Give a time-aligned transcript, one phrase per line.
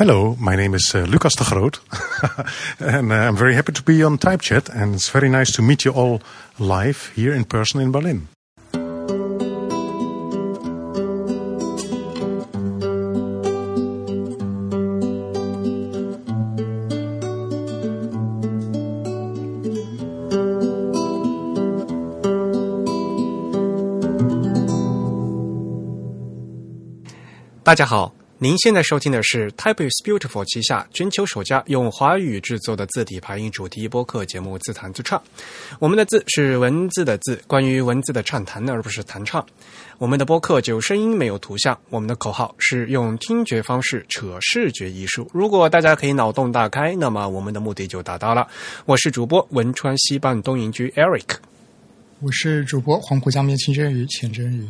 [0.00, 1.78] Hello, my name is uh, Lucas de Groot,
[2.78, 5.84] and uh, I'm very happy to be on TypeChat, and it's very nice to meet
[5.84, 6.22] you all
[6.58, 8.28] live here in person in Berlin.
[28.42, 35.18] 您现在收听的是 Type is Beautiful 旗下全球首家用华语制作的字体排音主题播客节目《自弹自唱》。
[35.78, 39.44] 我们的字是文字的字，关于文字的畅谈，而不是弹唱。
[39.98, 41.78] 我们的播客只有声音，没有图像。
[41.90, 45.30] 我们的口号是用听觉方式扯视觉艺术。
[45.34, 48.48] 如果大家可以脑洞大开，那么我们的目的就达到了。
[48.86, 51.36] 我是主播汶川西半东营居 Eric。
[52.22, 54.68] 我是主播黄浦江边清蒸鱼浅蒸鱼。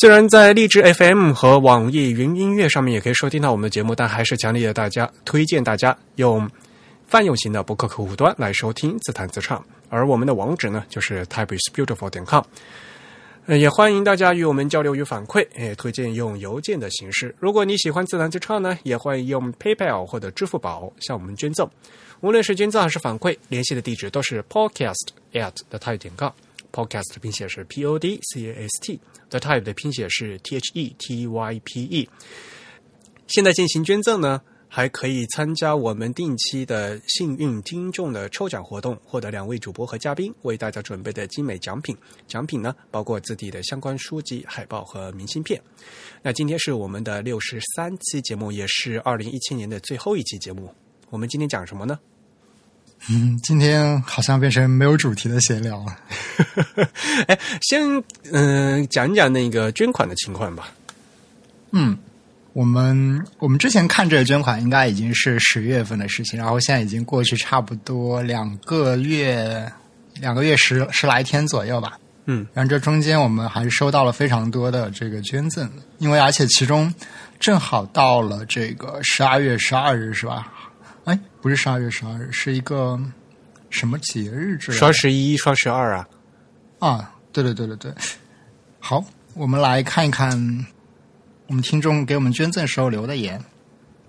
[0.00, 6.48] 虽然在荔枝 FM 和网易云音乐上面也可以收听到我们的节目，但还是强烈的大家推荐大家用
[7.04, 9.64] 泛用型的博客客户端来收听自弹自唱。
[9.88, 12.44] 而我们的网址呢，就是 typeisbeautiful 点 com。
[13.48, 17.34] 也欢迎大家与我们交流与反馈，也推荐用邮件的形式。
[17.40, 21.68] 如果你喜欢自弹自唱呢，也欢迎用 PayPal 或者支付宝向我们捐赠。
[22.20, 26.30] 无论是捐赠还是反馈，联系的地址都是 podcast at the type 点 com。
[26.72, 31.60] Podcast 的拼写是 p o d c a s t，the type 的拼写是 t h e t y
[31.64, 32.08] p e。
[33.28, 41.96] 现在进行捐赠呢，还可以参加我们定期的幸运听众的抽奖活动，获得两位主播和嘉宾为大家准备的精美奖品。
[42.26, 45.60] 奖品呢，包括自己的相关书籍、海报和明信片。
[46.22, 50.74] 那今天是我们的六十三期节目，也是二零一七年的最后一期节目。
[51.10, 51.98] 我们今天讲什么呢？
[53.10, 55.96] 嗯，今天好像变成没有主题的闲聊了。
[57.26, 60.72] 哎，先嗯讲讲那个捐款的情况吧。
[61.72, 61.98] 嗯，
[62.52, 69.70] 我们我们之前看这个捐款应该已经是十月份的事情，然后现在已经过去差不多两个月，
[70.20, 71.98] 两个月十十来天左右吧。
[72.26, 75.68] 嗯，然后这中间我们还是收到了非常多的这个捐赠，
[75.98, 76.94] 因为而且其中
[77.40, 80.46] 正好到了这个十二月十二日，是吧？
[81.04, 83.00] 哎，不是十二月十二日，是一个
[83.70, 84.78] 什么节日之类的？
[84.78, 86.08] 双十一、双十二啊！
[86.78, 87.92] 啊，对对对对对。
[88.78, 89.04] 好，
[89.34, 90.30] 我们来看一看
[91.48, 93.42] 我们听众给我们捐赠时候留的言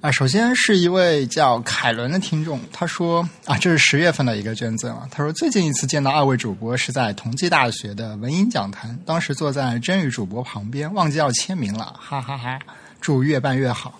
[0.01, 0.11] 啊。
[0.11, 5.07] 首先是一位叫凯伦的听众，他说啊，这是十月份的一个捐赠啊。
[5.09, 12.59] 他说最近一次见到二位主播是在同济大学的文音讲坛，当时坐在真宇主播旁边，忘记要签名了，哈哈哈！
[13.01, 13.99] 祝越办越好。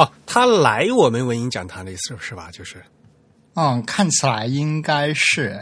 [0.00, 2.48] 哦，他来我们文音讲堂的意思是吧？
[2.50, 2.82] 就是，
[3.54, 5.60] 嗯，看起来应该是，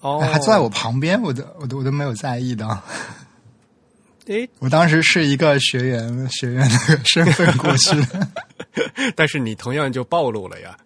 [0.00, 2.82] 哦，还坐在我旁边，我都我都我都没有在意的。
[4.26, 8.28] 诶，我当时是一个学员学员的身份过去的，
[9.16, 10.76] 但是你同样就暴露了呀。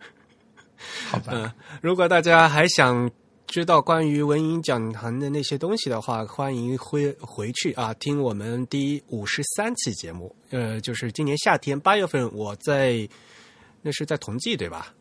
[1.11, 1.33] 好吧？
[1.35, 1.53] 嗯，
[1.83, 3.11] 如果大家还想
[3.55, 10.35] 知道关于文音讲坛的那些东西的话，欢迎回回去啊，听我们第五十三期节目。
[10.51, 13.09] 呃，就是今年夏天八月份，我在
[13.81, 14.93] 那是在同济对吧？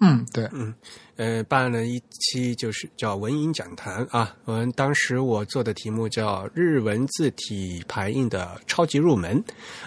[0.00, 0.74] 嗯，对，嗯，
[1.16, 4.36] 呃，办了一期就是叫文音讲坛啊。
[4.44, 9.42] 我们当时我做的题目叫日文字体排印的超级入门。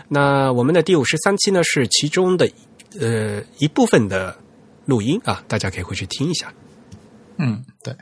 [0.07, 2.51] 那我们的第五十三期呢是其中的
[2.99, 4.35] 呃一部分的
[4.87, 6.51] 录音啊，大家可以回去听一下。
[7.39, 7.95] 嗯，对。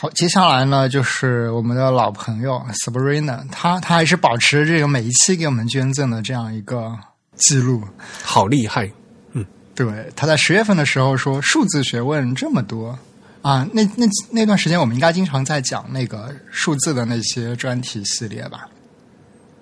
[0.00, 6.96] 好，接下来呢就是我们的老朋友 Sabrina，他他还是保持这个每一期给我们捐赠的这样一个
[7.36, 7.82] 记录。
[8.22, 8.92] 好厉害！
[9.32, 12.96] 嗯对，他在十月份的时候说数字学问这么多
[13.42, 18.68] 啊，那那那段时间我们应该经常在讲那个数字的那些专题系列吧？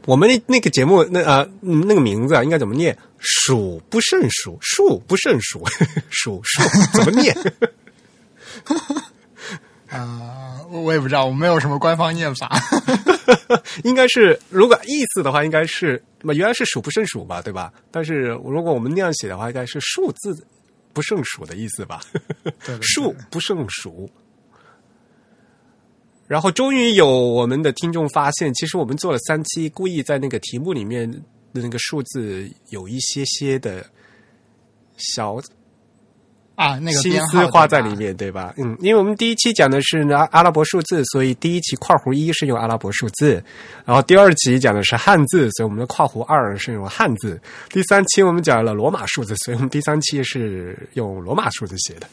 [0.04, 2.96] 我们那那个节目那啊、嗯那个名字啊应该怎么念？
[3.18, 5.64] 数不胜数，数不胜数，
[6.10, 6.62] 数数
[6.92, 7.34] 怎么念？
[9.88, 12.50] 啊、 我我也不知道，我没有什么官方念法。
[13.84, 17.72] 应该是，如果意思的话，应该是，那原来是数不胜数吧，对吧？
[17.90, 20.46] 但是如果我们那样写的话，应该是数字
[20.92, 22.00] 不胜数的意思吧？
[22.64, 24.10] 对 数不胜数。
[26.26, 33.88] 然后终于有我们的听众发现，其实我们做了三期，故意在那个题目里面的那个数字有一些些的
[34.96, 35.40] 小
[36.56, 38.52] 啊，那个心思花在里面，对吧？
[38.56, 43.44] 嗯，因为我们第一期讲的是阿阿拉伯数字，所以第一期括弧一是用阿拉伯数字，
[43.84, 47.38] 然后第二期讲的是汉字，所以我们的括弧二是用汉字，
[47.68, 52.08] 第三期我们讲了罗马数字，所以我们第三期是用罗马数字写的。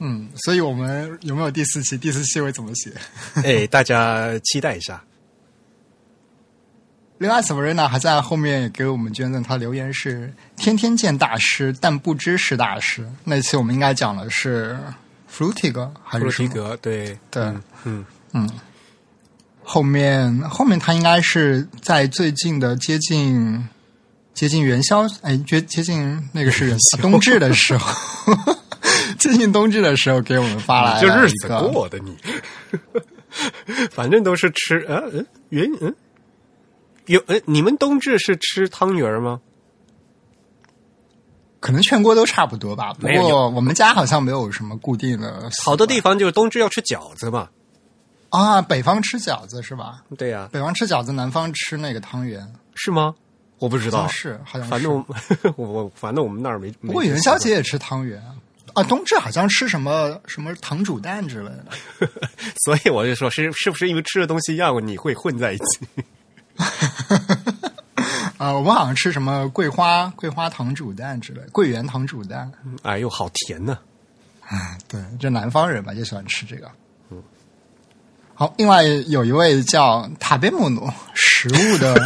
[0.00, 1.96] 嗯，所以我们有没有第四期？
[1.96, 2.90] 第四期会怎么写？
[3.44, 5.00] 哎，大家期待一下。
[7.18, 13.04] 另外 Sabrina 还在后面也给我们捐赠，他留言是“天天见大师，但不知是大师”。
[13.24, 14.78] 那期我们应该讲的是
[15.30, 16.48] Frutig 还是什么？
[16.48, 17.42] 布鲁提格，对对，
[17.84, 18.48] 嗯，嗯，
[19.64, 23.68] 后面后面他应该是在最近的接近
[24.32, 27.92] 接近元宵，哎，接接近那个是元冬至的时候，
[29.18, 32.16] 接近冬至的时候给我们发来就日子过的你，
[33.90, 35.92] 反正都是吃，呃，嗯，元，嗯，
[37.08, 39.40] 有，呃，你们冬至是吃汤圆吗？
[41.60, 42.92] 可能全国都差不多吧。
[42.94, 47.48] 不过我们家好像没有什么固定的，好多地方就是冬至要吃饺子嘛。
[48.28, 50.04] 啊，北方吃饺子是吧？
[50.16, 53.14] 对呀、北方吃饺子，南方吃那个汤圆，是吗？
[53.58, 54.70] 我不知道好像，是好像是。
[54.70, 55.04] 反正我
[55.56, 56.70] 我我反正我们那儿没。
[56.72, 58.36] 不过元宵节也吃汤圆啊。
[58.74, 62.08] 啊，冬至好像吃什么什么糖煮蛋之类的。
[62.64, 65.80] 所以我就说是是不是因为吃的东西一样，你会混在一起？
[68.38, 72.50] 啊，我们好像吃什么桂花桂花糖煮蛋之类，桂圆糖煮蛋。
[72.82, 73.78] 哎呦，好甜呐、
[74.88, 76.70] 对，这南方人吧，就喜欢吃这个。
[77.10, 77.22] 嗯
[78.34, 82.00] 好，另外有一位叫塔贝姆努食物的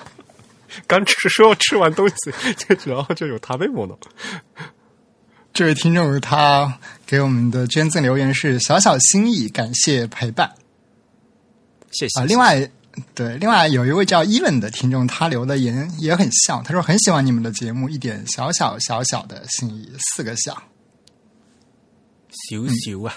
[0.86, 2.14] 刚吃说吃完东西，
[2.54, 3.98] 就然后就有塔贝莫诺。
[5.54, 10.52] 这位听众，他给我们的捐赠留言是小小心意，感谢陪伴
[11.90, 12.24] 谢谢啊。
[12.24, 12.70] 另外，
[13.14, 20.62] 对，另外有一位叫伊文的听众，他留的言也很像，他说很喜欢你们的节目，一点小小小小的心意，四个小。
[22.30, 23.14] 小小啊！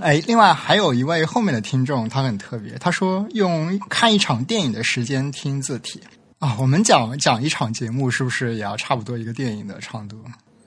[0.00, 6.00] 哎，另外还有一位后面的听众，他很特别，他说用看一场电影的时间听字体
[6.38, 6.56] 啊。
[6.58, 10.16] 我们讲讲一场节目，是不是也要差不多一个电影的长度？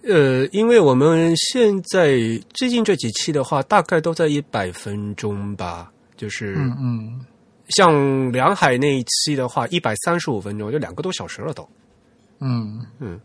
[0.03, 2.17] 呃，因为我们现在
[2.53, 7.25] 最近这几期的话，大概都在一百分钟吧，就是嗯嗯，
[7.69, 11.67] 像梁海那一期的话，一百三十五分钟，就两个多小时了都。
[12.39, 13.19] 嗯嗯。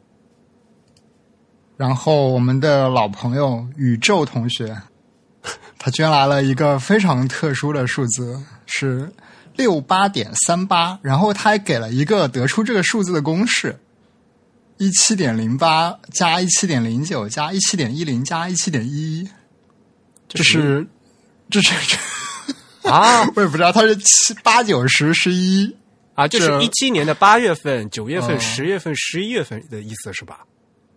[1.77, 4.77] 然后我们的老朋友宇宙同学，
[5.79, 9.13] 他捐来了一个非常特殊的数字，是
[9.57, 13.79] 六八点三八，然后他还给了一个得出这个数字的公式：
[14.77, 19.29] 一七点零八加一七点零九加一七点一零加一七点一一，
[20.29, 20.87] 这是
[21.51, 21.99] 这是这，
[22.85, 25.77] 啊 我也不知道，他是七八九十十一。
[26.15, 30.41] 啊，就是这一七年的八月份、九月份、哦十月份、十一月份的意思是吧？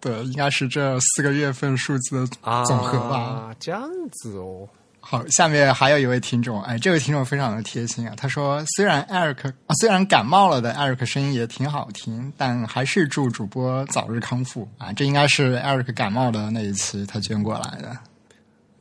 [0.01, 3.55] 对，应该是这四个月份数字的啊，总和吧。
[3.57, 4.67] 这样子哦。
[4.99, 8.13] 好，下面还有一位听众，哎，这位听众非常的贴心啊。
[8.17, 14.91] 他说，虽然艾瑞克啊，虽然感冒了的艾瑞克声音也挺好听，但还是祝主播早日康复啊。
[14.91, 17.97] 这应该是艾瑞克感冒的那一期他捐过来的。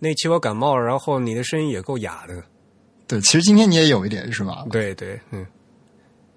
[0.00, 2.42] 那期我感冒了，然后你的声音也够哑的。
[3.06, 4.64] 对，其实今天你也有一点是吧？
[4.70, 5.46] 对对，嗯，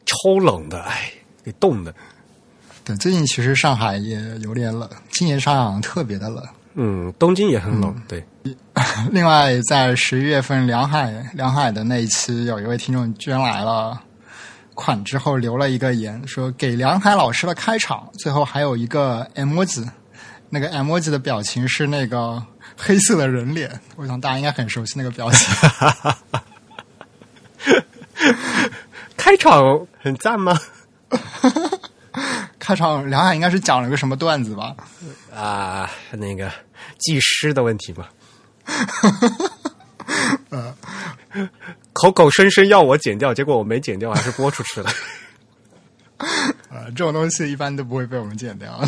[0.05, 1.11] 超冷的，哎，
[1.43, 1.93] 给冻的。
[2.83, 6.43] 对，最近其实上海也有点冷，今年上海好像特别的冷。
[6.75, 8.23] 嗯，东京也很冷，对。
[9.11, 13.99] 另外，在十一月份梁海梁海的那一期，有一位听众捐来了
[14.73, 19.85] 款之后留了一个言，说给梁海老师的开场，最后还有一个 emoji，
[20.49, 22.41] 那个 emoji 的表情是那个
[22.77, 25.47] 黑色的人脸，我想大家应该很熟悉那个表情。
[29.17, 30.57] 开场很赞吗？
[32.59, 34.75] 开场梁海应该是讲了个什么段子吧？
[35.33, 36.51] 啊，那个
[36.97, 38.07] 技师的问题嘛。
[41.93, 44.89] 口口声声要我剪掉，结果我没剪掉，还是播出去了。
[46.69, 48.79] 呃，这种东西一般都不会被我们剪掉。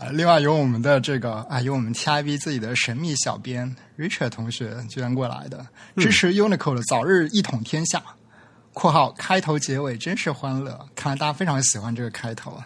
[0.00, 5.66] 啊，另外有我们的这个啊，有我们 TIB 自己的神秘小编 Richard 同学捐过来的，
[5.96, 8.02] 支持 Uniqlo 的早日一统天下。
[8.72, 12.56] （括号开头结尾真是欢乐，看来大家非常喜欢这个开头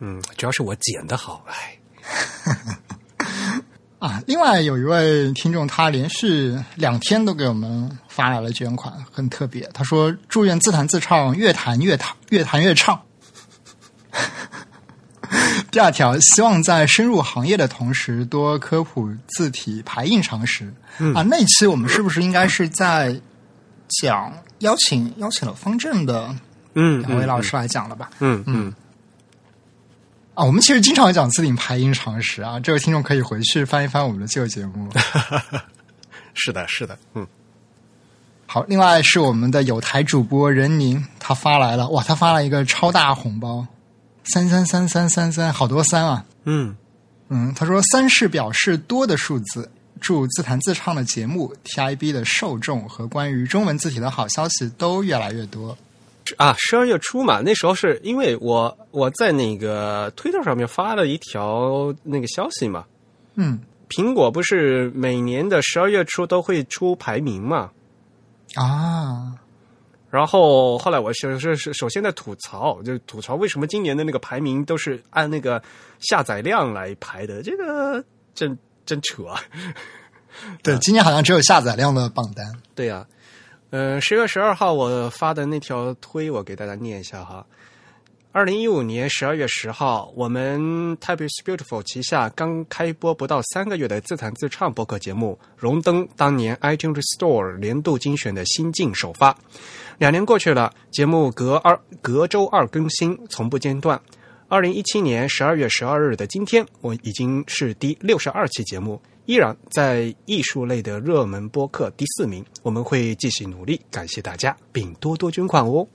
[0.00, 1.78] 嗯，主要是我剪的好，哎，
[3.98, 4.22] 啊。
[4.26, 9.66] 另外有一位听众，他连续两天都给我们发来了捐款，很特别。
[9.72, 13.00] 他说：“祝愿自弹自唱，越弹越弹，越弹越唱。”
[15.70, 20.72] 第二条，希望在深入行业的同时，多科普字体排印常识。
[20.98, 23.18] 嗯啊，那期我们是不是应该是在
[24.00, 26.34] 讲邀请邀请了方正的
[26.74, 28.10] 嗯，两位老师来讲了吧？
[28.20, 28.74] 嗯，嗯嗯，
[30.34, 34.90] 啊，我们其实经常讲字体排印常识啊，这位听众可以回去翻一翻我们的旧节目。
[36.34, 37.26] 是的，是的，嗯，
[38.46, 43.66] 好，另外是我们的有台主播任宁，他发来了哇，他发了一个超大红包，
[44.24, 46.24] 三三三三三三，好多三啊！
[46.44, 46.76] 嗯，
[47.28, 55.76] 嗯，他说三是表示多的数字，祝自弹自唱的节目 TIB 的受众和关于中文字体的好消息都越来越多。
[56.36, 62.84] 啊，十二月初嘛，那时候是因为我我在那个推特上面发了一条那个消息嘛，
[63.34, 63.60] 嗯。
[63.94, 67.70] 苹果不是每年的十二月初都会出排名嘛，
[68.54, 69.34] 啊，
[70.12, 75.60] 然后后来我是是是首先在吐槽，就吐槽为什么今年的那个排名都是按那个
[76.00, 78.04] 下载量来排的，这个
[78.34, 79.40] 真真扯啊！
[80.62, 82.44] 对，今年好像只有下载量的榜单。
[82.74, 83.06] 对呀、
[83.70, 87.46] 呃，十月十二号我发的那条推，我给大家念一下哈。
[88.32, 90.60] 二零一五年十二月十号，我们
[90.98, 99.34] Type is Beautiful 旗下刚开播不到三个月的自弹自唱播客节目，荣登当年 iTunes Store 年度精选的新晋首发。
[99.98, 104.00] 两年过去了，节目隔二隔周二更新，从不间断。
[104.48, 112.44] 二零一七年十二月十二日的今天，我已经是第六十二期节目，依然在艺术类的热门播客第四名。
[112.62, 115.86] 我们会继续努力，感谢大家，并多多捐款哦。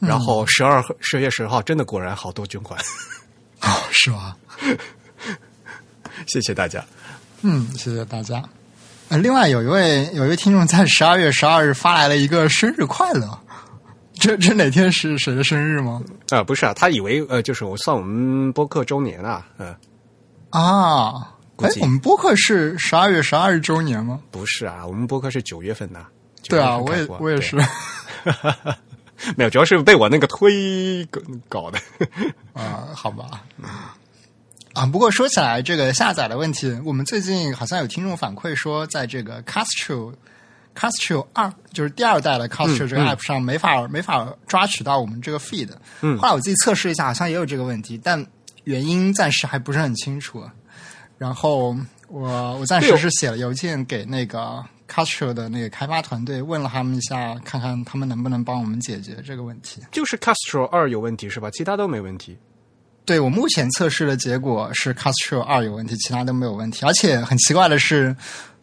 [0.00, 2.80] 然后十二 十月十号，真的果然好多捐款，
[3.60, 4.36] 哦，是吗？
[6.26, 6.84] 谢谢大家。
[7.42, 8.42] 嗯，谢谢大家。
[9.10, 13.26] 呃，另外有一位有一位听众在十二月十二日发来了一个生日快乐，
[14.12, 16.02] 这这哪天是谁的生日吗？
[16.28, 19.74] 啊、不是啊，他以为呃，就是我算我们播客周年啊，嗯、
[20.50, 24.20] 啊，哎，我们播客是十二月十二日周年吗？
[24.30, 26.04] 不是啊，我们播客是九月份的。
[26.46, 27.64] 对啊，我也我也是对
[29.36, 31.78] 没有，主要是被我那个推搞搞的。
[32.52, 33.24] 啊，好吧。
[34.78, 40.14] 啊，不过说起来这个下载的问题，我们最近好像有听众反馈说，在这个 Castro
[40.72, 45.68] Castro 二，就是第二代的 Castro 这个 app 上没法、没法抓取到我们这个 feed。
[46.00, 48.24] 嗯后来我自己测试一下，好像也有这个问题，但
[48.62, 50.44] 原因暂时还不是很清楚。
[51.16, 59.82] 然后我我暂时是写了邮件给那个 Castro 的那个开发团队，问了他们一下，看看他们能不能帮我们解决这个问题。
[59.90, 61.50] 就是 Castro 二有问题是吧？
[61.50, 62.38] 其他都没问题。
[63.08, 66.84] 对我目前测试的结果是 Castro 二有问题，其他都没有问题。
[66.84, 68.14] 而且很奇怪的是，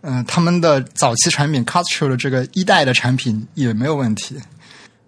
[0.01, 4.39] 嗯、他们的早期产品 Castro 的这个一代的产品也没有问题。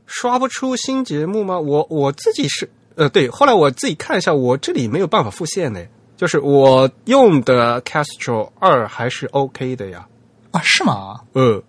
[0.08, 1.60] 刷不出新节目吗？
[1.60, 5.80] 我我自己是呃对，后来我自己看一下，我这里没有办法复现呢。
[6.16, 10.08] 就是我用的 Castro 二还是 OK 的呀。
[10.50, 11.20] 啊，是吗？
[11.34, 11.64] 呃，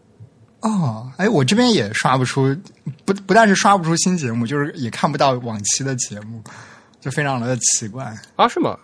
[0.60, 2.56] 哦，哎，我这边也刷不出，
[3.04, 6.42] 不不但是刷不出新节目，就是也看不到往期的节目，
[7.00, 8.12] 就非常的奇怪。
[8.36, 8.78] 啊是吗？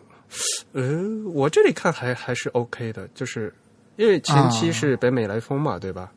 [0.72, 0.82] 呃，
[1.32, 3.54] 我这里看还还是 OK 的，就是
[3.96, 6.10] 因为前期是北美来风嘛，对吧？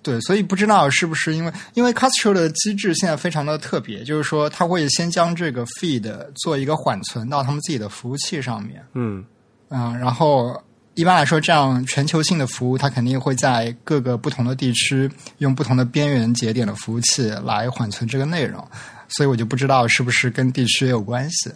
[0.00, 8.82] 对，所以不知道是不是因为因为 Castro 的机制现在非常的特别，就是说它会先将这个 feed 做一个缓存到他们自己的服务器上面。
[8.94, 9.22] 嗯
[9.68, 10.58] 嗯，然后
[10.94, 18.66] 一般来说，这样全球性的服务，它肯定会在各个不同的地区用不同的边缘节点的服务器来缓存这个内容，
[19.08, 21.50] 所以我就不知道是不是跟地区也有关系。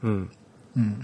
[0.00, 0.26] 嗯
[0.74, 0.96] 嗯，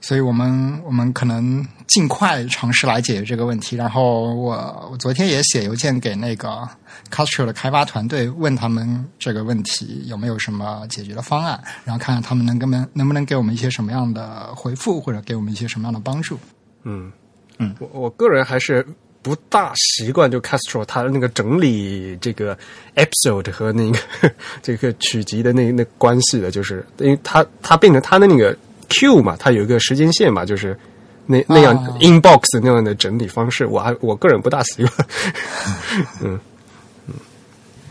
[0.00, 3.76] 所以我们我们可能尽快尝试来解决这个问题。
[3.76, 6.68] 然后我我昨天也写邮件给那个
[7.10, 16.38] Castro 的开发团队，问他们这个问题有没有什么解决的方案，然后看看他们能跟能能不能给我们一些什么样的回复，或者给我们一些什么样的帮助。
[16.84, 17.10] 嗯
[17.58, 18.86] 嗯，我我个人还是
[19.24, 22.56] 不大习惯就 Castro 他那个整理这个
[22.94, 23.98] episode 和那个
[24.62, 28.54] 这个曲集的那那关系的，就是因为他他变成他的那个
[28.90, 30.78] Q 嘛，他有一个时间线嘛，就是
[31.24, 36.38] 那那样啊 inbox 那样的整理方式，我还我个人不大习惯。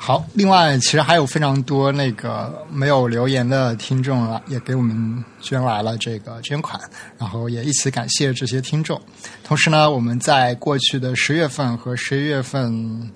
[0.06, 6.78] 好，另外其实还有非常多那个没有留言的听众啊，也给我们捐来了这个捐款，
[7.18, 9.02] 然后也一起感谢这些听众。
[9.46, 13.10] 同时呢，我们在过去的十月份和十一月份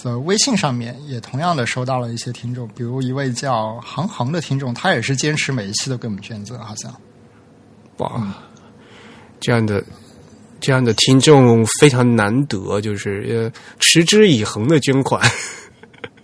[0.00, 6.94] 的微信上面也同样的收到了一些听众，比如一位叫航航的听众，他也是坚持每一期都给我们捐赠，好像。
[7.96, 8.32] 哇，
[9.40, 9.82] 这样的
[10.60, 15.20] 这样的听众非常难得，就是呃持之以恒的捐款。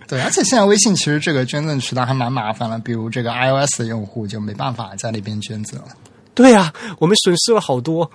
[0.07, 5.87] 对，而且现在微信其实这个捐赠渠道还蛮麻烦了，比如这个 iOS 的用户就没办法在那边捐赠了。
[6.33, 8.11] 对啊，我们损失了好多。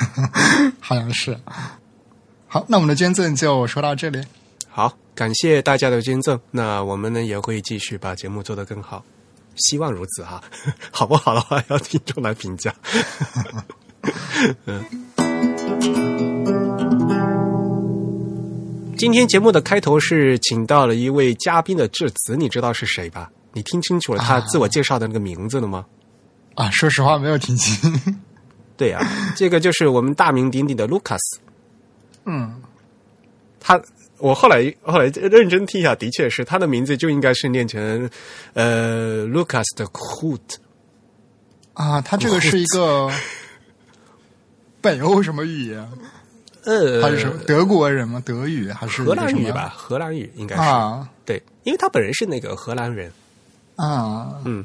[0.80, 1.38] 好像是。
[2.46, 4.22] 好，那我们的捐赠就说到这里。
[4.68, 6.38] 好，感谢大家的捐赠。
[6.50, 9.04] 那我们呢也会继续把节目做得更好，
[9.56, 10.42] 希望如此哈。
[10.90, 12.74] 好不好的话， 要听众来评价。
[14.66, 14.84] 嗯。
[18.96, 23.30] 今天节目的开头是请到了一位嘉宾的致辞，你知道是谁吧？
[23.52, 25.84] 你听清楚了他自我介绍的那个名字了吗？
[26.54, 28.20] 啊，说实话没有听清。
[28.76, 29.00] 对呀、
[29.34, 31.20] 这个就是我们大名鼎鼎的 Lucas。
[32.24, 32.60] 嗯，
[33.60, 33.80] 他
[34.18, 38.08] 我后来后来认真听一下，的确是他的名字就应该是念成
[38.54, 40.40] 呃 Lucas 的 Hoot
[41.74, 43.10] 啊，他这个是一个
[44.80, 45.86] 北欧什么语言？
[46.66, 48.22] 呃，他是什么德国人吗？
[48.26, 49.72] 德语还是荷兰语吧？
[49.74, 53.10] 荷兰语应该是啊，对，因为他本人是那个荷兰人
[53.76, 54.64] 啊，嗯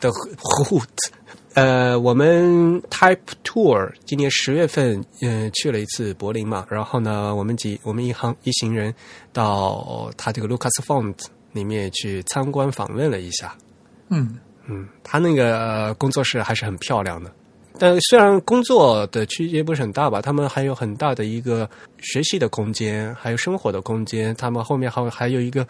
[0.00, 0.88] 的 Hoot。
[1.54, 8.94] 呃，我们 Type Tour 今年十月份，嗯、去了一次柏林嘛，然后呢，我们几我们一行一行人
[9.34, 11.14] 到他这个 Lucas Font
[11.52, 13.54] 里面去参观访问了一下。
[14.08, 17.30] 嗯嗯，他那个、呃工作室还是很漂亮的，
[17.78, 24.34] 但虽然工作的区别不是很大吧，他们还有很大的一个学习的空间，还有生活的空间。
[24.36, 25.66] 他们后面还有还有一个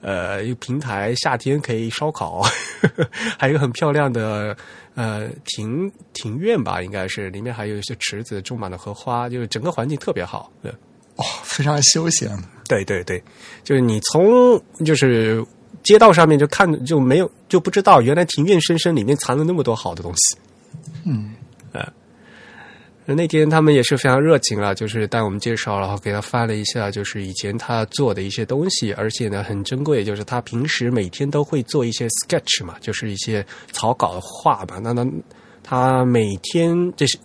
[0.00, 2.42] 呃一个平台，夏天可以烧烤，
[3.38, 4.56] 还有一个很漂亮的
[4.94, 10.52] 呃庭庭院吧，应该是里面还有一些池子，种满了荷花，就是整个环境特别好。
[10.62, 10.70] 对，
[11.16, 12.30] 哦，非常休闲。
[12.68, 13.22] 对对对，
[13.64, 15.44] 就是你从就是
[15.82, 20.36] 街道上面就看就没有就不知道原来庭院深深里面藏了那么多好的东西。
[21.04, 21.34] 嗯，
[23.06, 34.80] 呃，那天他们也是非常热情了，就是带我们介绍，然后给他发了一下，就是以前他做的一些东西，而且呢很珍贵，就是他平时每天都会做一些 sketch 嘛，就是一些草稿的画吧。
[34.82, 35.06] 那那
[35.62, 37.16] 他每天这是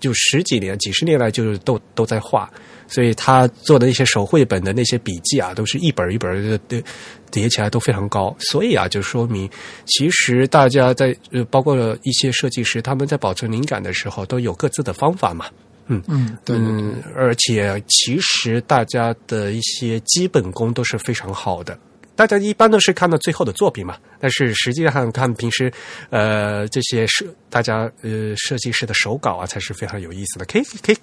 [0.00, 2.50] 就十几年、几十年来就是都都在画，
[2.88, 6.82] 所以他做的那些手绘本的那些笔记啊，都是一本一本的的
[7.30, 8.34] 叠起来都非常高。
[8.40, 9.48] 所以啊，就说明
[9.84, 15.46] 其实大家在呃，包括一些设计师，他们在保存灵感的时候都有各自的方法嘛。
[15.86, 16.02] 嗯，
[16.44, 21.78] 对对对，嗯，而且其实大家的一些基本功都是非常好的。
[22.14, 25.72] 大家一般都是看到最后的作品嘛，但是实际上看平时，
[26.10, 30.44] 呃，这些设大家呃设计师的手稿啊，才是非常有意思的。
[30.44, 30.96] 可以可以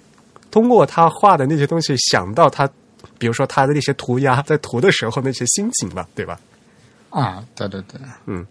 [0.50, 2.68] 通过他画的那些东西，想到他，
[3.18, 6.40] 比如说他的那些涂鸦，在涂的时候那些心情吧，对吧？
[7.10, 8.46] 啊，对对对，嗯，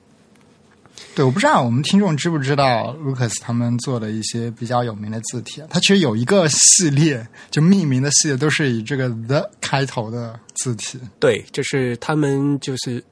[1.14, 11.00] 对，我不知道我们听众知不知道 Lucas 他们做的一些比较有名的字体啊，他其实有一个系列，就命名的系列都是以这个 the 开头的字体。
[11.20, 13.04] 对，这是他们就是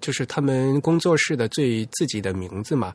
[0.00, 2.94] 就是他们工作室的最自己的名字嘛。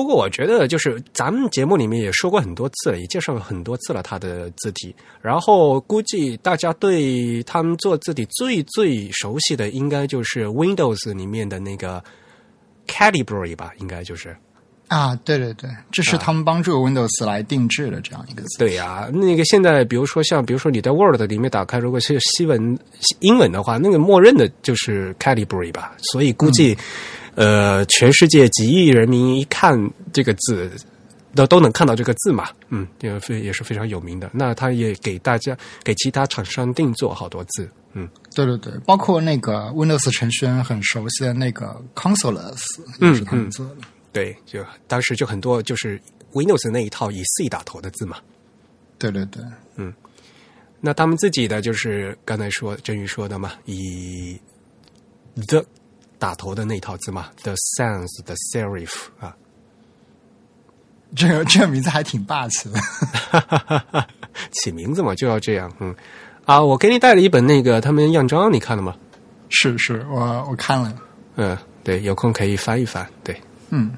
[0.00, 4.94] 不过我觉得，就是咱们节目里面也说过很多次了，也介绍了很多次了他的字体。
[5.20, 12.02] 然后估计大家对他们做字体最最熟悉的，应该就是 Windows 里面的那个
[12.86, 14.34] Calibri 吧，应该就是。
[14.88, 18.58] 啊，对对对，这是他们帮助 Windows 来定制的这样一个字。
[18.58, 22.78] 对呀、那个现在比如说像比如说你在 Word 里面打开，如果是西文
[23.20, 26.74] 英文的话，那个默认的就是 Calibri 吧，所以估计、
[27.34, 29.78] 呃，全世界几亿人民一看
[30.12, 30.70] 这个字。
[31.32, 34.28] 都都能看到这个字嘛，嗯，也非也是非常有名的。
[34.34, 42.58] 那他也给大家给其他厂商定做好多字，嗯，对对对，包括那个 Windows 程序员很熟悉的那个 Consoles
[43.00, 43.76] 也是他们做的。
[44.12, 48.16] 对，就当时就很多就是 Windows 那一套以 C 打头的字嘛，
[48.98, 49.40] 对对对，
[49.76, 49.94] 嗯
[50.80, 54.36] 那他们自己的就是刚才说振宇说的嘛，以
[55.46, 55.64] the
[56.20, 59.34] 打头的那套字嘛，the sans the serif 啊，
[61.16, 62.78] 这个这个名字还挺霸气的。
[64.52, 65.92] 起名字嘛就要这样，嗯
[66.44, 68.94] 啊，我给你带了一本那个他们样章，你看了吗？
[69.48, 70.94] 是是，我我看了，
[71.36, 73.36] 嗯，对，有空可以翻一翻，对。
[73.72, 73.92] 嗯，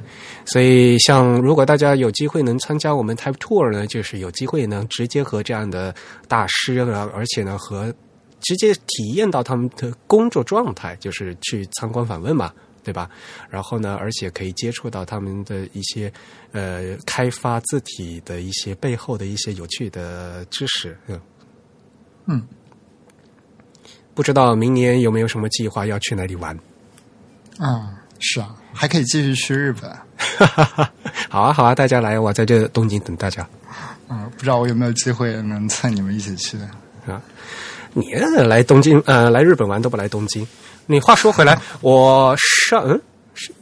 [0.44, 5.94] 所以，像如果大家有机会能参加我们 Type Tour 呢，就是有机会能直接和这样的
[6.28, 7.94] 大师啊，而且呢和
[8.42, 12.52] 直接体验到他们的工作状态，就是去参观访问嘛，
[12.84, 13.08] 对吧？
[13.48, 16.12] 然后呢，而且可以接触到他们的一些
[16.52, 20.96] 呃开发字体的一些背后的一些有趣的知识。
[21.06, 21.20] 嗯，
[22.26, 22.42] 嗯，
[24.14, 26.58] 不知道明年有没有什么计划要去哪里玩？
[27.58, 29.90] 啊，是啊，还可以继续去日本。
[31.28, 33.48] 好啊，好啊，大家来，我在这东京等大家。
[34.08, 36.58] 嗯，不知道我有没有机会能蹭你们一起去。
[37.06, 37.20] 啊，
[37.92, 40.46] 你来东京呃，来日本玩都不来东京。
[40.86, 43.00] 你话说回来，我上嗯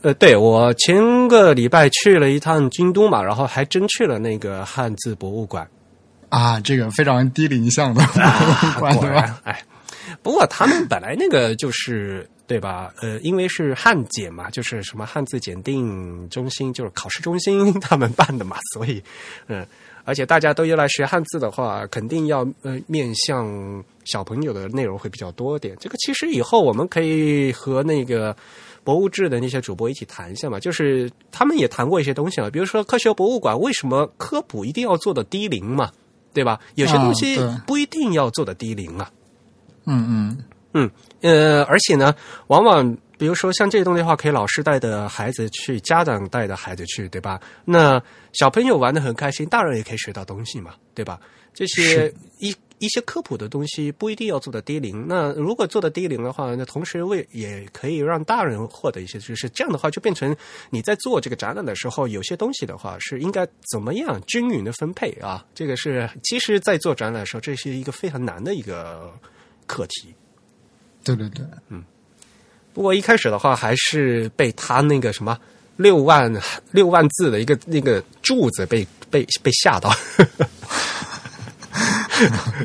[0.02, 5.68] 呃，对我前个礼拜去了一趟京都嘛，然后还真去了那个汉字博物馆。
[6.28, 8.02] 啊，这个非常低龄向的
[9.44, 9.62] 哎，
[10.22, 12.92] 不过他们本来那个就是对吧？
[13.00, 19.02] 呃，因为是汉检嘛，就是什么汉字检定中心，就是考试中心 他们办的嘛，所以
[19.48, 19.66] 嗯，
[20.04, 25.76] 而且大家都要来学汉字的话，肯定要呃面向小朋友的内容会比较多点。
[25.80, 28.36] 这个其实以后我们可以和那个。
[28.82, 35.92] 博物志的那些主播一起谈一下嘛，就是他们也谈过一些东西了，比如说科学博物馆为什么科普一定要做的低龄嘛，
[36.32, 36.58] 对吧？
[36.76, 39.10] 有些东西不一定要做的低龄啊。
[39.84, 40.38] 嗯嗯，
[40.72, 42.14] 嗯，呃，而且呢，
[42.46, 47.38] 往往比如说像这些东西的话，可以老师带的孩子去，家长带的孩子去，对吧？
[47.66, 51.20] 那小朋友玩的很开心，大人也可以学到东西嘛，对吧？
[51.52, 59.48] 这些一一些科普的东西不一定要做的低龄，那如果做的低龄的话，那同时为也可以让大人获得一些知识。
[59.50, 60.34] 这样的话，就变成
[60.70, 65.44] 你在做这个展览的时候，有些东西的话是应该怎么样均匀的分配啊？
[65.54, 69.12] 这个是其实，在做展览的时候，这是一个非常难的一个
[69.66, 70.14] 课题。
[71.02, 71.84] 对对对，嗯
[72.72, 75.36] 不过一开始的话，还是被他那个什么
[75.80, 76.32] 六万
[76.70, 79.90] 六万字的一个那个柱子被被被吓到。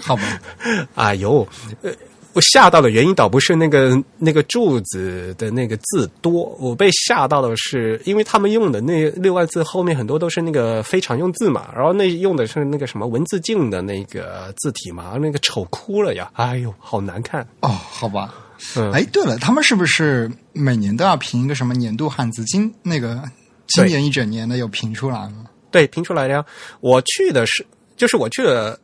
[0.01, 0.23] 好吧，
[0.95, 1.47] 哎呦，
[1.81, 1.91] 呃，
[2.33, 16.29] 我吓到的原因倒不是那个那个柱子的那个字多，我被吓到的是，因为他们用的那六万字后面很多都是那个非常用字嘛，然后那用的是那个什么文字镜的那个字体嘛，那个丑哭了呀！
[16.33, 17.47] 哎呦，好难看。
[17.61, 18.33] 哦，好吧。
[18.77, 22.43] 嗯，哎，对了，他们是不是每年都要评一个什么年度汉字？
[22.45, 23.23] 今那个
[23.67, 25.45] 今年一整年的有评出来吗？
[25.71, 26.45] 对，评出来了呀。
[26.79, 27.65] 我去的是，
[27.95, 28.79] 就是我去了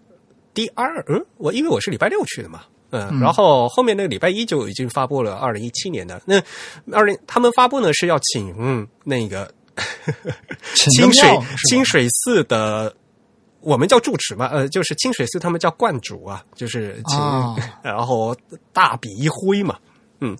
[0.54, 6.22] 第二，嗯，我因为我是礼拜六去的嘛，嗯，然后后面那个礼拜一就已经发布了二零一七年的。
[6.26, 6.42] 那
[6.92, 9.54] 二零他们发布呢是要请、嗯、那个
[10.76, 12.96] 请清水清水寺的。
[13.62, 18.36] 我们叫住持嘛，呃，就是清水寺他们叫观主啊，就是请，啊 然后
[18.74, 19.78] 大笔一挥嘛，
[20.20, 20.36] 嗯，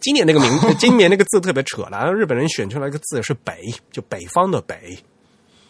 [0.00, 4.96] 今年那个名， 今年那个字特别扯了，日本人选出来一个字是北，就北方的北，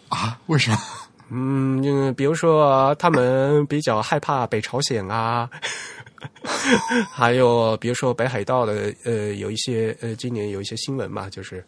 [0.08, 0.38] 啊？
[0.46, 0.78] 为什么？
[1.30, 5.48] 嗯，嗯比如说他们比较害怕北朝鲜啊，
[7.10, 11.64] 还有比如说北海道的呃有一些呃今年有一些新闻嘛，就是。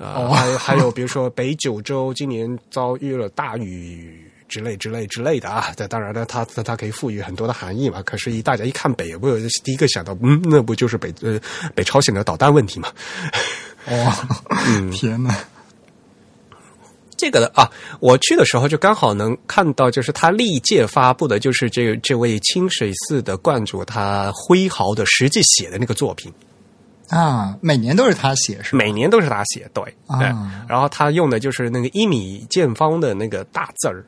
[0.00, 8.02] 啊、哦还还有比如说北九州今年遭遇了大雨之类之类之类的啊，这当然了，它它它可以赋予很多的含义嘛。
[8.02, 9.28] 可是，一大家一看北，不
[9.62, 11.38] 第一个想到，嗯，那不就是北呃
[11.74, 12.88] 北朝鲜的导弹问题嘛？
[13.86, 14.12] 哦，
[14.66, 15.32] 嗯 天哪！
[17.16, 26.32] 这个的啊，我去的时候就刚好能看到，就是他历届发布的，就是这这位清水寺的观主他挥毫的实际写的那个作品，
[27.10, 28.78] 啊，每年都是他写是吧？
[28.78, 30.18] 每年都是他写，对，啊。
[30.18, 30.28] 对。
[30.68, 34.04] 然后他用的就是那个一米见方的那个大字儿，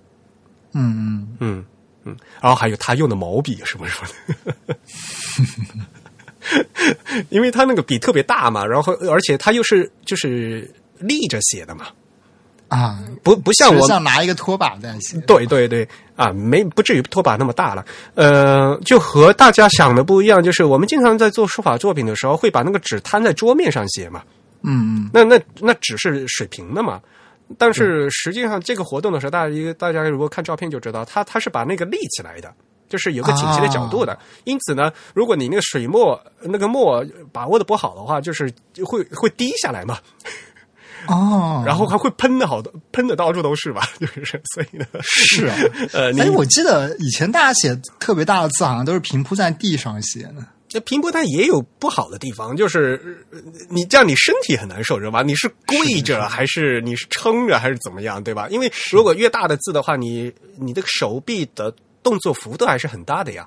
[0.73, 1.65] 嗯嗯，嗯
[2.05, 4.09] 嗯，然后还有他用的毛笔什么什么
[4.67, 4.77] 的。
[7.31, 11.87] 因为他那个笔特别大嘛，然后而且他又是就是立着写的嘛，
[12.73, 15.19] 啊，不不像我像拿一个拖把在写。
[15.27, 17.85] 对对对啊，没不至于拖把那么大了。
[18.15, 24.23] 呃，就和大家想的不一样，就是我们经常在做书法作品的时候，会把那个纸摊在桌面上写嘛。
[24.63, 26.99] 嗯嗯，那那那纸是水平的嘛。
[27.59, 32.51] 但是实际上，这个活动的时候，大家大家如果看照片就知道，它它是把那个立起来的，
[32.89, 34.19] 就是有个倾斜的角度的。
[34.45, 38.51] 因此呢，如果你那个水墨那个墨把握的不好的话，就是
[38.83, 39.99] 会会滴下来嘛。
[41.07, 43.89] 哦，然后还会喷的好多，喷的到处都是吧？
[44.01, 45.57] 就是所以呢，是啊，
[45.93, 50.47] 呃，你哎，我记得以前大家写特别大的字，好像都是平铺在地上写的。
[50.75, 53.39] 那平铺它也有不好的地方，就是呃
[53.69, 55.23] 你这样你身体很难受，知道吧？
[55.23, 58.49] 你是跪着还是你是撑着还是怎么样，对吧？
[58.49, 61.71] 因为如果越大的字的话，你你的手臂的
[62.03, 63.47] 动作幅度还是很大的呀。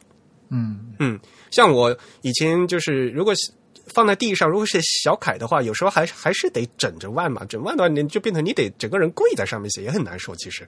[0.51, 3.51] 嗯，嗯，像我以前就是如果是
[3.87, 10.35] 放在地上，如果是小楷的话，有时候还还是得枕着腕嘛，枕腕的话，你就变成你得整个人跪在上面写，也很难受。
[10.35, 10.65] 其实，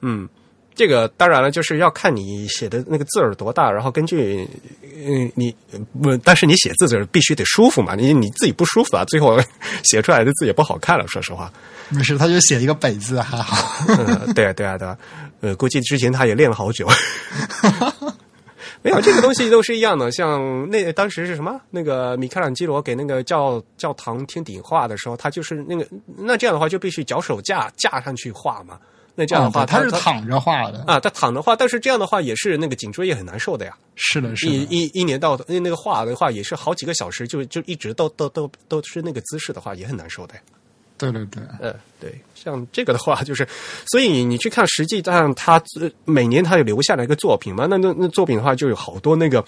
[0.00, 0.28] 嗯，
[0.74, 4.48] 这个当然了，就是要看你写的那个字儿多大，然后根据
[4.82, 5.54] 嗯你
[6.02, 9.38] 不，但是你写字字必须得舒服嘛，你你自己不舒服啊，最后
[9.84, 11.06] 写出来的字也不好看了。
[11.08, 11.52] 说实话，
[11.90, 13.84] 没事，他就写一个北字还好。
[13.88, 14.98] 嗯，对啊，对啊，对啊，
[15.40, 16.88] 呃，估计之前他也练了好久。
[18.82, 20.10] 没有，这个东西都是一样的。
[20.10, 21.60] 像那当时是什么？
[21.70, 28.78] 那个米开朗基罗给那个教教堂天顶画的时候，他就是那个那这样的话就必须脚手架架上去画嘛。
[29.14, 30.82] 那这样的话，他是躺着画的。
[30.86, 33.76] 啊，他躺着画，但是这样的话也是那个颈椎也很难受的呀。
[33.96, 34.52] 是的，是的。
[34.52, 40.40] 一一一年到头那个画的话，也是好几个小时，就就一直都都都都是那个姿势的话，也很难受的呀。
[41.00, 43.46] 对对对，呃，对，像这个的话，就是，
[43.90, 49.44] 所以你你去看，实际上他呃每年他有留下来一个作品嘛，那那那作品的话，就有好多那个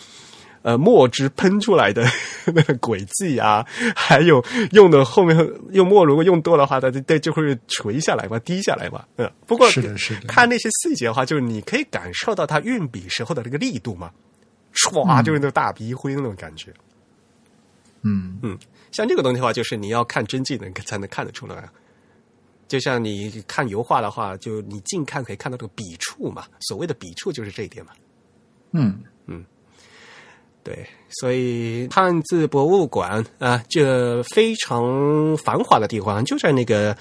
[0.63, 2.05] 呃墨汁喷出来的
[2.55, 5.37] 那个轨迹啊， 还有用的后面
[5.73, 10.27] 用墨如果用多的话，它它就会垂下来嘛，滴下来嘛，嗯，不过是的是的。
[10.27, 14.11] 看那些细节的话，就是你可以感受到他运笔时候的那个力度嘛，
[14.75, 16.73] 唰，就是那个大笔一挥那种感觉。
[18.05, 18.59] 嗯，嗯，
[18.93, 21.69] 像这个东西的话，就是你要看真迹能才能看得出来。
[22.69, 26.45] 就像你看油画的话，就你近看可以看到这个笔触嘛。
[26.61, 27.93] 所谓的笔触就是这一点嘛。
[28.71, 29.45] 嗯嗯，
[30.63, 36.97] 对，所以汉字博物馆啊，这非常繁华的地方就在那个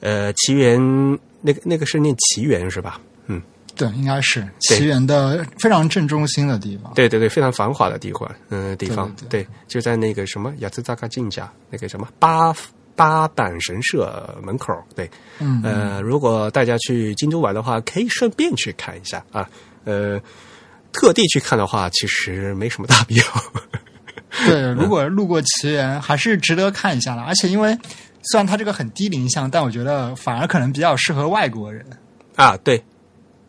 [0.00, 0.78] 呃奇园，
[1.40, 3.00] 那个那个是念奇园是吧？
[3.28, 3.40] 嗯，
[3.78, 6.92] 对，应该是奇缘的非常正中心的地方。
[6.94, 12.52] 对对对，非常繁华的地方，嗯、地方对对，就在那个什么雅兹扎卡进家那个什么八
[12.96, 19.48] 八坂神社门口，对，嗯呃，如果大家去京都玩的话，可以顺便去看一下啊，
[19.84, 20.20] 呃，
[20.92, 23.24] 特地去看的话，其实没什么大必要。
[24.46, 27.22] 对，如果路过奇缘，还是值得看一下的。
[27.22, 27.76] 而且因为
[28.22, 31.86] 虽然它这个很低龄向，但我觉得反而可能比较适合外国人。
[32.36, 32.82] 啊，对，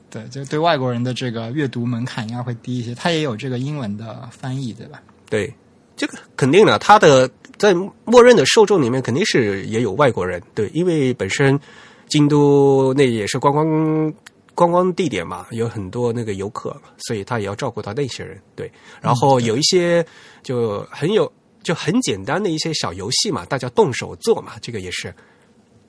[0.09, 2.95] 对，就对外国人的这个阅读门槛应该会低一些。
[2.95, 5.01] 它也有这个英文的翻译，对吧？
[5.29, 5.53] 对，
[5.95, 7.73] 这个肯定的，它的在
[8.05, 11.59] 默认的受众里面肯定是也有外国人，对，因为本身
[12.07, 14.13] 京都那也是观光
[14.55, 16.75] 观光地点嘛，有很多那个游客，
[17.07, 18.71] 所以他也要照顾到那些人，对。
[19.01, 20.05] 然后有一些
[20.41, 25.13] 就很有就很简单的一些小游戏嘛，大家动手做嘛，这个也是。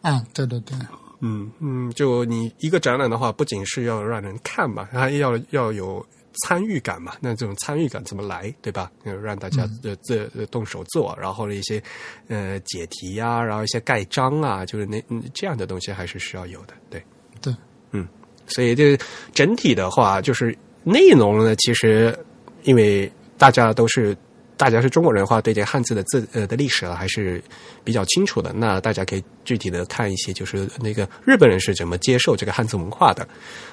[0.02, 0.76] 嗯，对对对，
[1.20, 6.04] 嗯嗯，就你一个展览的话，不仅是要让人看嘛，还要要有
[6.42, 7.14] 参与感嘛。
[7.20, 8.90] 那这种参与感怎么来，对吧？
[9.04, 11.83] 呃让大家呃自、呃动手做，然后一些
[12.28, 17.02] 呃解题呀、然后一些盖章啊，就是那嗯这样的东西还是需要有的，对。
[17.42, 17.54] 对，
[17.92, 18.06] 嗯，
[18.46, 18.98] 所以这
[19.33, 22.18] 整体的话，就是内容呢，其实
[22.64, 24.16] 因为大家都是
[24.61, 27.42] 大家是中国人的话，对这个汉字的字呃的历史啊还是
[27.83, 28.53] 比较清楚的。
[28.53, 33.27] 那大家可以具体的看一些，就是那个日本人是怎么接受这个汉字文化的。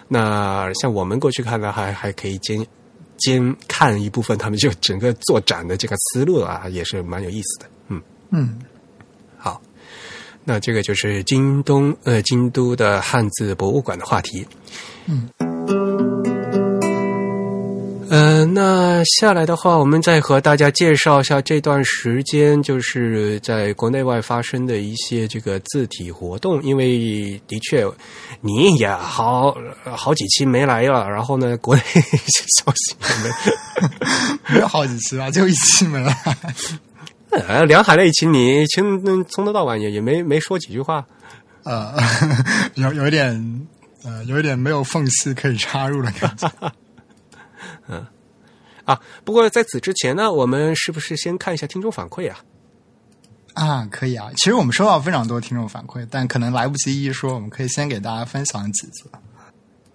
[0.08, 2.65] 那像我们过去看呢，还还可以兼
[3.17, 7.65] 兼看一部分他们就整个做展的这个思路啊，也是蛮有意思的。
[7.89, 8.02] 嗯。
[8.32, 8.58] 嗯，
[9.38, 9.62] 好，
[10.45, 14.47] 那这个就是京东呃京都的汉字博物馆的话题。
[15.06, 15.30] 嗯。
[18.10, 26.62] 呃，那下来的话，我们再和大家介绍一下这段时间就是在国内外发生的一些这个字体活动。
[26.63, 27.86] 因为的确，
[28.39, 36.17] 你也好好几期没来了，然后呢，国内一些消息也没没有好几期吧，就一期没来。
[37.32, 41.06] 呃，梁海那一期你从从头到尾也也没没说几句话。
[41.63, 41.93] 呃，
[42.76, 43.67] 有有一点
[44.06, 46.50] 呃，有一点没有缝隙可以插入的感觉。
[48.86, 52.39] 啊，不过在此之前呢，我们是不是先看一下听众反馈啊？
[53.54, 54.30] 啊，可以啊。
[54.38, 59.10] 其实我们收到非常多听众反馈，但可能来不及一一说，我们可以先给大家分享几则。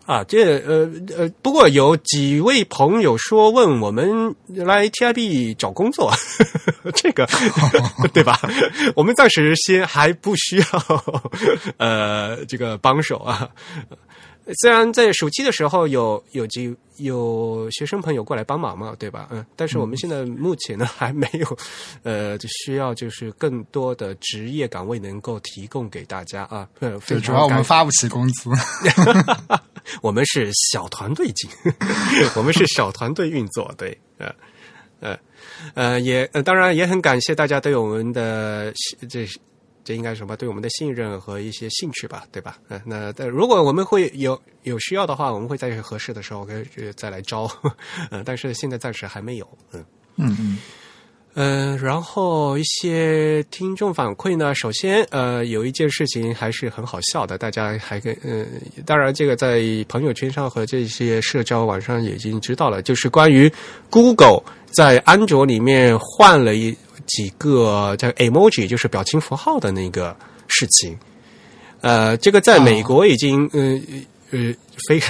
[0.04, 6.12] 啊，这呃呃，不过有几位朋友说问我们来 TIB 找工作，
[6.92, 7.24] 这个
[8.12, 8.40] 对吧？
[8.96, 10.64] 我们暂时先还不需要
[11.78, 13.48] 呃这个帮手啊。
[14.60, 19.28] 虽然在暑期的时候有有几有学生朋友过来帮忙嘛，对吧？
[19.30, 21.58] 嗯，但是我们现在目前呢还没有，
[22.02, 26.68] 呃，就需要就是更多的职业岗位能够提供给大家啊。
[26.78, 28.50] 对，主要我们发不起工资。
[30.00, 31.50] 我们是小团队进，
[32.36, 34.32] 我们是小团队运作，对，呃，
[35.00, 35.18] 呃，
[35.74, 38.72] 呃，也呃，当然也很感谢大家对我们的
[39.10, 39.26] 这
[39.84, 42.58] 这应该什么对我们的信任和一些兴趣吧，对吧？
[42.68, 47.50] 嗯、那但如果我们会有有需要的话，我们会在合适的时候可以呃再来招，
[48.10, 49.84] 嗯， 但是现在暂时还没有，嗯。
[50.16, 50.58] 嗯嗯
[51.34, 58.44] 呃，然后一些听众反馈呢，首先呃有一件事情还是很好笑的，大家还跟呃，
[58.84, 63.50] 当然这个在朋友圈上和这些社交网上已经知道了，就是关于
[63.88, 64.42] Google
[64.76, 70.16] 在安卓里面换了一几个叫 emoji，就是表情符号的那个
[70.48, 70.98] 事情。
[71.80, 73.80] 呃，这个在美国已经呃
[74.30, 74.54] 呃
[74.88, 75.00] 非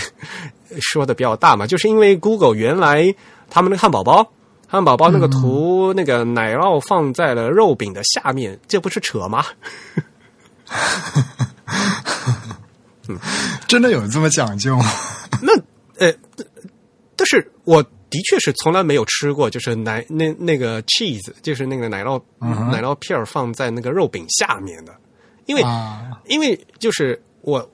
[0.80, 3.14] 说的比较大嘛，就是因为 Google 原来
[3.50, 4.30] 他们的汉堡包。
[4.66, 9.44] 汉堡包那个图，那个奶酪放在了肉饼的下面，这不是扯吗？
[13.68, 14.90] 真的有这么讲究吗？
[15.42, 15.52] 那
[15.98, 16.14] 呃，
[17.16, 24.94] 但是我的确是从来没有吃过，就是奶那那个 cheese，就是那个奶酪、奶酪片儿放在那个肉饼下面的，
[25.46, 27.68] 因为、啊，因为就是我。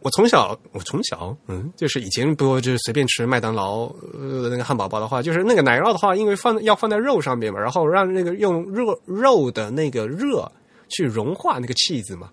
[0.00, 10.48] 我从小，我从小，嗯，就是以前不就是随便吃麦当劳呃那个汉堡包的话，就是那个奶酪的话，因为放要放在肉上面嘛，然后让那个用热肉的那个热
[10.88, 12.30] 去融化那个 cheese 嘛，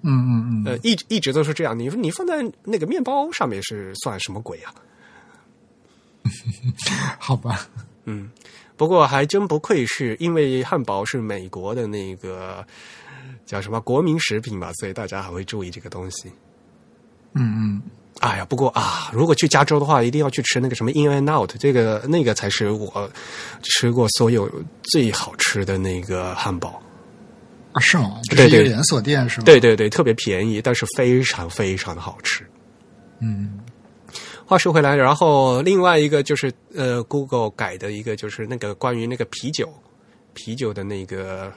[0.00, 1.78] 嗯嗯嗯，呃，一一直都是这样。
[1.78, 4.72] 你你放在那个面包上面是算什么鬼啊？
[7.18, 7.68] 好吧，
[8.04, 8.30] 嗯，
[8.76, 12.66] 不过还真不愧是因为汉堡是美国的那个
[13.46, 16.32] 叫什么国民食品吧，所以大家还会注意这个东西。
[17.34, 17.82] 嗯嗯，
[18.20, 23.10] 哎呀，不过啊，如果去加州的话，一定要去吃那个什么 In and Out，这个那个才是我
[23.62, 24.50] 吃过所有
[24.84, 26.80] 最好吃的那个汉堡。
[27.72, 28.20] 啊，是吗？
[28.30, 29.44] 这对对是一个连锁店是吗？
[29.44, 32.48] 对对对，特别便宜，但是非常非常的好吃。
[33.18, 33.58] 嗯，
[34.46, 39.72] 话说回来，然后另外一个就是呃，Google 改的一个就是那个关于那个啤酒
[40.34, 41.50] 啤酒的那个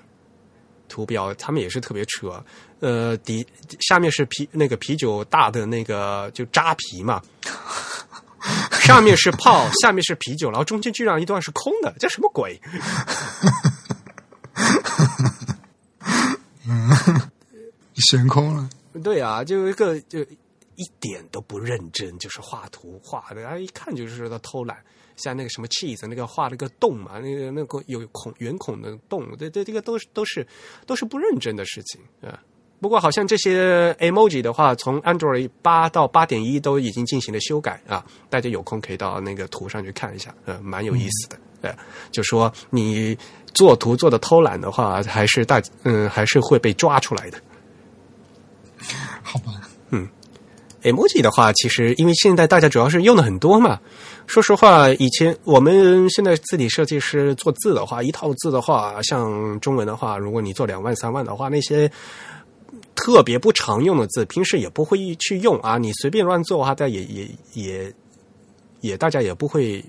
[0.88, 2.44] 图标，他们也是特别扯。
[2.80, 3.46] 呃，底
[3.80, 7.22] 下面是啤那个啤酒大的那个就扎啤嘛，
[8.72, 12.58] 上面是泡， 下面是啤酒，然后中间居然一段是空的，这什么鬼？
[17.96, 18.70] 悬空了。
[19.04, 20.26] 对啊，就一个就
[20.78, 24.78] 一点都不认真，就是画图画的，啊，一看就是他偷懒。
[25.18, 30.46] 像那个什么 cheese 那个画了个洞嘛，那个那个有孔圆孔的洞，这这这个都是都是
[30.86, 32.40] 都是不认真的事情啊。
[32.80, 41.40] 不过好像这些 emoji 的话，从 Android 八到八点一都已经进行了修改啊，大家有空可以到那个图上去看一下，呃，蛮有意思的。
[41.62, 41.76] 呃，
[42.12, 43.18] 就说你
[43.56, 47.42] 做图做的偷懒的话，还是大嗯还是会被抓出来的。
[49.24, 49.67] 好吧，
[50.84, 53.80] emoji 的话，其实因为现在大家主要是用的很多嘛。
[54.28, 61.90] 说实话，以前我们现在字体设计师做字的话，一套字的话，像中文的话，如果你做两万三万的话，那些
[62.96, 65.78] 特别不常用的字，平时也不会去用啊。
[65.78, 67.94] 你随便乱做的话，大家也也也
[68.82, 69.84] 也大家也不会。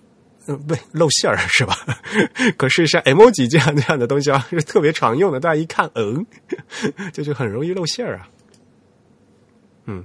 [0.50, 1.76] 嗯，不露馅儿是吧？
[2.56, 6.24] 可是像 emoji 这样这样的东西啊，是特别常用的，大家一看， 嗯，
[7.12, 8.28] 就是很容易露馅儿啊。
[9.84, 10.02] 嗯，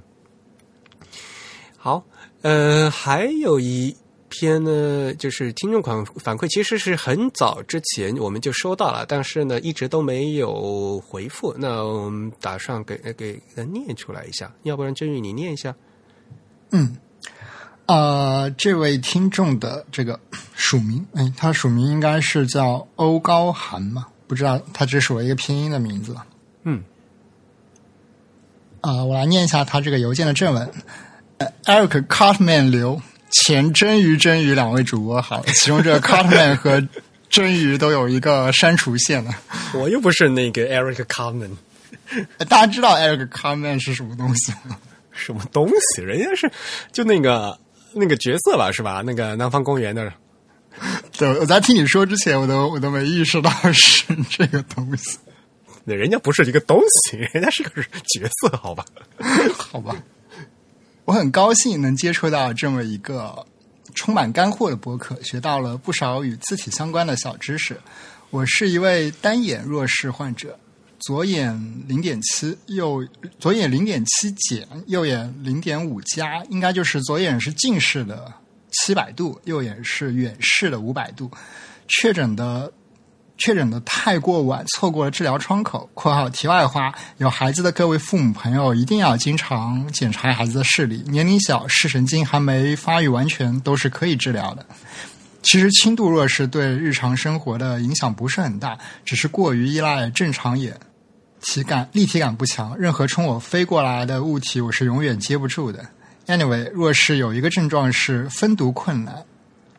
[1.84, 2.02] 好，
[2.40, 3.94] 呃，还有一
[4.30, 11.54] 篇呢，就是听众反反馈，其实是很早之前我们就收到了，但是呢，一直都没有回复。
[11.58, 15.76] 那我们打算给给给念出来一下，要不然真宇你念一下。
[16.70, 16.96] 嗯，
[17.84, 20.18] 呃，这位听众的这个
[20.54, 24.06] 署名，哎，他署名应该是叫欧高寒嘛？
[24.26, 26.16] 不知道他只是我一个拼音的名字。
[26.62, 26.82] 嗯，
[28.80, 30.72] 啊、我来念一下他这个邮件的正文。
[31.64, 36.86] 呃 Eric Cartman 刘前真鱼真鱼两位主播好，其中这个 Cartman 和
[37.28, 39.34] 真鱼都有一个删除线了。
[39.74, 41.50] 我又不是那个 Eric Carmen，
[42.38, 44.76] 呃 大家知道 Eric Cartman 是什么东西吗？
[45.10, 46.02] 什么东西？
[46.02, 46.50] 人家是
[46.92, 47.58] 就那个
[47.92, 49.02] 那个角色吧，是吧？
[49.04, 50.12] 那个南方公园的。
[51.16, 55.18] 对，我在听你说之前，我都我都没意识到是这个东西。
[55.84, 56.80] 那人家不是一个东
[57.10, 58.84] 西，人家是个角色，好吧？
[59.56, 59.94] 好吧，
[61.04, 63.44] 我很高兴能接触到这么一个
[63.94, 67.78] 充满干货的博客，学到了不少与字体相关的小知识。
[68.30, 70.58] 我是一位单眼弱视患者，
[71.00, 71.54] 左眼
[71.86, 73.06] 零点七，右
[73.38, 78.32] 左眼零点七减，右眼零点五加，应该就是左眼是近视的
[78.70, 81.30] 七百度，右眼是远视的五百度。
[81.86, 82.72] 确诊的
[83.44, 85.86] 确诊的太过晚，错过了治疗窗口。
[85.92, 94.64] （括号题外话，有孩子的各位父母朋友一定要经常检查孩子的视力，年龄小、视神经还没发育完全都是可以治疗的。
[95.42, 100.74] 其实轻度弱视对日常生活的影响不是很大，只是过于依赖正常眼，
[101.42, 105.84] 体感立体感不强，任何冲我飞过来的物体我是永远接不住的。
[106.28, 109.22] Anyway，弱视有一个症状是分读困难。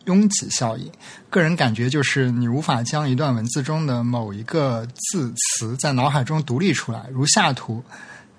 [0.05, 0.91] 拥挤效应，
[1.29, 7.05] 个人感觉就是你无法将一段文字中的某一个字词在脑海中独立出来。
[7.11, 7.83] 如下图，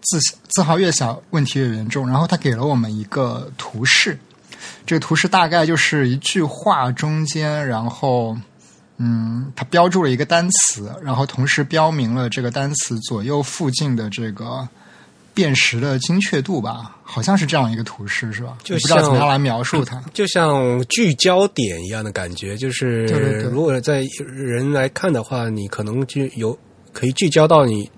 [0.02, 2.08] 字字号越小，问题越严重。
[2.08, 4.18] 然后他给了我们一个图示，
[4.84, 8.36] 这个图示大概就是一句话中间，然后
[8.98, 14.66] 嗯，他标注了一个单词，然后同时标明了这个单词左右附近的这个
[15.36, 18.56] 辨识的精确度吧，好像是这样一个图示，是吧？
[18.64, 20.02] 就我不知道怎么样来描述它。
[20.14, 23.04] 就像聚焦点一样的感觉，就是
[23.52, 26.58] 如果在人来看的话，你可能就有
[26.90, 27.90] 可以聚焦到你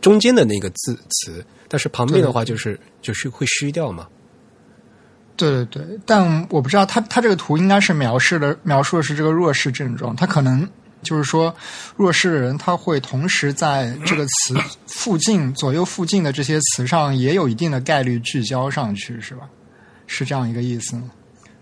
[0.00, 4.08] 中间的那个字词，但是旁边的话就是就是会虚掉嘛。
[5.36, 10.68] 对对对，但我不知道他他这个图应该是描述的描述的是这个弱势症状，他可能
[11.02, 11.54] 就是说
[11.96, 19.48] 弱势的人他会同时在这个词附近左右附近的这些词上也有一定的概率聚焦上去，是吧？
[20.06, 21.10] 是这样一个意思吗？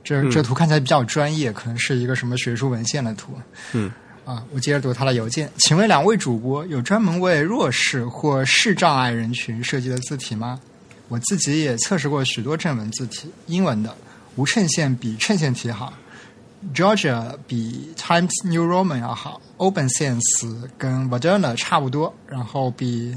[0.04, 3.32] 这这图看起来比较专业，可能是一个什么学术文献的图。
[3.72, 3.90] 嗯，
[4.24, 5.50] 啊，我接着读他的邮件。
[5.58, 10.60] 请问两位主播有专门为弱势或视障碍人群设计的字体吗？
[11.08, 13.96] 我自己也测试过许多正文字体，英文的
[14.36, 15.92] 无衬线比衬线体好
[16.74, 20.20] ，Georgia 比 Times New Roman 要好，Open Sans
[20.78, 23.14] 跟 Moderna 差不多，然后比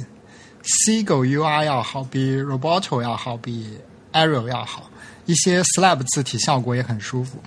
[0.63, 3.77] Seagull UI 要好，比 Roboto 要好，比
[4.13, 4.89] Arial 要好，
[5.25, 7.39] 一些 Slab 字体效果也很舒服。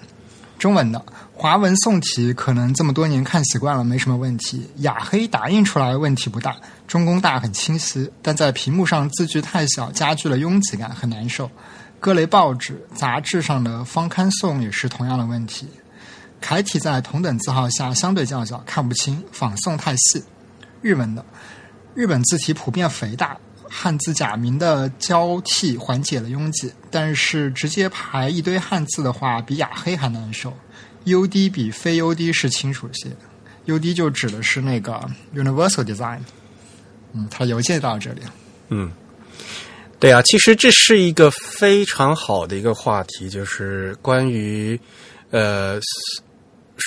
[0.58, 4.64] 中文的华文宋体可能这么多年看习惯了，没什么问题。
[4.76, 11.50] 雅黑打印出来问题不大，中工大很清晰，但在屏幕上字距太小，加剧了拥挤感，很难受。
[11.98, 15.68] 各类报纸、杂志上的方刊宋也是同样的问题。
[16.42, 20.22] 楷体在同等字号下相对较小，看不清，仿宋太细。
[20.82, 21.24] 日文的
[21.94, 23.38] 日本字体普遍肥大，
[23.70, 30.52] 汉字假名的交替缓解了拥挤，但是直接排一堆汉字的话，比雅黑还难受。
[31.04, 33.10] UD 比非 UD 是清楚些
[33.66, 35.00] ，UD 就指的是那个
[35.34, 36.20] Universal Design。
[37.12, 38.22] 嗯，他邮件到这里。
[38.68, 38.90] 嗯，
[39.98, 44.78] 对啊，其实这是一个非常好的一个话题，就是关于
[45.30, 45.78] 呃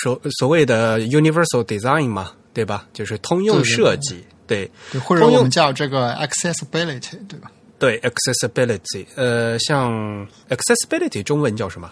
[0.02, 2.86] 所所谓的 Universal Design 嘛，对吧？
[2.92, 7.50] 就是通用设计，对对，或者通用我们叫这个 accessibility，对吧？
[7.78, 11.90] 对 accessibility，呃，像 accessibility 中文叫什么？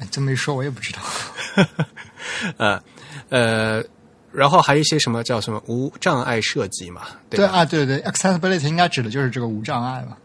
[0.00, 1.00] 哎这么一说，我也不知道。
[2.56, 2.82] 呃
[3.30, 3.82] 呃，
[4.32, 7.38] 然后还有一些什么叫什么无障碍设计嘛，对？
[7.38, 10.16] 对啊，对对，accessibility 应该指的就是这个无障碍吧？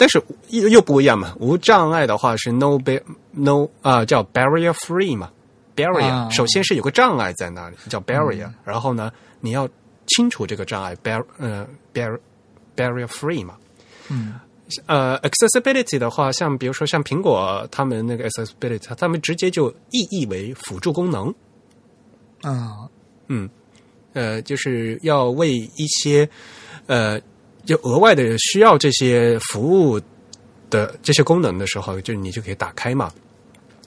[0.00, 5.30] 但是又又不一样嘛，无障碍的话是 no bar no 啊、叫 barrier free 嘛
[5.76, 6.30] ，barrier、啊。
[6.30, 9.68] 首先是有个障碍在那里叫 barrier，、然后呢你要
[10.06, 12.18] 清除这个障碍 bar 呃 bar
[12.74, 13.56] barrier free 嘛，
[14.08, 14.40] 嗯，
[14.86, 21.34] 呃，accessibility 的话，像比如说像苹果他们那个 accessibility，他们直接就意译为辅助功能，
[22.42, 22.88] 嗯，
[23.28, 23.50] 嗯，
[24.14, 26.26] 呃，就是要为一些
[26.86, 27.20] 呃，
[27.64, 30.00] 就额外的需要这些服务
[30.68, 33.10] 的这些功能的时候，就你就可以打开嘛。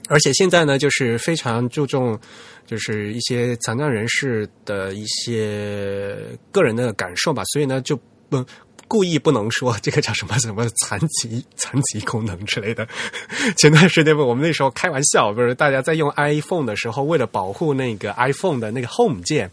[0.08, 2.18] 而且现在呢，就是非常注重，
[2.66, 6.16] 就是一些残障人士的一些
[6.52, 7.98] 个人的感受吧，所以呢，就
[8.28, 8.44] 不
[8.86, 12.86] 故意不能说这个叫什么什么残疾残疾功能之类的。
[13.56, 19.50] 前段时间我们那时候开玩笑，不是大家在用 iPhone 的时候，为了保护那个 iPhone 的那个 Home 键。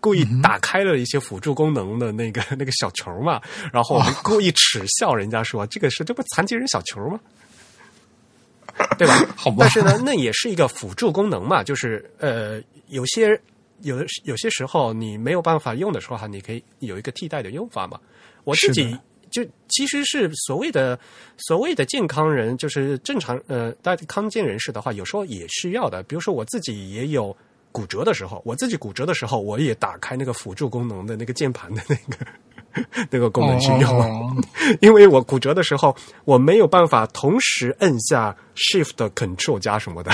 [0.00, 3.40] 故意打开了一些辅助功能的那个 那个小球嘛，
[3.72, 7.20] 然后我们故意耻笑人家说这个是这不残疾人小球吗？
[8.96, 9.14] 对吧？
[9.36, 13.38] 好吧但是呢，那也是一个辅助功能嘛，就是呃，有些
[13.82, 18.00] 有的有些时候你没有办法用的时候哈，你可以有一个替代的用法嘛。
[18.44, 18.96] 我自己
[19.30, 20.98] 就其实是所谓的
[21.36, 26.02] 所谓的健康人，就是正常呃，大家康健人士的话，有时候也需要的。
[26.04, 27.36] 比如说我自己也有
[27.72, 32.26] 骨折的时候，我自己骨折的时候，我也打开那个辅助功能的那个键盘的那个
[33.10, 34.00] 那个功能去用。
[34.00, 34.36] 哦
[34.80, 35.94] 因为我骨折的时候，
[36.24, 40.12] 我没有办法同时摁下 Shift、Control 加什么的，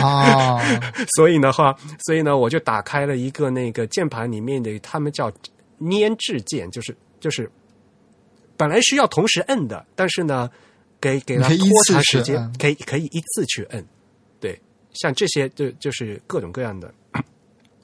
[0.00, 0.60] 啊，
[1.16, 5.30] 所以的话，所以呢，我就打开了一个那个键盘里面的，他们叫
[5.80, 7.50] 粘滞键，就是就是
[8.56, 10.48] 本来是要同时摁的，但是呢，
[11.00, 13.86] 给给它你可以依拖长时间，可以可以一次去摁，对，
[14.94, 16.92] 像这些就就是各种各样的。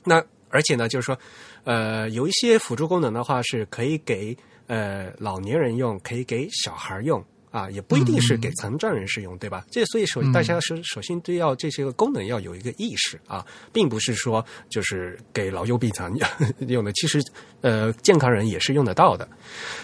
[0.05, 1.19] 那而且呢，就是说，
[1.65, 4.37] 呃，有一些辅助功能的话是可以给
[4.67, 9.65] 呃老年人用，可以给小孩用啊，也不一定是给残障人士用，对吧？
[9.71, 16.13] 这所以首大家首首先都要这些个功能要有一个意识啊，并不是说就是给老幼病残
[16.69, 17.21] 用的，其实
[17.61, 19.29] 呃健康人也是用得到的。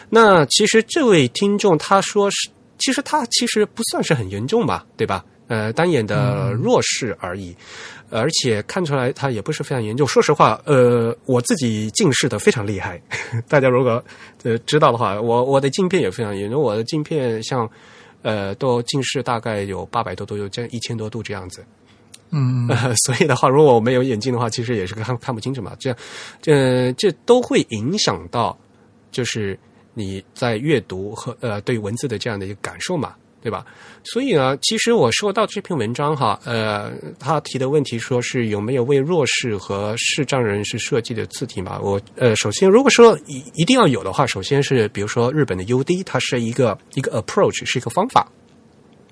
[0.09, 5.25] 那其实这位听众他说是，其实他其实不算是很严重吧，对吧？
[5.51, 7.53] 呃，单眼的弱视而已，
[8.09, 10.07] 而且看出来他也不是非常严重。
[10.07, 13.03] 说实话，呃，我自己近视的非常厉害，
[13.49, 14.03] 大家如果
[14.45, 17.69] 呃知道的话，我我的镜片也非常严重，我的镜片像
[18.23, 21.65] 呃都近视大概有八百多度，有这样一千多度这样子。
[22.31, 25.75] 嗯，呃， 所以的话，如果我没有眼镜的话，其实也是看看不清楚嘛。
[25.81, 25.99] 这样，
[26.41, 28.57] 这这都会影响到，
[29.11, 29.59] 就是
[29.95, 33.65] 你在阅读和呃对文字的这样的一个感受嘛，对吧？
[34.05, 41.79] 所以呢，其实我说到这篇文章哈，呃，他提的问题说是有没有为弱势和视障人士设计的字体嘛？
[41.81, 48.31] 我呃，首先如果说一一定要有的话，首先是比如说日本的 UD，它是一个一个 approach，是一个方法。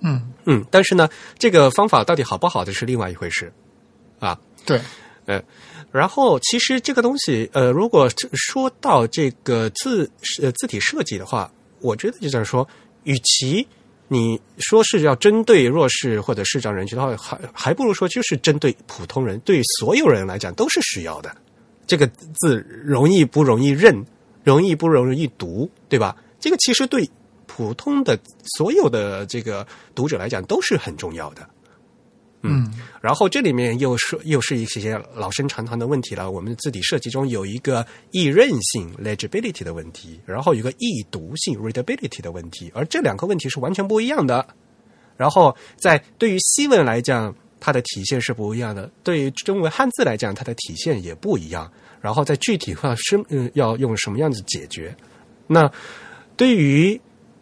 [0.00, 1.08] 嗯，嗯，但是呢，
[1.38, 3.52] 这个方法到底好不好，这是另外一回事
[4.20, 4.38] 啊。
[4.64, 4.80] 对，
[5.24, 5.42] 呃，
[5.90, 10.08] 然后其实这个东西，呃，如果说到这个字
[10.40, 11.50] 呃字体设计的话，
[11.80, 12.66] 我觉得就在说，
[13.02, 13.66] 与其
[14.08, 21.36] 你说是要针对弱势或者视障人群的话，还还不如说就是针对普通人，对所有人来讲都是需要的。
[21.86, 22.06] 这个
[22.40, 24.04] 字容易不容易认，
[24.44, 26.16] 容易不容易读，对吧？
[26.40, 27.08] 这个其实对
[27.46, 28.18] 普通的
[28.56, 31.48] 所有的这个读者来讲都是很重要的。
[32.42, 36.30] 嗯然后这里面又是又是一些老生常谈的问题了。
[36.30, 44.46] 我们字体设计中有一个易认性 （legibility） 的问题，然后有一个易读性 （readability） 的问题，而这两个问题是完全不一样的。
[45.16, 51.70] 然后在对于西文来讲，它的体现是不一样的；对于中文汉字来讲，它的体现也不一样。
[52.00, 54.96] 然后在具体化是嗯要用什么样子解决？
[55.48, 55.68] 那
[56.36, 57.00] 对于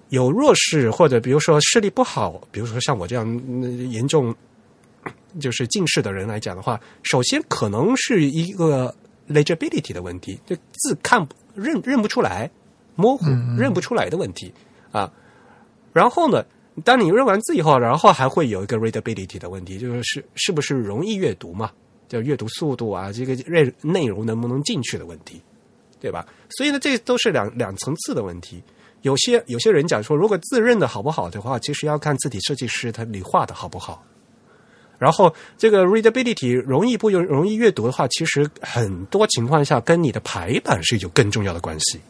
[0.09, 4.35] 有弱势或者比如说视力不好，比如说像我这样、嗯严重
[5.41, 8.95] 就是近视的人来讲的话，首先可能是一个
[9.29, 12.51] legibility 的问题，就字看不认认不出来，
[12.95, 13.27] 模糊
[13.59, 14.53] 认不出来的问题
[14.93, 15.13] 啊。
[15.93, 16.45] 然后呢，
[16.85, 21.71] 当你认完字以后，然后还会有一个 readability 的问题，就是是是不是容易阅读嘛？
[22.09, 25.41] 就阅读速度啊，这个内内容能不能进去的问题，
[26.01, 26.27] 对吧？
[26.51, 28.63] 所以呢，这都是两两层次的问题。
[29.03, 34.05] 有些有些人讲说，如果字认的好不好的话，其实要看字体设计师他你画的好不好。
[34.99, 42.01] 然后这个 readability 容易不容容易阅读的话，其实很多情况下跟你的排版是有更重要的关系。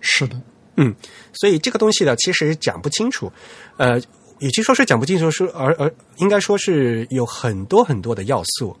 [0.00, 0.40] 是的，
[0.76, 0.94] 嗯，
[1.32, 3.32] 所以这个东西呢，其实讲不清楚。
[3.76, 3.98] 呃，
[4.40, 8.76] 与其说是讲不清楚，是而而应该说是有很多很多的要素。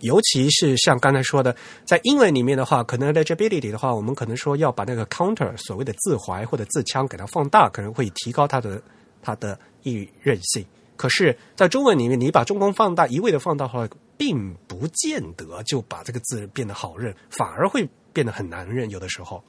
[0.00, 8.82] 尤其是像刚才说的，在英文里面的话，可能 legibility 的话，我们可能说要把那个 counter 所谓的字怀或者字腔给它放大，可能会提高它的
[9.22, 10.64] 它的易认性。
[10.96, 18.88] 可是，在中文里面，你把中空放大，一味的放大的话，并不见得就把这个字变得好认，反而会变得很难认。
[18.90, 19.42] 有的时候，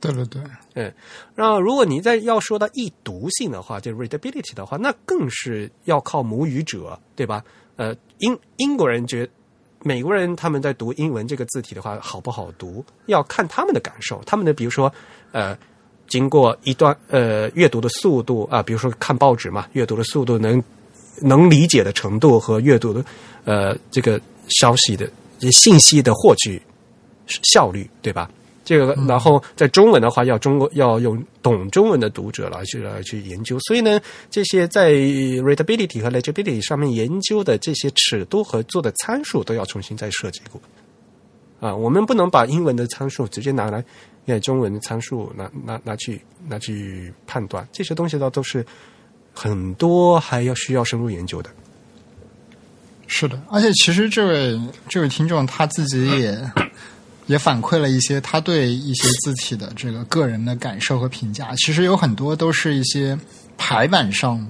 [0.00, 0.42] 对对对，
[0.74, 0.94] 嗯，
[1.34, 7.44] 那如果你再要说到易读性的话，就 readability 的话，那更是要靠母语者，对吧？
[7.76, 9.28] 呃，英英国人觉
[9.82, 14.92] 美国人他们在读英文这个字体的话，好不好读，要看他们的感受，他们的比如说
[15.32, 15.56] 呃，
[16.08, 20.62] 经过一段呃阅读的速度啊、比如说看报纸嘛，阅读的速度能
[21.20, 23.04] 能理解的程度和阅读的
[23.44, 25.08] 呃这个消息的
[25.52, 26.60] 信息的获取
[27.42, 28.30] 效率，对吧？
[28.64, 33.56] 这个，然后在中文的话，要中国要用懂中文的读者来去来去研究。
[33.60, 40.60] 所以呢，这些在 readability 和 legibility 上面研究的这些尺度和做的参数都要重新再设计过。
[41.66, 43.84] 啊，我们不能把英文的参数直接拿来
[44.24, 48.64] 给中文的参数拿拿拿去拿去判断，这些东西呢都是
[49.34, 51.50] 很多还要需要深入研究的。
[53.08, 56.50] 是的，而且其实这位这位听众他自己也
[57.26, 63.16] 也反馈了一些他对一些字体的这个个人的感受和评价，其实有很多都是一些
[63.56, 64.44] 排版上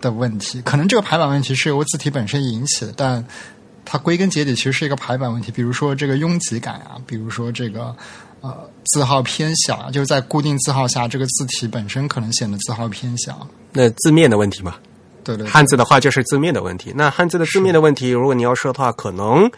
[0.00, 3.24] 的问题，可能这个排版问题是由字体本身引起的，但
[3.90, 7.96] 它归根结底其实是一个排版问题，比如说这个拥挤感啊，比如说这个
[8.42, 13.48] 呃字号偏小啊，就是在固定字号下，这个字体本身可能显得字号偏小。
[13.72, 14.74] 那字面的问题嘛，
[15.28, 16.90] 对对对汉字的话就是字面的问题。
[16.96, 19.50] 那汉字的字面的问题，如果你要说的话，可能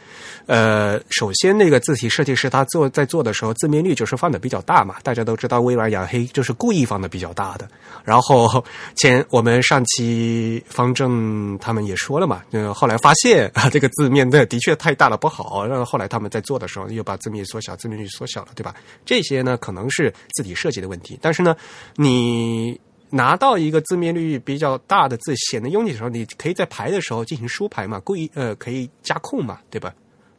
[0.47, 4.97] 呃，首先那个字体设计师他做在做的时候，字面率就是放的比较大嘛。
[5.05, 7.69] 大家都知道微软雅黑就是故意放的比较大的。
[8.05, 8.65] 然后
[8.97, 18.75] 前我们上期方正他们也说了嘛，呃，后来发现啊，这个字面的的确太大了不好，然后后来他们在做的时候又把字面缩小，字面率缩小了，对吧？
[19.07, 21.55] 这些呢可能是字体设计的问题，但是呢，
[21.95, 22.81] 你。
[23.11, 29.95] 拿到一个字面率比较大的字，显得拥挤的时候，你可以在排的时候进行梳排嘛，故意呃可以加空嘛，对吧？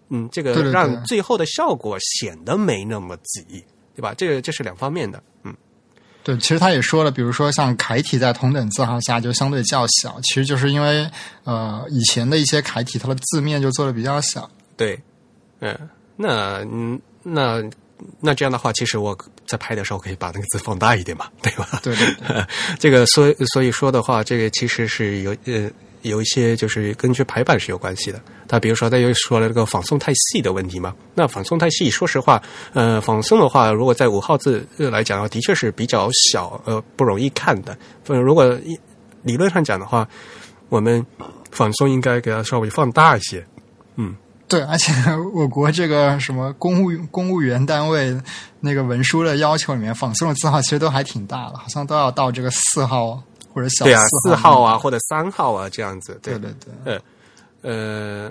[0.10, 3.64] 嗯，这个让最后的效果显得没那么挤，
[3.96, 4.14] 对吧？
[4.18, 5.56] 这个这是两方面的，嗯，
[6.24, 11.10] 对，其实他也说了，比如说像楷体在同等字号下就相对较小，其实就是因为
[11.46, 14.50] 呃以前的一些楷体它的字面就做的比较小。
[14.76, 15.00] 对，
[15.60, 15.78] 嗯，
[16.18, 17.64] 那嗯那
[18.20, 21.68] 那这样的话，其实我在拍的时候可以把那个字放大一点嘛，对吧？
[21.84, 22.46] 对对对，
[22.80, 25.70] 这个所以所以说的话，这个其实是有呃
[26.02, 28.22] 有一些就是根据排版是有关系的。
[28.48, 32.42] 他比如说他又说了这个仿宋太细的问题嘛，那仿宋太细，说实话，
[32.74, 37.78] 呃，仿宋的话，如果在五号字呃来讲的话，的确是比较小，呃，不容易看的。
[38.08, 38.78] 呃如果一
[39.24, 40.08] 理论上讲的话，
[40.70, 41.06] 我们
[41.52, 43.46] 仿宋应该给它稍微放大一些。
[44.52, 44.92] 对，而且
[45.34, 48.14] 我国这个什么公务公务员单位
[48.60, 53.24] 那个文书的要求里面，仿宋的字号其实都还挺大的，好像都要到这个四号
[53.54, 56.20] 或者小对啊，四四号啊，或者三号啊，这样子。
[56.22, 57.02] 对对对，
[57.62, 58.30] 呃，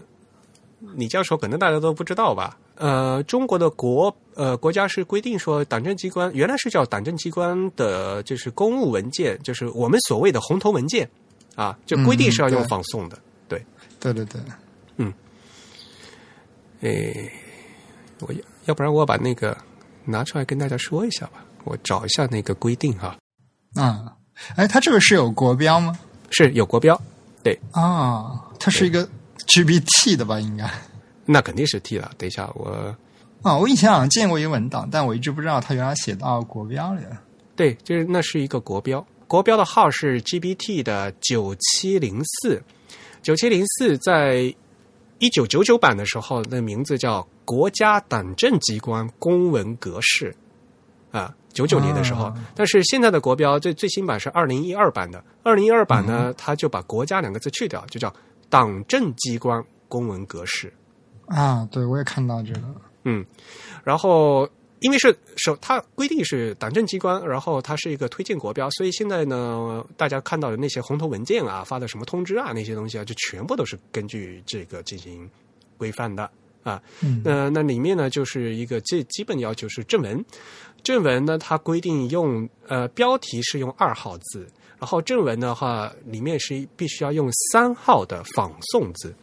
[0.94, 2.58] 你这样说可能大家都不知道吧？
[2.76, 11.08] 呃，中国的国呃国家是规定说，党政机关原来是叫党政机关的，就是公务文件，就是我们所谓的红头文件
[11.54, 13.18] 啊，就规定是要用仿宋的。
[13.48, 13.64] 对，
[13.98, 14.40] 对对对，
[16.80, 17.30] 诶，
[18.20, 19.56] 我要要不然我把那个
[20.04, 23.16] 拿出来跟大家说一下吧，我找一下那个规定哈，
[23.76, 24.08] 嗯，
[24.56, 25.98] 哎，它这个是有国标吗？
[26.30, 27.00] 是有国标，
[27.42, 29.08] 对，啊，它是一个
[29.46, 30.38] GBT 的吧？
[30.40, 30.70] 应该
[31.26, 32.10] 那肯定是 T 了。
[32.16, 32.94] 等一下，我
[33.42, 37.20] 啊，我以前好像见过一个文档，但我一直不知道它原来写到国标里了。
[37.56, 42.62] 对，就是那是一个国标，国标的号是 GBT 的九七零四，
[43.22, 44.54] 九七零四在
[45.20, 50.34] 一九九九版的时候，那名字叫国家党政机关公文格式。
[51.12, 52.34] 啊，九九年的时候，啊。
[52.54, 58.12] 但是现在的国标最最新版是二零一二版的，二零一二版呢，它就把“国家”两个字去掉，就叫
[58.48, 60.72] 党政机关公文格式。
[61.26, 62.62] 啊，对，我也看到这个。
[63.04, 63.24] 嗯，
[63.84, 64.48] 然后
[64.80, 75.30] 因为是首，它规定是党政机关，然后它是一个推荐国标，所以现在呢，大家看到的那些红头文件啊、发的什么通知啊那些东西啊，就全部都是根据这个进行
[75.76, 76.30] 规范的
[76.62, 76.82] 啊。
[77.02, 80.24] 嗯那那里面呢，就是一个最基本要求是正文，
[80.82, 89.14] 正文呢，它规定用呃标题是用二号字，然后正文的话，里面是必须要用三号的仿宋字。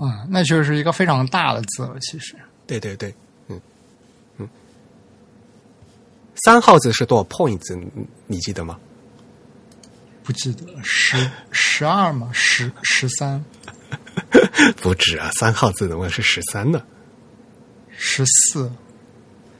[0.00, 2.34] 啊，那就是一个非常大的字了，其实。
[2.66, 3.14] 对对对，
[3.46, 3.60] 嗯
[4.38, 4.48] 嗯，
[6.44, 7.78] 三号字是多少 points？
[8.26, 8.78] 你记得吗？
[10.22, 11.16] 不记得了，十
[11.50, 12.30] 十二吗？
[12.32, 13.44] 十十三、
[14.82, 16.82] 不止啊，三号字的我是十三呢。
[17.96, 18.70] 十四。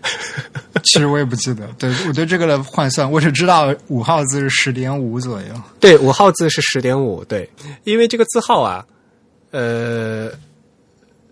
[0.84, 5.62] 其实我也不记得，对我对这个的换算，我只知道五号字是十点五左右。
[5.80, 7.24] 对，五号字是十点五。
[7.24, 7.48] 对，
[7.82, 8.86] 因为这个字号啊，
[9.50, 10.30] 呃，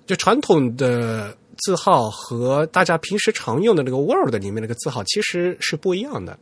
[0.06, 6.38] 就传统的字号和大家平时常用的那个 Word 里面那个字号其实是不一样的，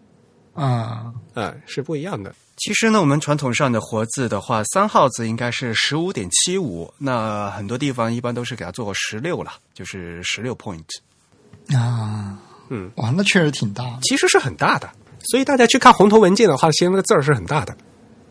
[0.54, 2.34] 啊、啊、是不一样的。
[2.56, 10.84] 其实呢，我们传统上的活字的话，三号字应该是十五点七五，那很多地方一般都是给它做十六了，就是十六 point。
[11.74, 12.38] 啊，
[12.68, 13.98] 嗯，哇，那确实挺大的。
[14.02, 14.88] 其实是很大的，
[15.30, 17.76] 所以大家去看红头文件的话，其实那个字儿是很大的。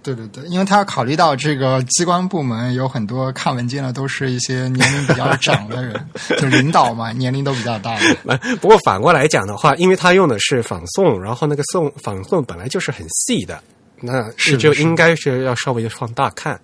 [0.03, 7.95] 对对对，因为他要考虑到这个机关部门有很多看文件的都是一些年龄比较长的人， 就领导嘛，年龄都比较大
[8.59, 13.61] 不过反过来讲的话，因为他用的是仿宋，然后那个宋仿宋本来就是很细的，
[13.99, 16.59] 那是就应该是要稍微放大看。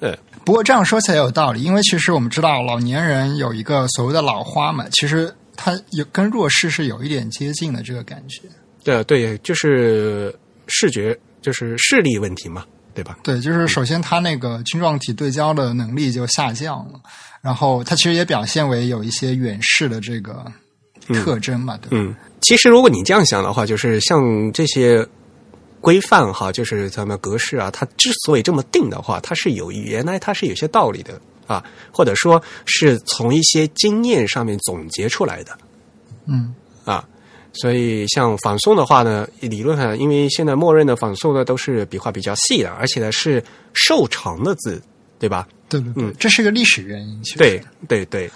[0.00, 8.42] 对，不过这样说起来有道理，因为其实我们知道老年人有一个所谓的老花嘛，其实他有跟弱视是有一点接近的这个感觉。
[8.82, 10.34] 对对，就是
[10.68, 12.64] 视觉，就是视力问题嘛，
[12.94, 13.18] 对吧？
[13.22, 17.00] 对，就是首先他那个晶状体对焦的能力就下降了，
[17.40, 20.44] 然后它其实也表现为有一些远视的这个
[21.08, 21.90] 特征嘛，对吧？
[21.92, 25.06] 嗯，其实如果你这样想的话，就是像这些
[25.80, 35.56] 规范哈，就是咱们格式啊，它之所以这么定的话，它是有原来它是有些道理的啊，或者说是从一些经验上面总结出来的。
[36.26, 37.06] 嗯啊。
[37.52, 43.42] 所以，像仿宋的话呢，理论上，因为现在默认的仿宋呢都是笔画比较细的，而且呢是
[43.74, 44.80] 瘦长的字，
[45.18, 45.48] 对吧？
[45.68, 47.22] 对对对，嗯这是个历史原因。
[47.22, 48.30] 其实对对对，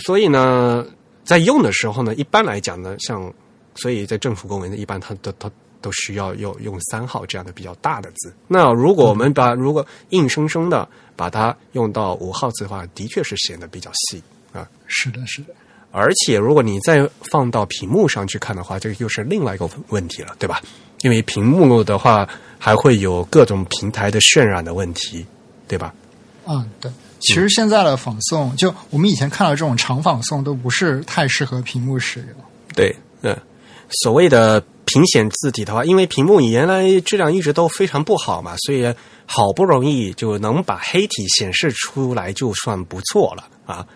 [0.00, 0.84] 所以呢，
[1.24, 3.32] 在用的时候呢，一般来讲呢，像
[3.76, 5.50] 所以在政府公文呢，一般它都都
[5.80, 8.34] 都需要用用三号这样的比较大的字。
[8.48, 14.22] 那如果我们把、如果硬生生的把它用到五号字的话，的确是显得比较细
[14.52, 14.68] 啊。
[14.88, 15.54] 是的，是的。
[15.98, 20.60] 而且，如果你再放到屏幕上去看的话，这个又是另外一个问题了，对吧？
[21.00, 22.28] 因为屏幕的话，
[22.58, 25.24] 还会有各种平台的渲染的问题，
[25.66, 25.94] 对吧？
[26.46, 26.92] 嗯，对。
[27.20, 32.28] 其实现在的仿宋，就我们以前看到这种长仿宋，都不是太适合屏幕使用。
[32.74, 33.34] 对，嗯，
[34.02, 38.94] 所谓的屏显字体的话，因为屏幕原来质量一直都非常不好嘛，所以
[39.24, 43.86] 好不容易就能把黑体显示出来，就算不错了啊。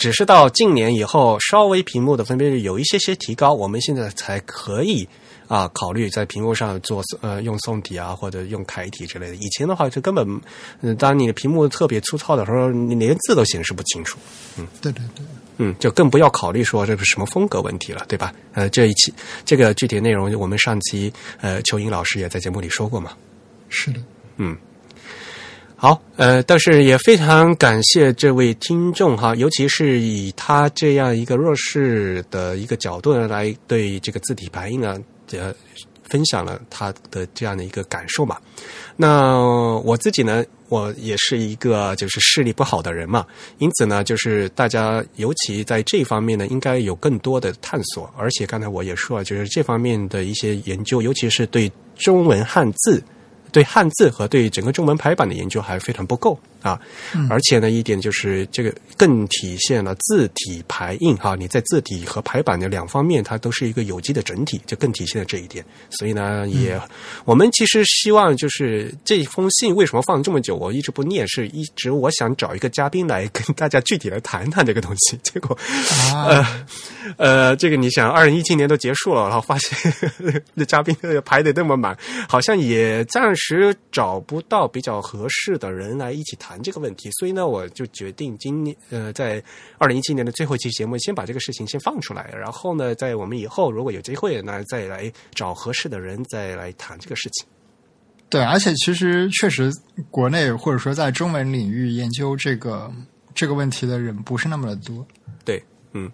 [0.00, 5.06] 只是到近年以后，稍微屏幕的分辨率有一些些提高，我们现在才可以
[5.46, 9.34] 啊考虑在屏幕上做呃用宋体啊或者用楷体之类的。
[9.34, 10.40] 以前的话，就根本，
[10.80, 14.18] 嗯，当你的屏幕特别粗糙的时候，你连字都显示不清楚。
[14.56, 15.22] 嗯对对对，
[15.58, 18.32] 嗯，就更不要考虑说这是什么风格问题了，对吧？
[18.54, 19.12] 呃，这一期
[19.44, 23.12] 这个具体内容，我们上期呃邱莹老师也在节目里说过嘛。
[23.68, 24.00] 是的。
[24.38, 24.56] 嗯，
[25.82, 35.00] 好，呃，但是也非常感谢这位听众哈，尤其是以他这样一个弱势的一个角度呢，来对这个字体排印呢，
[35.32, 35.54] 呃，
[36.02, 38.36] 分享了他的这样的一个感受嘛。
[38.94, 39.38] 那
[39.82, 43.24] 我自己呢，我也是一个就是视力不好的人嘛，
[43.56, 48.12] 因此呢，就是大家尤其在这方面呢，应该有更多的探索。
[48.18, 53.02] 而且刚才我也说了，就是这方面的一些研究，尤其是对中文汉字
[53.52, 56.80] 对汉字和对整个中文排版的研究还非常不够啊。
[57.28, 65.64] 而且呢，一点就是这个更体现了字体排印哈，你在字体和排版的两方面，它都是一个有机的整体，就更体现了这一点。
[65.90, 66.80] 所以呢，也
[67.24, 75.18] 我们其实希望就是这封信为什么放这么久，我一直不念，是一直我想找一个嘉宾来跟大家具体来谈谈这个东西。
[75.22, 75.56] 结果，
[76.14, 76.46] 呃
[77.16, 79.92] 呃，这个你想，二零一七年都结束了，然后发现
[80.54, 80.94] 那嘉宾
[81.24, 81.96] 排的那么满，
[82.28, 83.39] 好像也暂时
[83.90, 87.10] 找不到比较合适的人来一起谈这个问题。
[87.12, 89.42] 所以呢，我就决定今年呃，在
[89.78, 97.46] 二零一七年的最后一期节目，先把这个事情先放出来，然后呢，在我们以后如果有机会，那再来找合适的人再来谈这个事情。
[98.28, 99.72] 对，而且其实确实，
[100.10, 102.88] 国内或者说在中文领域研究这个
[103.34, 105.04] 这个问题的人不是那么的多。
[105.44, 105.60] 对，
[105.94, 106.08] 嗯，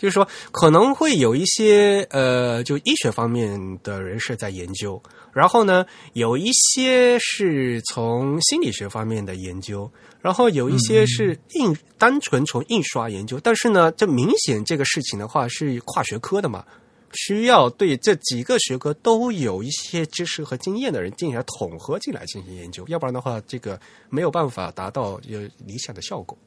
[0.00, 5.84] 就是说可能会有一些呃，就医学方面的人士在研究，然后呢，
[6.14, 9.90] 有一些是从心理学方面的研究，
[10.22, 16.64] 然后有一些是印单纯从印刷研究，但是呢，这明显这个事情的话是跨学科的嘛。
[17.12, 23.78] 需要对这几个学科都有一些知识和经验的人进行统合进来进行研究，要不然的话，这个
[24.08, 26.38] 没有办法达到有理想的效果。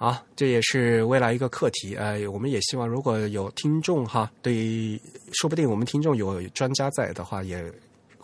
[0.00, 1.94] 嗯，好，这也是未来一个课题。
[1.94, 4.98] 呃，我们也希望如果有听众哈，对，
[5.32, 7.62] 说不定我们听众有专家在的话，也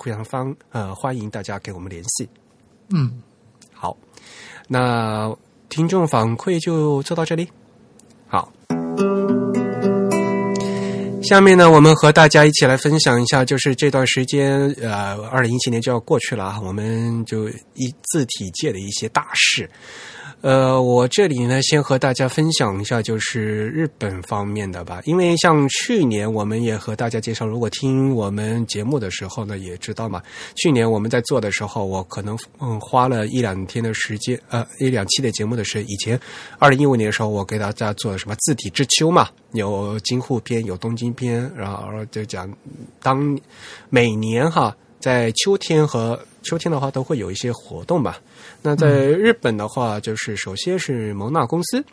[0.03, 2.27] 非常方呃欢迎大家给我们联系。
[2.89, 3.23] 嗯，
[3.75, 3.95] 好，
[4.69, 5.31] 那
[5.69, 7.47] 听众反馈就做到这里。
[8.27, 8.51] 好。
[11.23, 19.69] 下面呢，我们和大家一起来分享一下，就是这段时间，呃，二零一七年就要过去了啊，我们就一字体界的一些大事。
[20.47, 25.03] 呃，我这里呢，先和大家分享一下，就是日本方面的吧。
[25.05, 30.23] 因为像去年，我们也和大家介绍，如果听我们节目的时候呢，也知道嘛。
[30.55, 36.17] 去年我们在做的时候，我可能嗯花了一两天的时间，呃，一两期的节目的时候，以前
[36.61, 42.49] 二零一五年的时候，我给大家做的什么字体之秋嘛，有京沪篇，有东京篇，然后就讲
[43.03, 43.37] 当
[43.91, 48.21] 每年哈，在秋天和秋天的话，都会有一些活动吧。
[48.67, 51.85] 那在日本的话，就是首先是蒙纳公司，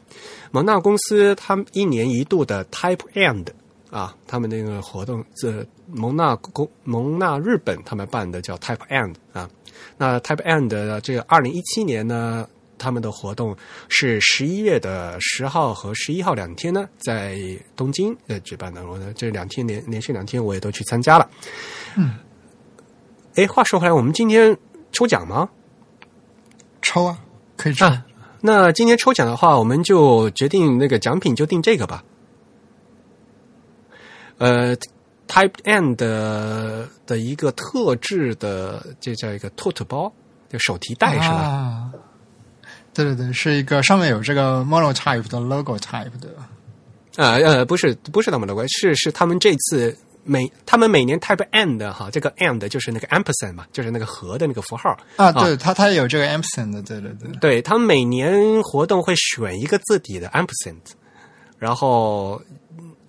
[0.50, 3.46] 蒙纳公司他们一年一度的 Type End
[3.92, 9.48] 啊，他们那个活动，这蒙纳公蒙纳日本他们办的叫 Type End 啊。
[10.00, 12.48] 那 Type End 的这个二零一七年呢，
[12.80, 13.56] 他们的活动
[13.88, 17.38] 是十一月的十号和十一号两天呢，在
[17.76, 18.84] 东京呃举办的。
[18.88, 21.30] 我呢这两天连连续两天我也都去参加了。
[21.96, 22.16] 嗯，
[23.36, 24.58] 哎，话说回来，我们今天
[24.92, 25.48] 抽奖吗？
[26.84, 27.18] 抽啊，
[27.58, 27.86] 可以抽。
[27.86, 28.06] 啊，
[28.42, 32.04] 那今天抽奖的话，我们就决定那个奖品就定这个吧。
[34.38, 34.76] 呃
[35.28, 40.12] ，Type N 的的一个特制的，这叫一个 tote 包，
[40.50, 41.36] 就手提袋是吧？
[41.36, 41.92] 啊，
[42.94, 46.30] 对对对，是一个上面有这个 monotype 的 logo type 的。
[47.16, 57.32] 呃呃，不是不是那么的贵，是是他们这次每他们每年 Type and 哈，这个 and 就是那个 ampersand 嘛，就是那个和的那个符号啊，对，它它有这个 ampersand 的，对对对。
[57.42, 60.80] 对他们每年活动会选一个字体的 ampersand，
[61.60, 62.42] 然后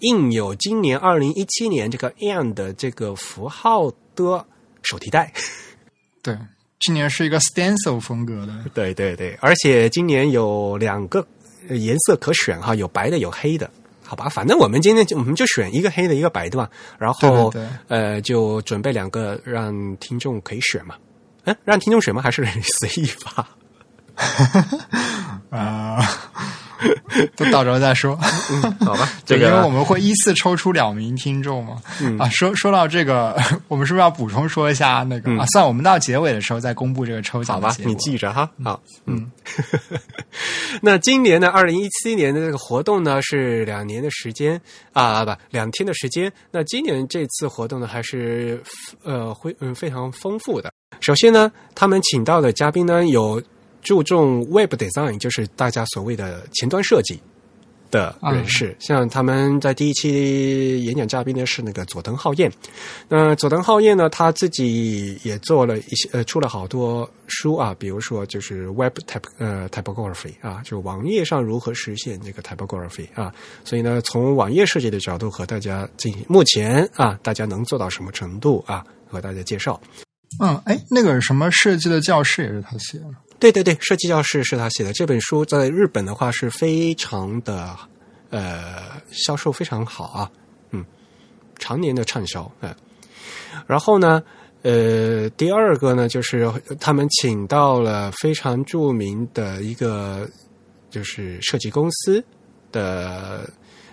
[0.00, 4.44] 印有今年二零一七年这个 and 的这个符号的
[4.82, 5.32] 手提袋。
[6.22, 6.36] 对，
[6.80, 8.52] 今年是一个 stencil 风格的。
[8.74, 11.24] 对对对，而且今年有两个
[11.68, 13.70] 呃颜色可选哈，有白的，有黑的。
[14.07, 17.52] 好吧，反正我们今天就我们就选一个黑的，一个白的嘛，然后
[17.88, 20.94] 呃就准备两个让听众可以选嘛。
[21.44, 22.22] 嗯，让听众选吗？
[22.22, 22.46] 还是
[22.78, 23.46] 随意发？
[25.50, 26.63] 啊，都
[27.53, 28.18] 到时候再说。
[28.51, 31.76] 嗯好吧， 这个，因为我们会依次抽出两名听众嘛。
[32.18, 33.37] 啊，说说到这个，
[33.68, 35.47] 我们是不是要补充说一下那个、啊？
[35.53, 37.74] 算我们到结尾的时候再公布这个抽奖好吧。
[37.85, 38.49] 你记着哈。
[38.62, 39.30] 好，嗯。
[40.82, 44.61] 那今年呢，二零一七年的这个活动呢是两年的时间
[44.93, 46.32] 啊，不两天的时间。
[46.51, 48.62] 那今年这次活动呢还是
[49.05, 50.72] 呃会嗯非常丰富的。
[51.01, 53.43] 首先呢，他们请到的嘉宾呢有
[53.85, 57.20] 注重 Web Design，就是大家所谓的前端设计。
[57.91, 62.51] 的人士，像他们在第一期演讲嘉宾呢是那个佐藤浩彦，
[63.09, 73.32] 那佐藤浩彦呢他自己也做了一些呃出了好多书啊，比如说就是 Web type 呃 typography 啊，就网页上如何实现这个 typography 啊，
[73.64, 79.80] 所以呢从网页设计的角度和大家进行目前啊大家能做到什么程度啊和大家介绍。
[80.41, 83.05] 嗯，哎，那个什么设计的教室也是他写的。
[83.39, 84.93] 对对对，设计教室是他写的。
[84.93, 87.76] 这本书在日本的话是非常的
[88.30, 90.30] 呃销售非常好啊，
[90.70, 90.85] 嗯，
[91.59, 92.51] 常年的畅销。
[92.61, 92.74] 嗯、
[93.66, 94.22] 然后呢，
[94.62, 100.26] 呃，第二个呢，就是他们请到了非常著名的一个
[100.91, 102.24] 就是设计公司
[102.72, 103.51] 的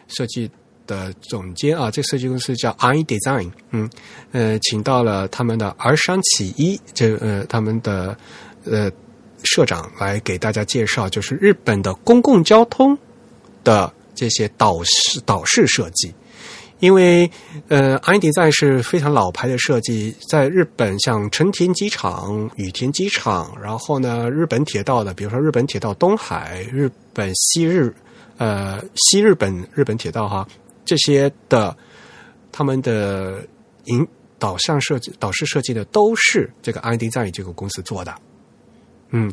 [0.08, 0.50] 设计
[0.88, 3.90] 的总监啊，这设计公司叫 iDesign，嗯，
[4.32, 8.18] 呃，请到了他们的儿商起一，这呃他们的
[8.66, 8.90] 呃
[9.44, 12.98] 社长来给大家介绍，就是日本的公共交通
[13.64, 16.14] 的这些导式导式设计。
[16.80, 17.30] 因为
[17.68, 27.94] 呃，iDesign 是非常老牌的设计，在日本像成田机场、羽田机场，然后呢，日本铁道的，比如说日本铁道东海、日本西日
[28.38, 30.48] 呃西日本日本铁道哈，
[30.84, 31.78] 这些的
[32.52, 33.46] 他们的
[33.84, 34.08] 引
[34.40, 38.12] 导向设计、导式设计的都是这个 iDesign 这个公司做的，
[39.12, 39.32] 嗯。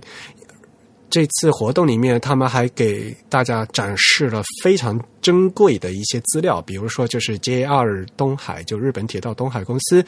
[1.11, 10.05] 这次活动里面，他们还给大家展示了非常珍贵的一些资料，比如说就是 JR 东海，就日本铁道东海公司，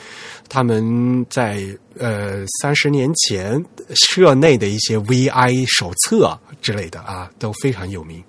[0.47, 1.65] 他们在
[1.99, 3.65] 呃三十年前
[3.95, 8.23] 社内的一些 VI 手册之类的啊，都非常有名。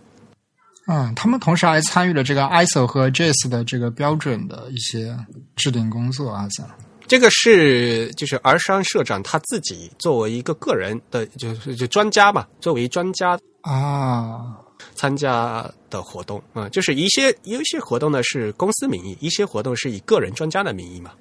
[0.88, 5.14] 嗯，他们同时还参与了这个 ISO 和 JIS 的这个标准的一些
[5.58, 6.66] 制定工作啊，像。
[7.12, 14.55] 这个是就是儿商社长他自己作为一个个人的，就是就专家嘛，作为专家啊。
[14.95, 21.12] 参加的活动啊，就是一些有一些活动呢是公司名义，一些活动是以个人专家的名义嘛。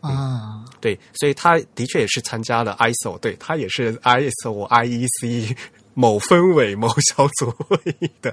[0.00, 5.56] 啊，对，所以他的确也是参加了 ISO，对他也是 ISO IEC
[5.94, 8.32] 某分委某小组会议的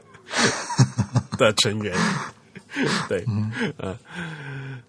[1.39, 1.91] 的成员，
[3.07, 3.51] 对，嗯。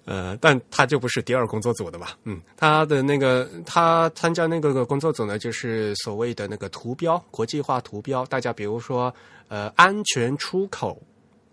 [0.07, 9.14] 呃，但他就不是第二工作组的吧，嗯，他的那个他参加那个工作组呢，就是所谓的那个图标国际化图标，大家比如说
[9.47, 11.01] 呃安全出口，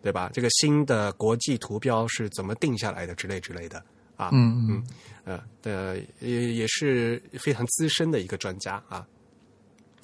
[0.01, 0.31] 对吧？
[0.33, 3.77] 这个新的国际图标是怎么定下来的之类之类的
[4.15, 4.83] 啊，嗯嗯
[5.25, 9.05] 呃的也也是非常资深的一个专家啊。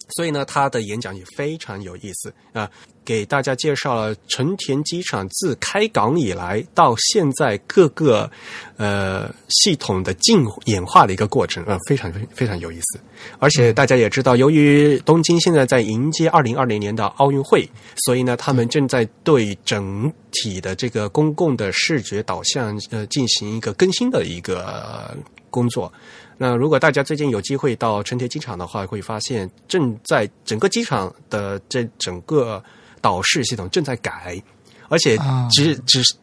[0.09, 2.69] 所以呢，他的演讲也非常有意思啊，
[3.03, 8.29] 给大家介绍了成田机场自开港以来到现在各个
[8.77, 12.99] 呃系统的进演化的一个过程啊，非常非常有意思。
[13.39, 17.67] 而且大家也知道，由于东京现在在迎接二零二零年的奥运会，
[18.05, 25.15] 所以呢，他们正在对整体的这个公共的视觉导向呃进行一个更新的一个
[25.49, 25.91] 工作。
[26.37, 32.61] 那如果大家最近有机会到成田机场的话，会发现正在整个机场的这整个
[33.01, 34.41] 导视系统正在改，
[34.89, 35.17] 而且
[35.51, 36.15] 只只是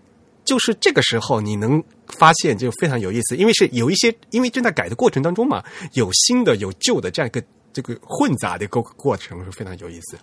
[0.44, 7.42] 就是这个时候你能发现就非常有意思，因为是有一些因为正在改的过程当中嘛，有新的有旧的这样一个
[7.72, 10.18] 这个混杂的过过程是非常有意思。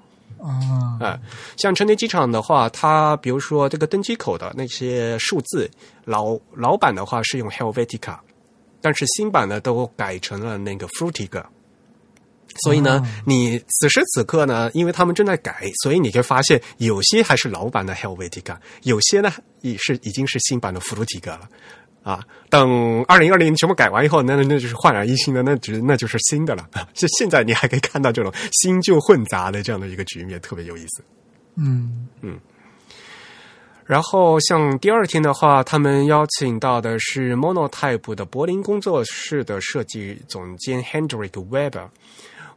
[0.99, 1.19] 啊，
[1.55, 5.69] 像成田机场的话，它比如说这个登机口的那些数字，
[6.03, 8.17] 老老板的话是用 Helvetica。
[8.87, 11.43] 但是新版的都改成了那个 Frutiger，
[12.63, 19.29] 所以呢，你此时此刻呢，因为他们正在改，所以你会发现有些还是老版的 Helvetica，有些呢
[19.59, 21.49] 也是已经是新版的 Frutiger 了
[22.01, 22.23] 啊。
[22.49, 26.65] 等二零二零全部改完以后，那那就是焕然一新的，那只那就是新的了。
[26.93, 31.03] 现 现在你还可以看到这种新旧混杂的这样的一个局面，特别有意思。
[31.57, 32.39] 嗯嗯。
[33.87, 41.87] 然后，像第二天的话，他们邀请到的是 Monotype 的柏林工作室的设计总监 Hendrik Weber。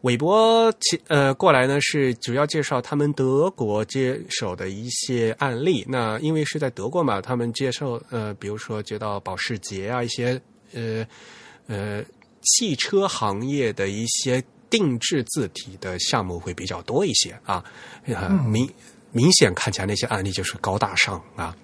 [0.00, 5.84] 韦伯其呃过来呢，是主要介绍他们德国接手的一些案例。
[5.88, 10.40] 那因为是在德国嘛，他们接受呃，比如说接到保时捷啊一些
[10.74, 11.06] 呃
[11.68, 12.02] 呃
[12.42, 17.64] 汽车行业的一些定制字体的项目会比较多一些啊，
[18.48, 18.68] 明。
[19.12, 21.54] 明显看起来那些案例就是高大上啊，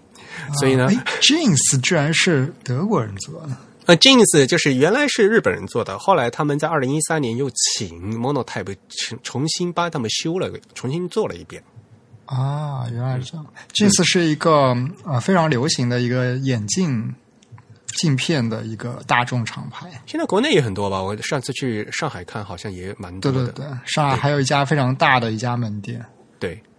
[0.58, 0.88] 所以呢
[1.20, 3.56] ，Jeans 居然是德国人做的。
[3.86, 11.62] 呃，Jeans 就是原来是日本人做的，后来他们在二零一三年又请 Monotype 重重新帮他们修了，重新做了一遍。
[12.24, 13.46] 啊，原来是这样。
[13.72, 17.14] Jeans 是一个呃非常流行的一个眼镜
[17.94, 19.88] 镜片的一个大众厂牌。
[20.04, 21.00] 现在国内也很多吧？
[21.00, 23.44] 我上次去上海看，好像也蛮多的。
[23.44, 26.04] 对对对，上海还有一家非常大的一家门店。
[26.40, 26.75] 对，呃。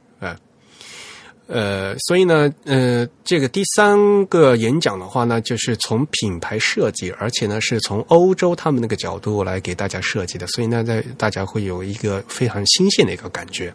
[1.47, 13.73] 呃，所以呢，呃，这个第三个演讲的话呢，就是从品牌设计，而且呢是从欧洲他们那个角度来给大家设计的，所以呢，在大家会有一个非常新鲜的一个感觉。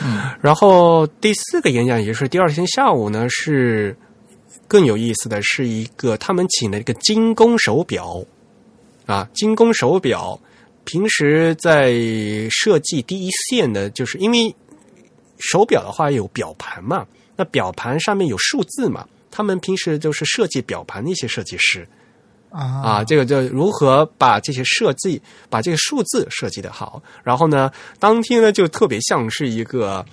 [0.00, 3.96] 嗯，然后第四个演讲也是第二天下午呢，是
[4.68, 8.24] 更有意思的是一个他们请了一个精工手表
[9.06, 10.40] 啊，精工手表
[10.84, 11.94] 平时在
[12.48, 14.54] 设计第一线的，就是因为。
[15.38, 17.06] 手表的话有表盘嘛？
[17.36, 19.06] 那表盘上面有数字嘛？
[19.30, 21.86] 他们平时就是设计表盘的一些设计师
[22.50, 25.20] 啊啊，这个就如何把这些设计，
[25.50, 27.70] 把这个数字设计的好，然后呢，
[28.00, 30.04] 当天呢就特别像是一个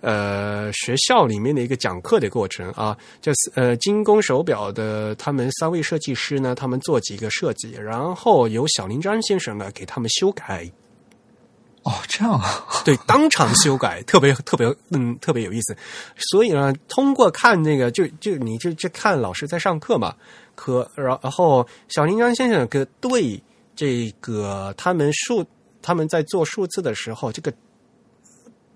[0.00, 10.70] 呃学校里面的一个讲课的过程啊，就是呃精工手表的他们三位设计师呢，他们做几个设计，然后由小林章先生呢给他们修改，
[11.82, 15.76] 哦，这样啊， 对，当场修改，特别特别嗯特别有意思。
[16.30, 20.14] 所以呢，通过看那个，就就你就就看老师在上课嘛，
[20.54, 23.42] 可然然后小林章先生个对
[23.74, 25.44] 这个他们数
[25.80, 27.52] 他们在做数字的时候，这个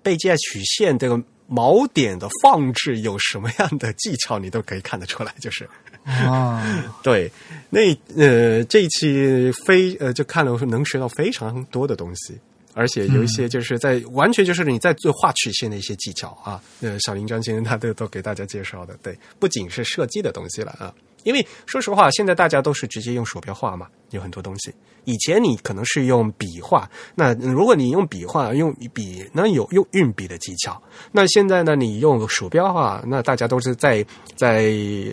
[0.02, 5.68] 贝基亚曲线这个锚点的放置有什么样的技巧，你都可以看得出来，就是。
[6.05, 6.62] 啊，
[7.02, 7.30] 对，
[7.70, 7.80] 那
[8.16, 12.38] 呃这一期非呃就看了能学到非常多的东西，
[12.75, 20.93] 而且有一些就是在、完全就是你在做画曲线的一些技巧啊，呃小林章先生他都都给大家介绍的，对，不仅是设计的东西了啊。
[21.22, 24.70] 因为说实话，现在大家都是直接用鼠标画嘛，有很多东西。
[25.05, 30.83] 以前你可能是用笔画，那如果你用笔画，用笔那有用运笔的技巧。
[31.12, 34.05] 那现在呢，你用鼠标画，那大家都是在
[34.37, 34.64] 在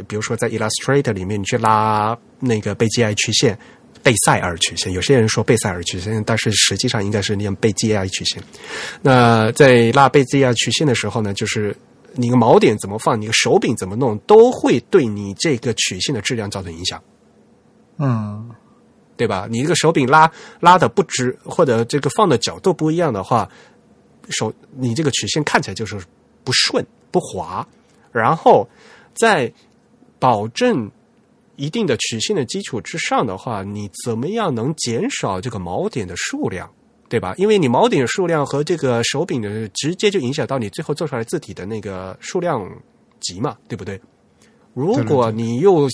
[0.05, 3.57] 比如说在 Illustrator 里面你去拉那个被 GI 曲线。
[4.03, 8.41] 贝塞尔曲线，有些人说贝塞尔曲线，但是实际上应该是念贝基亚曲线。
[9.01, 11.75] 那在拉贝基亚曲线的时候呢，就是
[12.13, 17.01] 你个锚点怎么放，你个手柄怎么弄，都会对你这个曲线的质量造成影响。
[17.97, 18.49] 嗯，
[19.15, 19.47] 对吧？
[19.49, 23.47] 你这个手柄拉拉的不直，或者这个放的角度不一样的话，
[24.29, 25.99] 手你这个曲线看起来就是
[26.43, 27.65] 不顺不滑。
[28.11, 28.67] 然后
[29.13, 29.51] 在
[30.17, 30.89] 保证
[31.61, 36.67] 一定的曲线的基础之上的话，你怎么样能减少这个锚点的数量？
[37.07, 37.35] 对吧？
[37.37, 42.67] 因为你锚点数量和这个手柄的直接就影响到你最后做出来字体的那个数量
[43.19, 43.99] 级嘛，对不对？
[44.73, 45.87] 如果你又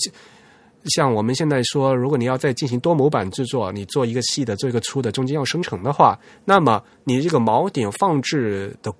[0.84, 8.90] 像我们现在说，如果你要再进行多模板制作，你做一个细的，做一个粗的，中间要生成的话，那么你这个锚点放置的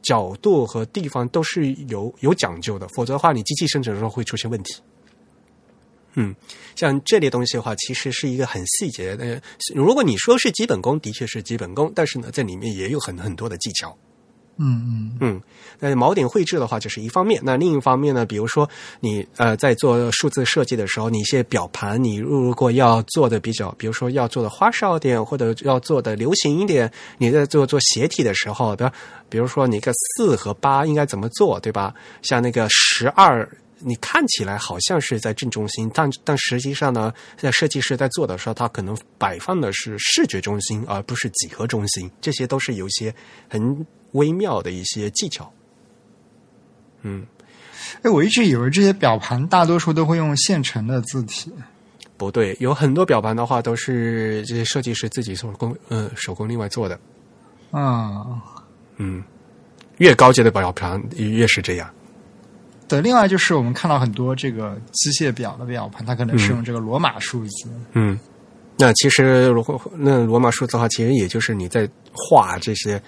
[0.00, 4.80] 角度和地方都是有有讲究的，否则的话，你机器生成的时候会出现问题。
[6.20, 6.34] 嗯，
[6.74, 9.40] 像这类东西的话，其实是一个很细节的。
[9.72, 13.96] 如果你说是基本功，的确是基本功，但是呢，在里面也有很很多的技巧。
[14.60, 15.42] 嗯嗯嗯，
[15.78, 17.40] 那锚点绘制的话，就是一方面。
[17.44, 28.92] 那另一方面呢，比如说你呃在做数字设计的时候，你一些表盘，你如果要做的比较，比如说要做的花哨点，或者要做的流行一点，你在做做斜体的时候，对吧？
[29.28, 31.94] 比如说你个四和八应该怎么做，对吧？
[32.22, 33.48] 像那个十二。
[33.80, 42.10] 你看起来好像是在正中心，但但实际上呢，在设计师在做的时候，他可能摆放的是视觉中心，而不是几何中心。
[42.20, 43.14] 这些都是有一些
[43.48, 45.52] 很微妙的一些技巧。
[47.02, 47.24] 嗯，
[48.02, 51.52] 哎，我一直以为这些表盘大多数都会用现成的字体。
[52.16, 56.98] 不对，有很多表盘的话都是这些设计师自己手工，呃、手工另外做的。
[57.70, 58.42] 啊，
[58.96, 59.22] 嗯，
[59.98, 61.88] 越高阶的表盘越是这样。
[62.88, 67.68] 对，另外就是我们看到很多这个机械表的表盘，它可能是用这个罗马数字。
[67.92, 68.18] 嗯，
[68.78, 73.00] 那其实罗那罗马数字的话，其实也就是你在画这些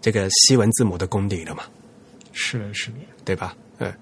[0.00, 1.64] 这个西文字母的功底了嘛，
[2.32, 2.96] 是的，是的。
[3.22, 3.54] 对吧？
[3.80, 3.92] 嗯，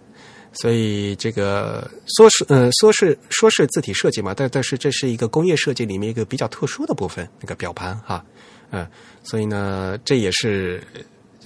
[0.52, 8.24] 所以这个说是呃说是说是字体设计嘛，但但是这是一个工业设计里面一个比较特殊的部分，那个表盘哈，
[8.70, 8.86] 嗯，
[9.24, 10.80] 所以呢，这也是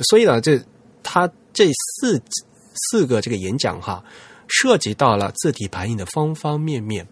[0.03, 0.61] 所以呢，这
[1.03, 2.23] 它这四。
[2.91, 4.03] 四个这个演讲哈，
[4.47, 7.07] 涉及到了字体排印的方方面面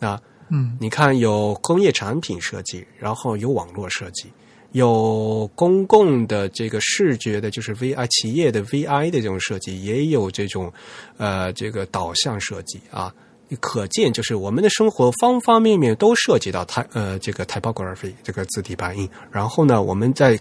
[0.00, 0.20] 啊。
[0.52, 4.24] 嗯，你看有工业产品设计，然后有网络设计，
[4.72, 10.72] 有公共的这个视觉的，就是 VI 企业的 VI 的这种设计，也有这种
[11.18, 13.14] 呃这个导向设计啊。
[13.60, 19.08] 可见，就是我们的生活方方面面都涉及到它呃这个 typography 这个字体排印。
[19.30, 20.38] 然后呢，我们在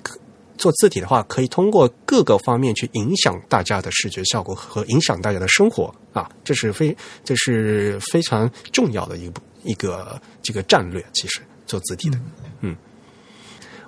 [0.59, 11.03] 做字体的话，可以通过各个方面去影响大家的视觉效果和影响大家的生活啊，这是非这是非常重要的一步一个这个战略。
[11.13, 12.19] 其实做字体的，
[12.59, 12.75] 嗯，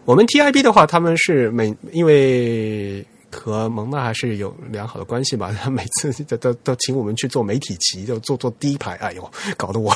[0.05, 9.95] 我们 TIB 的话，他们是每因为和蒙娜还是有良好的关系吧，他 每次都都都请我们去做媒体席，就坐坐第一排，哎呦，搞得我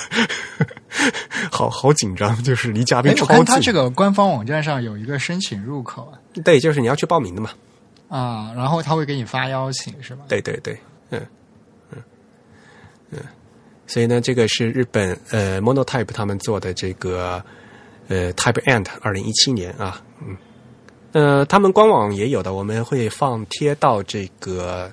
[1.51, 3.35] 好好紧张，就是离嘉宾超近。
[3.35, 7.51] 看他这个官方网站上有一个申请入口啊对，就是你要去报名的嘛。
[8.07, 10.25] 啊，然后他会给你发邀请是吧？
[10.29, 10.77] 对对对，
[11.09, 11.21] 嗯
[11.91, 12.03] 嗯
[13.11, 13.19] 嗯，
[13.87, 17.43] 所以呢，这个是日本呃 Monotype 他们做的这个
[18.07, 20.37] 呃 Type Ant 二零一七年啊，嗯
[21.15, 24.91] 呃，他们官网也有的，我们会放贴到这个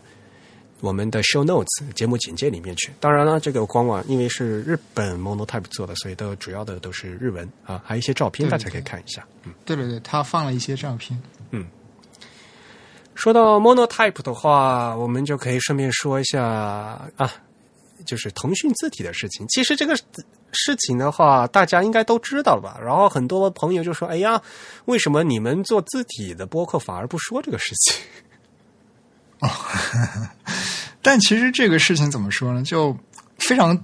[0.81, 2.93] 我们的 show notes 节目简介里面去。
[3.01, 9.27] 当然了，这个官网因为是日本 Monotype 做的，所以都主要的都是日文啊，还有一些照片，大家可以看一下。
[9.43, 11.21] 嗯，对对对，他放了一些照片。
[11.51, 11.67] 嗯
[13.17, 17.33] 说到 Monotype 的话，我们就可以顺便说一下啊，
[18.03, 19.47] 就是腾讯字体的事情。
[19.49, 19.97] 其实这个
[20.53, 22.79] 事情的话，大家应该都知道了吧？
[22.83, 24.41] 然后很多朋友就说：“哎呀，
[24.85, 27.97] 为什么你们做字体的播客反而不说这个事情？”
[29.41, 29.49] 哦
[31.03, 32.63] 但其实这个事情怎么说呢？
[32.63, 32.97] 就
[33.39, 33.77] 非常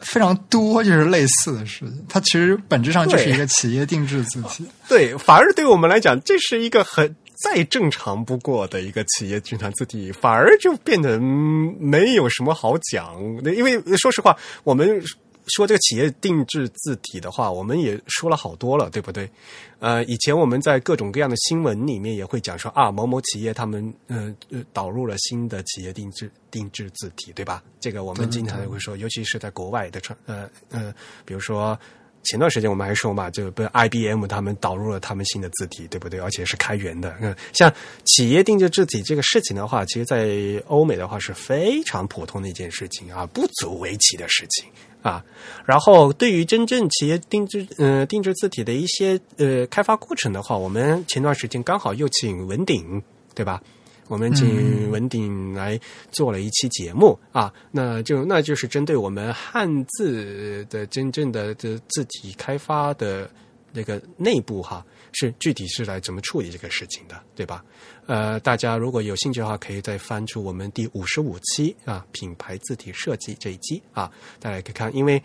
[0.00, 2.06] 非常多，就是类似的事情。
[2.08, 4.66] 它其实本质上就是一个企业定制字体。
[4.88, 13.20] 对，反而对我们来讲，这是一个很再正常不过的一个企业军团字体，反而就变得、没有什么好讲。
[13.54, 15.02] 因为说实话，我们
[15.48, 19.30] 说这个企业定制字体的话，我们也说了好多了，对不对？
[19.78, 27.62] 呃，以前我们在各种各样的新闻里面也会讲说啊，某某企业他们呃呃导入了新的企业定制定制字体，对吧？
[27.78, 31.78] 这个我们经常会说，尤其是在国外的传呃呃，比如说。
[32.26, 36.20] 前段时间我们还说嘛，就不是 IBM 他们导入了他们新的字体，对不对？
[36.20, 37.16] 而且是开源的。
[37.20, 37.72] 嗯，像
[38.04, 44.68] 企业定制字体这个事情的话，其实在欧美的话是非常普通的一件事情啊，不足为奇的事情
[45.02, 45.24] 啊。
[45.64, 53.02] 然后对于真正企业定制呃定制字体的一些呃开发过程的话，我们前段时间刚好又请文鼎，
[53.34, 53.62] 对吧？
[54.08, 55.78] 我们请文鼎来
[56.10, 63.28] 做了一期节目、啊，那就那就是针对我们汉字的真正的这字体开发的
[63.72, 67.64] 那个内部哈，是具体是来怎么处理这个事情的，对吧？
[68.06, 75.22] 呃，大家如果有兴趣的话，可以再翻出我们第五十五期啊，品牌字体设计这一期啊，大家可以看，因为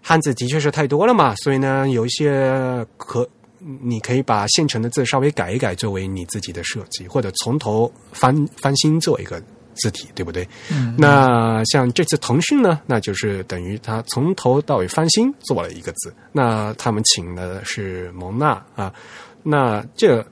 [0.00, 3.28] 汉字的确是太多了嘛，所以呢，有一些可
[3.82, 9.42] 你可以把现成的字稍微改一改，作为你自己的设计，或者从头翻翻新做一个
[9.74, 10.48] 字体，对不对？
[10.70, 16.12] 嗯，那像这次腾讯呢，那就是等于他从头到尾翻新做了一个字。
[16.32, 18.92] 那他们请的是蒙娜啊，
[19.42, 20.26] 那这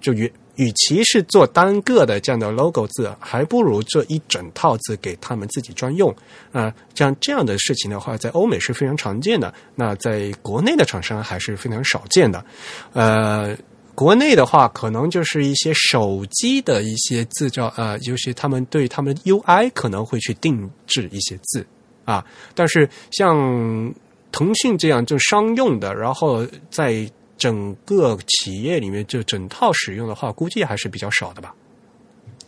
[0.00, 0.30] 就与
[0.60, 6.14] 与其是做单个的这样的 logo 字，还不如做一整套字给他们自己专用
[6.52, 6.70] 啊。
[6.94, 12.44] 像这样的事情的话，在欧美是非常常见的，那在国内的厂商还是非常少见的。
[12.92, 13.56] 呃，
[13.94, 21.66] 国内的话，可能就是一些手机的一些字照，呃，就是他们对他们 UI 可能会去定制一些字
[22.04, 22.22] 啊，
[22.54, 23.94] 但是像
[24.30, 31.52] 腾讯这样就商用的，然后在整个企业里面就整套使用的话，估计还是比较少的吧。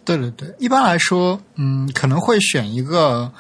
[0.05, 3.33] 对对对，一般来说，嗯，可能会选一个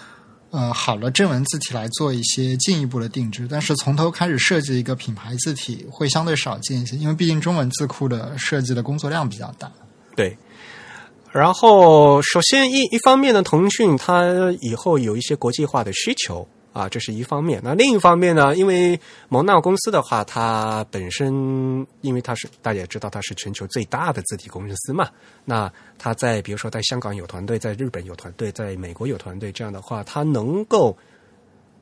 [0.50, 9.70] 呃好的正文字体来做一些进一步的定制，但是从头开始设计一个品牌字体会相对少见一些，因为毕竟中文字库的设计的工作量比较大。
[10.16, 10.36] 对。
[11.32, 14.26] 然后，首先一一方面呢，腾讯它
[14.61, 17.61] 以后有一些国际化的需求啊，这是一方面。
[17.62, 18.99] 那另一方面呢，因为
[19.29, 25.11] 蒙纳公司的话，它本身因为它是大家也知道它是全球最大的字体公司嘛，
[25.45, 30.97] 那它在比如说在香港有团队，在日本有团队，在美国有团队，这样的话，它能够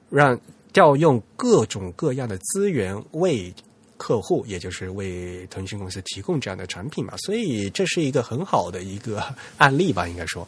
[0.08, 0.38] 让
[0.72, 3.54] 调用各种各样的资源为
[3.96, 9.22] 客户，也就是为腾讯公司提供这样的产品嘛，所以这是一个很好的一个
[9.58, 10.46] 案例吧，应该说。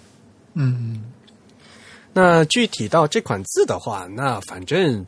[0.55, 1.05] 嗯，
[2.14, 5.04] 那具体到这款字的话，那反正，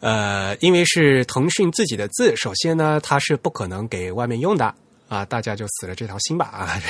[0.00, 4.72] 呃，因为是腾讯自己的字，首先呢，它是不可能给外面用的
[5.08, 6.80] 啊，大家就死了这条心吧啊。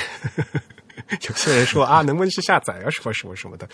[1.27, 3.67] 有些人说啊， 能不能去下载啊，什么什么什么的。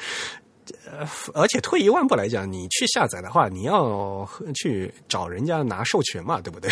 [0.85, 6.71] 呃，而且退一万步来讲，你去下载的话，你要去找人家拿授权嘛，对不对？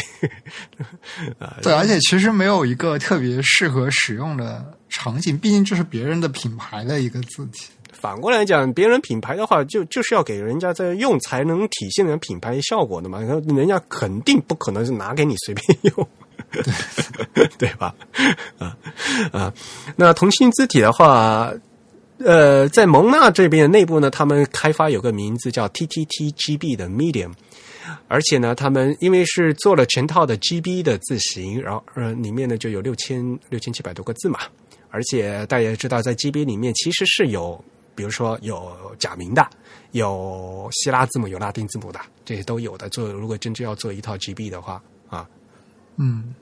[1.38, 7.68] 啊，对，而且其实没有一个特别适合使用的场景，毕竟这是别人的品牌的一个字体。
[8.04, 13.22] 反过来讲，别人品牌的话，就就是要给人家在用才能体现人品牌效果的嘛。
[13.22, 16.08] 人家肯定不可能是拿给你随便用，
[17.58, 17.96] 对吧？
[18.60, 18.76] 啊
[19.32, 19.54] 啊，
[19.96, 21.54] 那腾讯字体的话，
[22.18, 27.32] 呃，在蒙纳这边内部呢，他们开发有个名字叫 TTTGB 的 Medium。
[28.10, 34.40] 而且呢，他们因为是做了全套的 GB 的字型，然后呃，里面呢就有六千六千七百多个字嘛。
[34.90, 37.64] 而且大家也知道，在 GB 里面其实是有，
[37.96, 39.46] 比如说有假名的，
[39.92, 42.90] 有希腊字母，有拉丁字母的，这些都有的。
[42.90, 45.28] 做如果真正要做一套 GB 的话啊，
[45.98, 46.34] 嗯，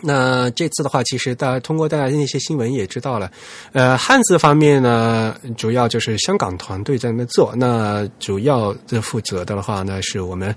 [0.00, 3.30] 那这次的话，其实大家通过大家的那些新闻也知道了，
[3.72, 10.54] 呃，汉字方面呢，主要就是香港团队在那做，那主要的负责的话呢，是我们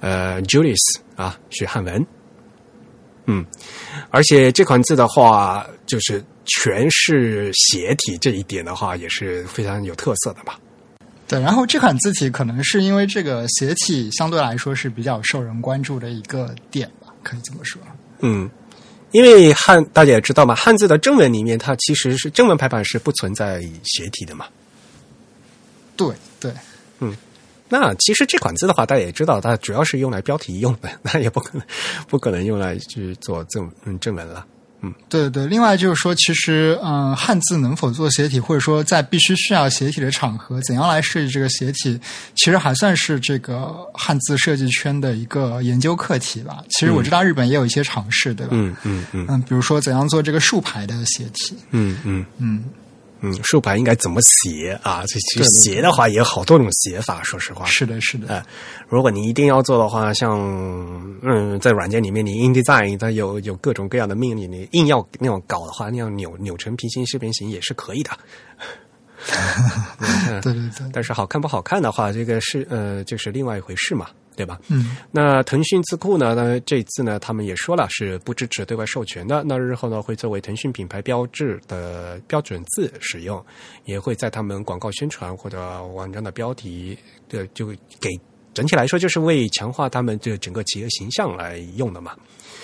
[0.00, 2.04] 呃 Julius 啊，学汉文。
[3.30, 3.44] 嗯，
[4.10, 10.58] 而且这款字的话，就是全是斜体，这一点的话也是非常有特色的吧。
[11.26, 17.80] 对，然后这款字体可能是因为这个斜体相对来说是比较受人关注的一个点吧，可以这么说。
[18.20, 18.50] 嗯，
[19.12, 24.46] 因为汉大家也知道嘛，汉字的正文里面它其实是正文排版是不存在斜体的嘛。
[25.96, 26.52] 对对，
[27.00, 27.14] 嗯
[27.68, 31.66] 那其实这款字的话，大家也知道，它主要是用来标题用的，那也不可能
[32.08, 34.46] 不可能用来去做正嗯正文了。
[35.08, 41.98] 对对，另外就是说，其实嗯，汉字能否做斜体，或者说在必须需要斜体的场合，怎样来设计这个斜体，
[42.36, 46.62] 其实还算是这个汉字设计圈的一个研究课题吧。
[46.70, 48.52] 其实我知道日本也有一些尝试，对吧？
[48.54, 51.56] 嗯嗯嗯嗯，比如说怎样做这个竖排的斜体。
[51.70, 52.64] 嗯嗯嗯，嗯，
[53.42, 55.02] 竖排应该怎么写啊？
[55.08, 57.64] 这其实写的话也有好多种写法，说实话。
[57.66, 58.28] 是的，是的。
[58.28, 58.44] 哎，
[58.88, 60.38] 如果你一定要做的话，像
[61.22, 68.10] 嗯，在软件里面你 InDesign 它有有各种各样的命令，你硬要那样搞的话，那样扭扭成平行四边形也是可以的。
[69.98, 74.06] 嗯对对对，但是好看不好看的话，这个是呃，就是另外一回事嘛，
[74.38, 74.56] 对吧？
[74.68, 76.32] 嗯那腾讯字库呢？
[76.36, 79.42] 那这次呢，他们也说了是不支持对外授权的。
[79.44, 83.44] 那日后呢，会作为腾讯品牌标志的标准字使用，
[83.84, 86.96] 也会在他们广告宣传或者网站的标题
[87.28, 87.66] 的就
[88.00, 88.08] 给
[88.54, 92.12] 整体来说就是为强化他们这整个企业形象来用的嘛。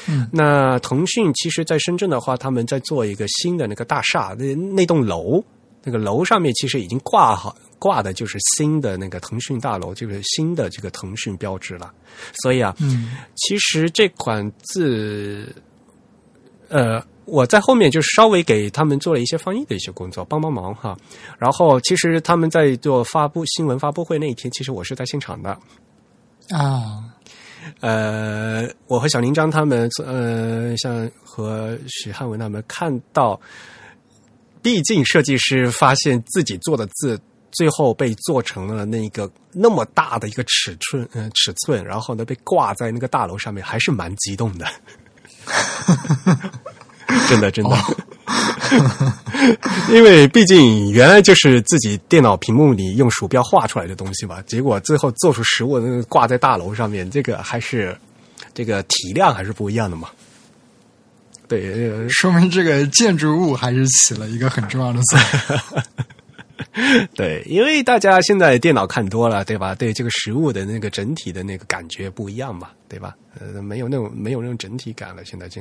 [0.07, 5.43] 嗯那腾讯其实在深圳的话，他们在做一个新的那个大厦，那那栋楼，
[5.85, 11.93] 那个楼上面其实已经挂好挂的就是新的那个腾讯大楼，就是新的这个腾讯标志了。
[12.43, 15.55] 所以啊，嗯其实这款字，
[16.69, 20.97] 呃，我在后面就稍微给他们做了一些翻译的一些工作，帮帮忙哈。
[21.39, 25.51] 然后其实他们在做发布新闻发布会那一天，其实我是在现场的。
[26.51, 27.05] 啊，
[27.81, 33.41] 呃，我和小林章他们，呃，像和许汉文他们看到，
[34.65, 37.21] 毕竟设计师发现自己做的字。
[37.57, 44.67] 最后被做成了那个那么大的一个尺寸，嗯、尺寸，然后呢被挂在那个大楼上面，还是蛮激动的。
[47.29, 47.77] 真的，真的，
[49.89, 57.97] 因为毕竟原来就是自己电脑屏幕里用鼠标画出来的东西嘛，结果最后做出实物，那个挂在大楼上面，这个还是
[58.53, 60.11] 这个体量还是不一样的嘛。
[61.47, 65.83] 对，呃说明这个建筑物还是起了一个很重要的作用。
[67.15, 69.75] 对，因为大家现在电脑看多了，对吧？
[69.75, 73.15] 对这个实物的那个整体的那个感觉不一样嘛，对吧？
[73.39, 75.25] 呃，没有那种没有那种整体感了。
[75.25, 75.61] 现在就，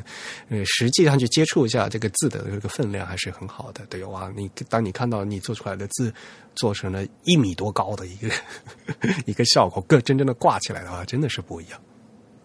[0.50, 3.86] 呃，实际上去接触一下这个字的这个分量还是很好的。
[3.90, 6.14] 对哇，你当你看到你做出来的字
[6.56, 8.30] 做成了一米多高的一个
[9.26, 11.80] 一个效果，更真正的挂起来的话，真的是不一样。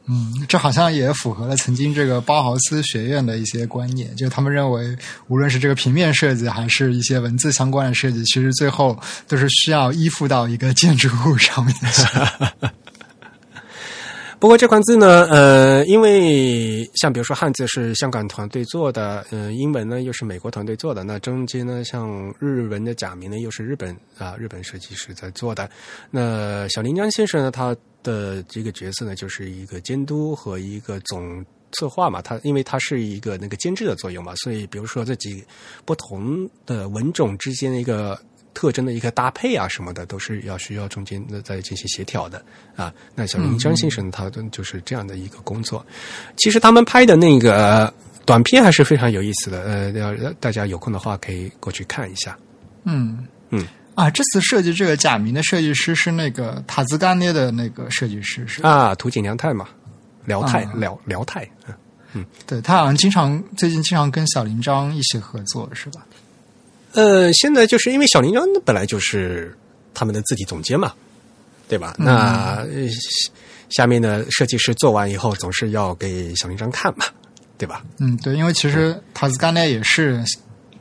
[0.09, 12.68] 嗯，这好像也符合了曾经这个包豪斯学院的一些观念，就他们认为，无论是这个平面设计，还是一些文字相关的设计，其实最后都是需要依附到一个建筑物上面去。
[14.40, 25.69] 不过这款字呢，呃，因为像比如说汉字是香港团队做的，呃，英文呢又是美国团队做的，那中间呢，像日文的假名呢又是日本啊日本设计师在做的。
[26.09, 35.43] 那小林江先生呢，他的这个角色呢，就是一个监督和一个总策划嘛，他因为他是一个那个监制的作用嘛，所以比如说这几
[35.85, 38.16] 不同的文种之间的一个。
[38.59, 42.44] 特征的一个搭配啊什么的，都是要需要中间的再进行协调的
[42.74, 42.93] 啊。
[43.14, 45.86] 那小林张先生他就是这样的一个工作。
[46.36, 47.94] 其实他们拍的那个
[48.26, 52.36] 短片还是非常有意思的，呃，要大家有空的话可以过去看一下。
[52.82, 53.64] 嗯嗯
[53.94, 58.68] 啊，这次设计这个假名的设计师是那个塔兹干涅的那个设计师是吧？
[58.68, 59.68] 啊，土井良太嘛，
[60.24, 61.48] 辽太啊辽辽太，
[62.12, 66.05] 嗯对他好像经常最近经常跟小林章一起合作是吧？
[66.93, 69.56] 呃，现在就是因为小林章本来就是
[69.94, 70.93] 他们的字体总监嘛，
[71.69, 71.94] 对吧？
[71.98, 72.66] 那、呃
[73.69, 77.05] 下面的设计师做完以后，总是要给小林章看嘛，
[77.59, 77.85] 对吧？
[77.98, 80.24] 嗯，对，因为其实塔斯干涅也是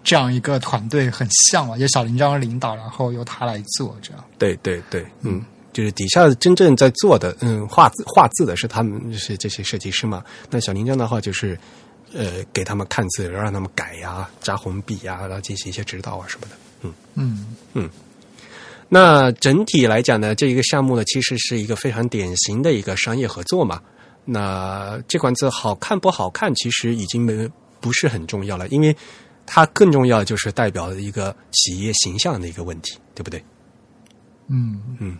[0.05, 4.23] 这样一个团队，很像嘛，由小林章领导，然后由他来做这样。
[4.39, 5.43] 对对对，嗯，
[5.73, 10.23] 就是底下真正在做的，嗯，画字画字的是他们，是这些设计师嘛。
[10.49, 11.59] 那小林章的话就是，
[12.13, 16.55] 呃，给他们看字，让他们改呀、加红笔呀，然后进行一些指导啊什么的。
[16.81, 17.89] 嗯，嗯嗯
[18.89, 23.81] 那整体来讲呢，这一个项目呢，其实是一个非常典型的一个商业合作嘛。
[24.23, 27.49] 那这款字好看不好看，其实已经没
[27.81, 28.95] 不是很重要了，因为
[29.45, 33.43] 它更重要的就是代表一个企业形象的一个问题，对不对？
[34.49, 35.17] 嗯嗯，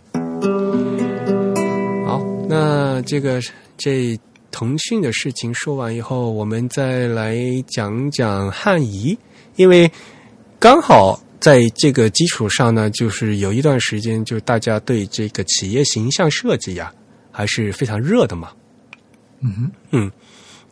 [2.06, 3.38] 好，那这个
[3.76, 4.18] 这
[4.50, 9.16] 腾讯的事情说完以后，我们再来讲讲汉仪，
[9.56, 9.90] 因为
[10.58, 16.92] 刚好在这个基础上呢，就是有一段时间，就大家对这个企业形象设计呀，
[17.30, 18.50] 还是非常热的嘛。
[19.40, 20.12] 嗯哼，嗯，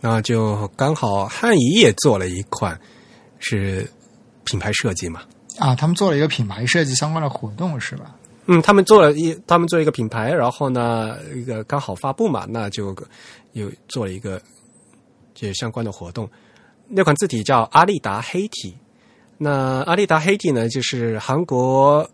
[0.01, 2.79] 那就刚好汉仪也做了一款
[3.39, 3.89] 是
[4.45, 5.21] 品牌设计嘛。
[5.59, 8.17] 啊，他们做了一个品牌设计相关的活动是吧？
[8.47, 12.95] 嗯，他们做了一，他们做一个品牌，然后呢，一个刚好发布嘛，那就
[13.57, 14.41] 又做了一个
[15.35, 16.29] 就相关的活动。
[16.89, 18.77] 那款字体叫阿丽达黑体。
[19.39, 22.09] 那阿丽达黑体呢，就是韩国，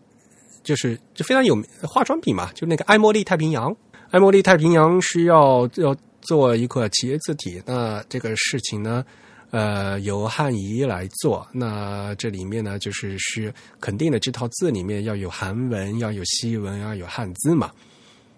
[0.63, 3.75] 就是就非常有名化妆品嘛，就那个爱茉莉太平洋。
[4.09, 9.05] 爱茉莉太平洋需要要做一个企业字体，那这个事情呢，
[9.51, 11.47] 呃，由汉仪来做。
[11.53, 17.71] 那这里面呢，就是是肯定的，这套字里面要有韩文，要有西文，要有汉字嘛。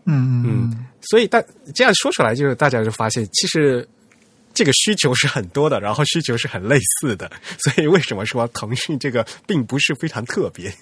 [0.06, 3.88] 嗯嗯，所以但这样说出来，就是大家就发现，其实
[4.54, 7.30] 这个需求是很多的，然后需求是很类似的。
[7.60, 10.72] 所以为什么说腾讯这个并不是非常特别？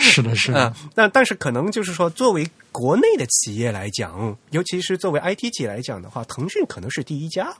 [0.00, 0.64] 是的，是的。
[0.64, 7.54] 啊，那但是可能就是说，作为国内的企业来讲，尤其是作为 IT 企业来讲的话，腾讯可能是第一家。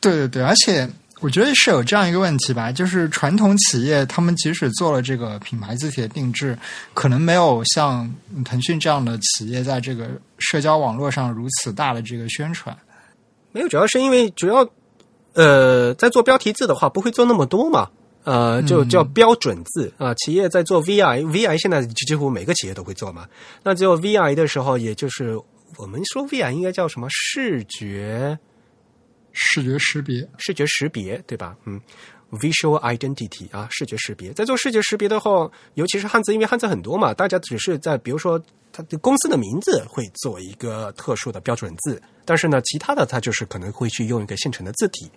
[0.00, 0.88] 对对对，而且
[1.20, 6.56] 我觉得是有这样一个问题吧，就是传统企业他们即使做了这个品牌字体的定制，
[6.92, 8.12] 可能没有像
[8.44, 12.76] 腾讯这样的企业在这个社交网络上如此大的这个宣传。
[13.52, 14.68] 没有，主要是因为主要
[15.32, 17.88] 呃，在做标题字的话，不会做那么多嘛。
[18.24, 23.24] 呃，就叫标准字啊、企业在做 VI，VI 现在几乎每个企业都会做嘛。
[23.62, 25.38] 那只有 VI 的时候，也就是
[25.78, 28.36] 我们说 VI 应该叫什么视觉
[29.36, 31.54] 视觉识别，视觉识别，对吧？
[31.66, 31.78] 嗯
[32.32, 34.32] ，visual identity 啊，视觉识别。
[34.32, 38.42] 在做视觉识别的话，尤其是汉字，因为汉字很多嘛，大家只是在比如说
[38.72, 45.10] 它的公司的名字会做一个特殊的标准字，但是呢，其他的它就是可能会去用一个现成的字体，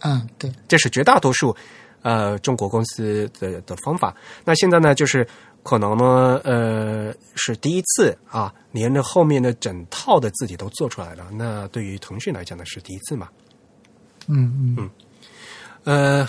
[0.00, 1.54] 嗯，对，这是绝大多数
[2.02, 4.16] 呃中国公司的的方法。
[4.44, 5.26] 那现在呢，就是
[5.62, 11.26] 可能呢，呃，是第一次啊，连着后面的整套的字体都做出来了。
[11.32, 13.28] 那对于腾讯来讲呢，是第一次嘛。
[14.26, 14.90] 嗯嗯
[15.84, 16.28] 呃，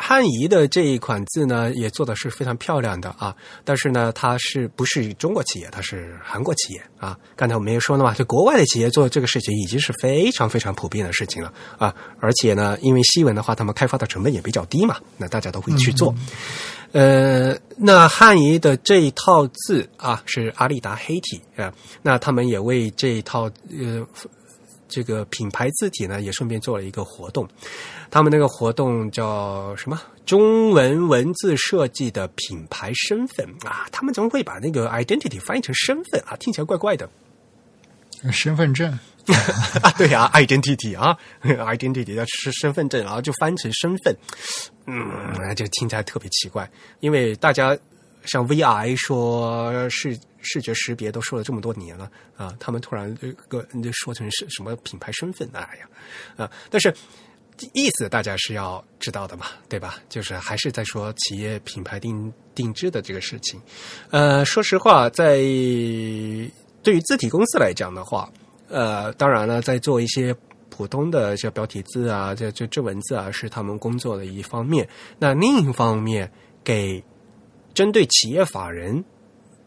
[0.00, 3.34] 汉仪的这一款字呢，也做的是非常漂亮的啊。
[3.64, 5.68] 但是呢，它是不是中国企业？
[5.72, 7.18] 它是韩国企业啊。
[7.34, 11.92] 刚才我们也说了嘛，就国外的企业做这个事情已经是非常非常普遍的事情了啊。
[12.20, 16.14] 而且呢，因为西文的话，他们开发的成本也比较低嘛，那大家都会去做。
[16.92, 21.74] 呃，那汉仪的这一套字啊，是阿丽达黑体啊。
[22.02, 24.06] 那他们也为这一套呃
[24.88, 27.48] 这个品牌字体呢，也顺便做了一个活动。
[28.10, 30.00] 他们那个活动叫什么？
[30.24, 33.86] 中文文字设计的品牌身份啊！
[33.92, 36.36] 他们怎么会把那个 identity 翻译成身份啊？
[36.38, 37.08] 听起来怪怪的
[38.22, 38.90] 嗯，身份证，
[39.82, 39.90] 啊！
[39.96, 44.16] 对啊，identity 啊，identity 要是身份证，然后就翻成身份，
[44.86, 46.68] 嗯，就听起来特别奇怪。
[47.00, 47.76] 因为大家
[48.28, 55.88] 像 VI 说视视觉识别都说了这么多年了啊，他们突然这个就说成是什么品牌身份，哎呀
[56.36, 56.50] 啊！
[56.70, 56.94] 但是
[57.72, 59.96] 意思大家是要知道的嘛，对吧？
[60.08, 63.60] 就是还是在说企业品牌定定制的这个事情。
[64.10, 65.38] 呃，说实话，在
[66.82, 68.30] 对于字体公司来讲的话，
[68.68, 70.32] 呃，当然了，在做一些
[70.68, 74.88] 普通的这标题字啊，这这这文字啊，是他们工作的一方面。
[75.18, 76.30] 那另一方面，
[76.62, 77.02] 给
[77.78, 79.04] 针对企业法人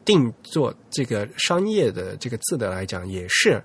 [0.03, 3.63] 定做这个商业的这个字的来讲，也是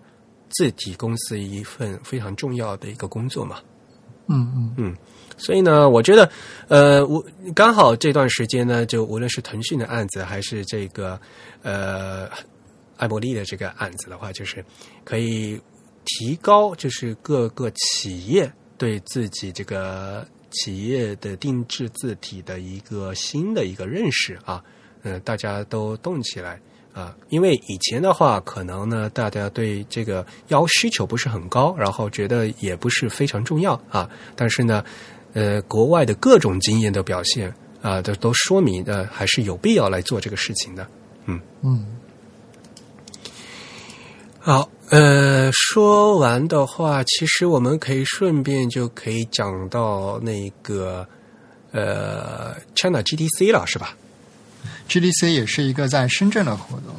[0.51, 3.59] 字体公司一份非常重要的一个工作嘛。
[4.29, 4.97] 嗯嗯嗯
[5.37, 6.31] 所以呢，我觉得，
[6.69, 7.21] 呃，我
[7.57, 11.21] 刚好这段时间呢，就无论是腾讯的案子，还是这个
[11.63, 12.31] 呃
[12.97, 14.65] 艾伯利的这个案子的话，就是
[15.03, 15.61] 可以
[16.05, 18.49] 提高，就是各个企业
[18.79, 20.25] 对自己这个
[20.57, 24.63] 企业的定制字体的一个新的一个认识啊，
[25.03, 26.61] 嗯、大家都动起来。
[26.97, 34.09] 啊，因为以前的话，可能呢，大家对这个要需求不是很高，然后觉得也不是非常重要啊。
[34.35, 34.83] 但是呢，
[35.35, 37.53] 呃，国外的各种经验的表现
[37.83, 40.89] 啊，都都说明呃，还是有必要来做这个事情的。
[41.27, 41.87] 嗯嗯，
[44.39, 51.07] 好，呃，说完的话，其实我们可以顺便就可以讲到那个
[51.73, 53.97] 呃，China GDC 了，是吧
[54.89, 56.95] ？GDC 也是一个在深圳的活动。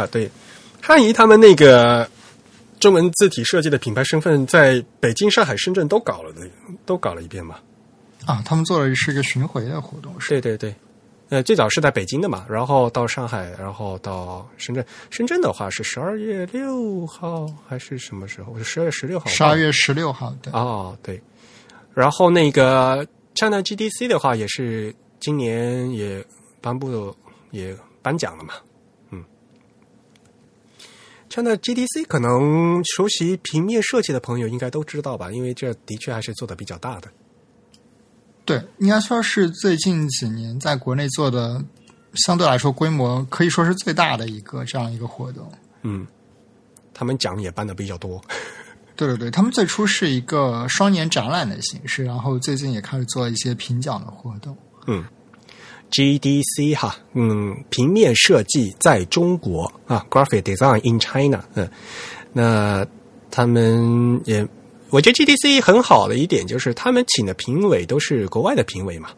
[0.00, 0.30] 啊，对，
[0.82, 2.06] 汉仪他们那个
[2.78, 6.46] 中文字体设计的品牌身份，在北京、上海、深圳都搞了的，
[6.84, 7.56] 都搞了一遍嘛。
[8.26, 10.74] 啊，他们做的是一个巡回的活动，是对对对，
[11.34, 14.86] 呃，最早是在北京的嘛，然后到上海，然后到深圳。
[15.10, 18.56] 深圳的话是十二月六号还是什么时候？
[18.56, 19.26] 是十二月十六号。
[19.26, 20.52] 十二月十六号，对。
[20.52, 21.20] 哦，对。
[21.92, 23.04] 然后那个
[23.34, 26.24] China GDC 的话，也是今年也
[26.60, 27.12] 颁布
[27.50, 28.54] 也颁奖了嘛。
[29.10, 29.24] 嗯
[31.28, 37.08] ，China GDC 可能熟悉平面设计的朋友应该都知道吧，因为这的确还是做的比较大的。
[38.44, 41.64] 对，应该说是最近几年在国内做的
[42.14, 45.50] 相对来说规模可以说是最大的一个这样一个活动。
[45.82, 46.06] 嗯，
[46.92, 48.22] 他们奖也颁的比较多。
[48.96, 54.56] 对对对，他们最初是一个双年展览的形式，然后最近也开始做一些评奖的活动。
[54.86, 55.02] 嗯
[55.90, 61.42] ，GDC 哈，嗯，平面设计在中国啊，Graphic Design in China。
[61.54, 61.68] 嗯，
[62.32, 62.86] 那
[63.30, 64.46] 他们也。
[64.90, 69.10] 我觉得 GDC 很好的一点就是，他们请的评委都是国外的评委嘛。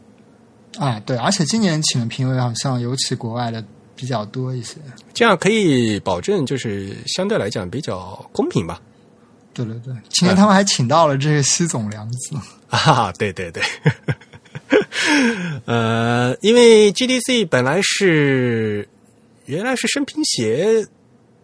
[0.79, 3.65] 啊，对，而且今年请的评委好像尤其国外的
[3.95, 4.77] 比较多一些，
[5.15, 8.81] 这样可以保证就是相对来讲比较公平吧。
[9.55, 12.37] 对对对，今年他们还请到了这个西总良子
[12.69, 13.63] 啊，对对对，
[15.65, 18.87] 呃，因为 GDC 本来是
[19.47, 20.87] 原来是生平协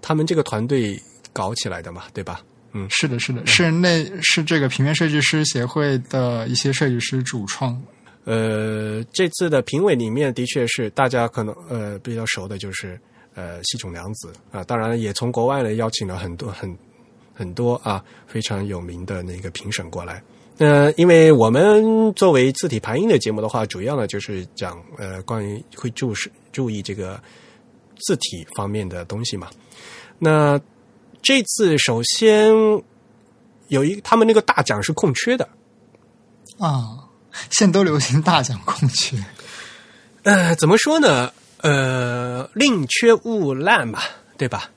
[0.02, 1.00] 他们这个团队
[1.32, 2.42] 搞起来的嘛，对吧？
[2.74, 7.80] 嗯，是的，是的，是那是这个平面设计师协会的一些设计师主创。
[8.24, 12.98] 呃，这次的评委里面的确是大家可能呃比较熟的，就是
[13.34, 16.74] 呃西冢良子啊，当然也从国外呢邀请了很多很
[17.34, 20.22] 很多啊非常有名的那个评审过来。
[20.58, 27.20] 呃，因为我们作为字体排音的节目的话，主要呢就是讲呃关于会注视注意这个
[27.96, 29.48] 字体方面的东西嘛。
[30.18, 30.60] 那
[31.22, 32.52] 这次首先
[33.68, 35.48] 有一他们那个大奖是空缺的
[36.58, 36.98] 啊，
[37.50, 39.16] 现在都流行大奖空缺。
[40.24, 41.32] 呃，怎么说呢？
[41.58, 44.02] 呃，宁缺毋滥吧，
[44.36, 44.70] 对吧？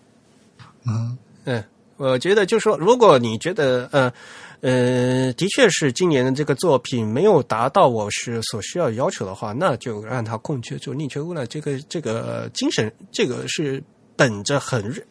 [0.85, 1.63] 嗯嗯，
[1.97, 4.13] 我觉得就是说，如果你觉得呃
[4.61, 11.47] 呃，的确是今年的这个作品没有达到我是所需要要求的话，那就让它空缺，就宁缺毋滥。
[11.47, 13.83] 这个这个精神，这个是
[14.15, 15.03] 本着很认。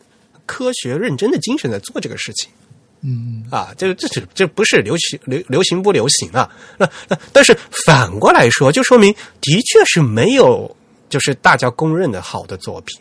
[0.46, 2.50] 科学认真的精神在做这个事情，
[3.02, 6.50] 嗯啊，这这这这不是流行流流行不流行啊？
[6.78, 7.56] 那那但是
[7.86, 10.74] 反过来说，就说明的确是没有
[11.08, 13.00] 就是大家公认的好的作品。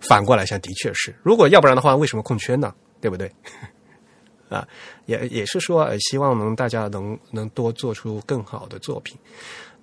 [0.00, 2.72] 反过来想，的确是，如果要不然的话，为什么空缺呢？
[3.00, 3.30] 对不对？
[4.48, 4.66] 啊，
[5.06, 9.16] 也也是说，希望能大家能能多做出更好的作品。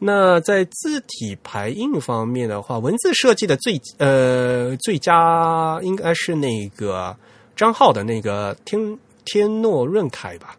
[0.05, 7.15] 那在字体排印方面的话，文字设计的最呃最佳应该是那个
[7.55, 10.57] 张浩的那个天天诺润楷吧？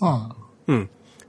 [0.00, 0.28] 啊，
[0.66, 0.86] 嗯，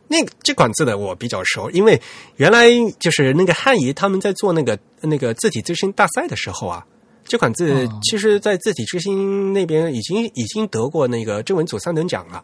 [0.10, 2.02] 那个这款字的我比较熟，因为
[2.36, 2.68] 原来
[3.00, 6.86] 就是那个汉仪他们在做那个那个字体之星大赛的时候啊，
[7.24, 12.44] 这款字其实在字体之星那边已经已经得过那个正文组三等奖了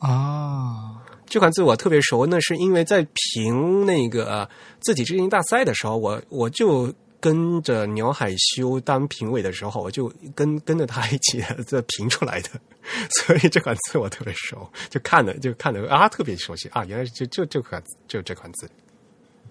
[0.00, 0.97] 啊。
[1.28, 4.48] 这款字我特别熟，那是因为在评那个
[4.80, 12.48] 字体之星大赛的时候，我我就跟着鸟海修当评委的时候，我就跟跟着他一起在评出来的，
[13.26, 18.70] 所以这款字我特别熟，就看的就看的啊特别熟悉啊，原来就就这款就这款字，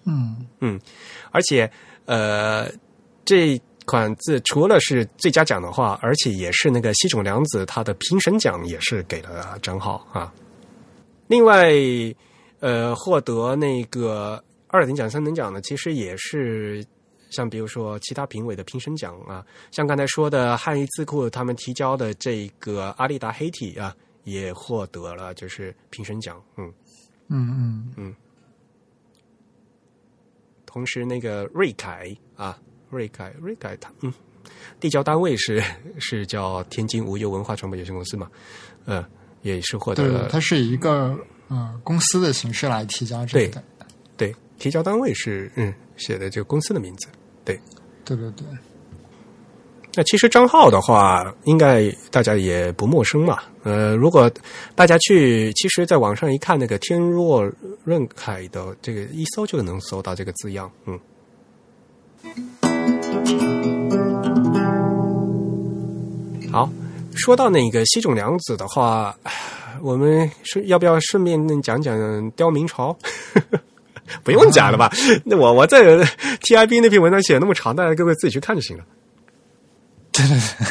[0.04, 0.80] 嗯嗯，
[1.30, 1.70] 而且
[2.06, 2.68] 呃
[3.24, 10.32] 这款字除了是最佳奖的话，而且也是那个西冢良子他的评审奖也是给了张浩啊。
[11.28, 11.70] 另外，
[12.60, 16.84] 呃，获得那个二等奖、三等奖的，其实也是
[17.30, 23.94] 像比如说其他评委的评审奖啊，像刚才说的汉语字库他们提交的这个阿丽达黑体啊，
[24.24, 26.72] 也获得了就是评审奖，嗯
[27.28, 28.16] 嗯嗯嗯。
[30.64, 34.12] 同时，那个瑞凯啊，瑞凯瑞凯他嗯，
[34.80, 35.62] 递交单位是
[35.98, 38.30] 是叫天津无忧文化传播有限公司嘛，
[38.86, 39.04] 嗯。
[39.42, 41.16] 也是获得了，它是以一个
[41.48, 43.62] 呃公司的形式来提交这个，
[44.16, 47.08] 对，提交单位是嗯写的这个公司的名字，
[47.44, 47.58] 对，
[48.04, 48.46] 对对对。
[49.94, 53.38] 那其实张浩的话，应该大家也不陌生嘛。
[53.64, 54.30] 呃，如果
[54.76, 57.50] 大家去，其实在网上一看那个天若
[57.82, 61.00] 润凯的这个一搜就能搜到这个字样，嗯。
[66.52, 66.70] 好。
[67.18, 69.14] 说到那个西冢良子的话，
[69.82, 72.96] 我们是要不要顺便讲讲刁明朝？
[74.24, 74.90] 不用讲了吧？
[75.24, 75.82] 那我我在
[76.40, 78.84] T I B 那篇文章写那么长，大家各位自己去看就行了。
[80.12, 80.66] 对对对，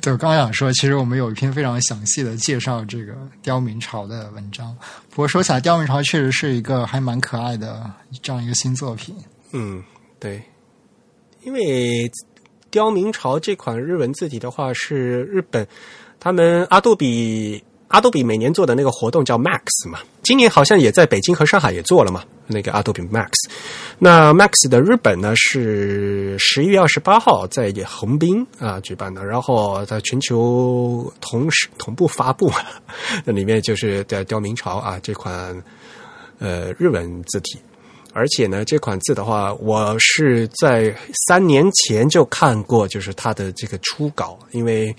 [0.00, 4.76] 对， 我刚刚想说，其实我们有一篇非常详细的介绍这个刁明朝的文章。
[5.10, 7.88] 不过说起来，刁明朝确实是一个还蛮可爱的
[8.20, 9.14] 这样一个新作品。
[9.52, 9.80] 嗯，
[10.18, 10.42] 对，
[11.42, 12.10] 因为
[12.70, 15.66] 刁明朝这款日文字体的话，是日本
[16.18, 23.30] 他们阿杜比阿杜比每年做的那个活动叫 Max 嘛，今年好像也在北京和上海也做了嘛，那个阿杜比 Max。
[23.98, 32.50] 那 Max 的日本呢是十一月二十八号在横滨啊举办的，然后在全球同时同步发布，
[33.24, 35.60] 那 里面就是在刁明朝啊这款
[36.38, 37.58] 呃日文字体。
[38.12, 40.94] 而且呢，这款字的话，我是在
[41.28, 44.94] 三年前就看过，就是它的这个初稿，因为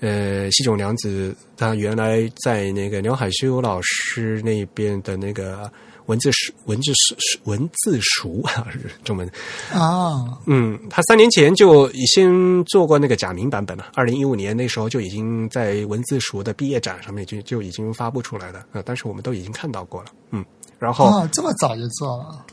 [0.00, 5.70] 呃，西冢良子他原来在那个鸟海修老师那边的那个
[6.06, 8.42] 文字书文字书文字熟
[9.04, 9.30] 中文
[9.72, 20.44] 啊，嗯，他三年前就已经做过那个假名版本了，二零一五年那时候就已经在文字熟的毕业展上面就就已经发布出来了，呃，但是我们都已经看到过了，嗯。
[20.82, 22.44] 然后啊，这么早就做了，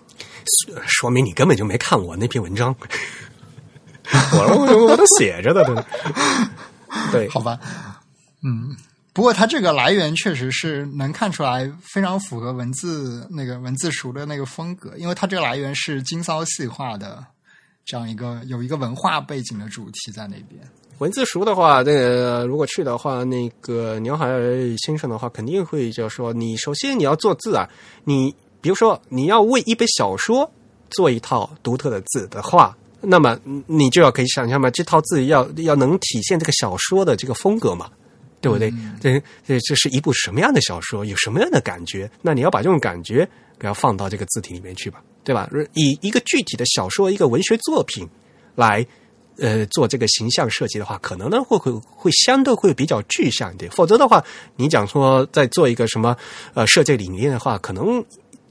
[0.86, 2.76] 说明你根本就没看我那篇文章。
[4.34, 5.84] 我我我都写着的，对
[7.26, 7.60] 对，好吧，
[8.44, 8.78] 嗯，
[9.14, 17.26] 不过它这个来源确实是能看出来，非常符合文字那个文字熟的那个风格，因为它这个来源是金骚细化的
[17.84, 20.62] 这样一个有一个文化背景的主题在那边。
[21.00, 24.28] 文字熟的话，那个如果去的话，那个鸟海
[24.78, 27.68] 先生的话肯定会就说，你首先你要做字啊，
[28.04, 30.50] 你比如说你要为一本小说
[30.90, 37.90] 做一套独特的字的话，那么你就要可以想象嘛，这套字要要能体现这个小说的这个风格嘛，
[38.42, 38.70] 对不对？
[39.00, 39.18] 这
[39.48, 42.12] 这这是一部什么样的小说，有什么样的感觉？
[42.22, 43.26] 那你要把这种感觉
[43.58, 45.50] 给它放到这个字体里面去吧，对吧？
[45.76, 48.06] 以一个具体的小说、一个文学作品
[48.54, 48.86] 来。
[49.40, 53.72] 呃，做这个形象设计的话，可能呢会会会相对会比较具象一点。
[53.72, 54.24] 否则的话，
[54.56, 56.16] 你讲说在做一个什么
[56.54, 58.04] 呃设计理念的话，可能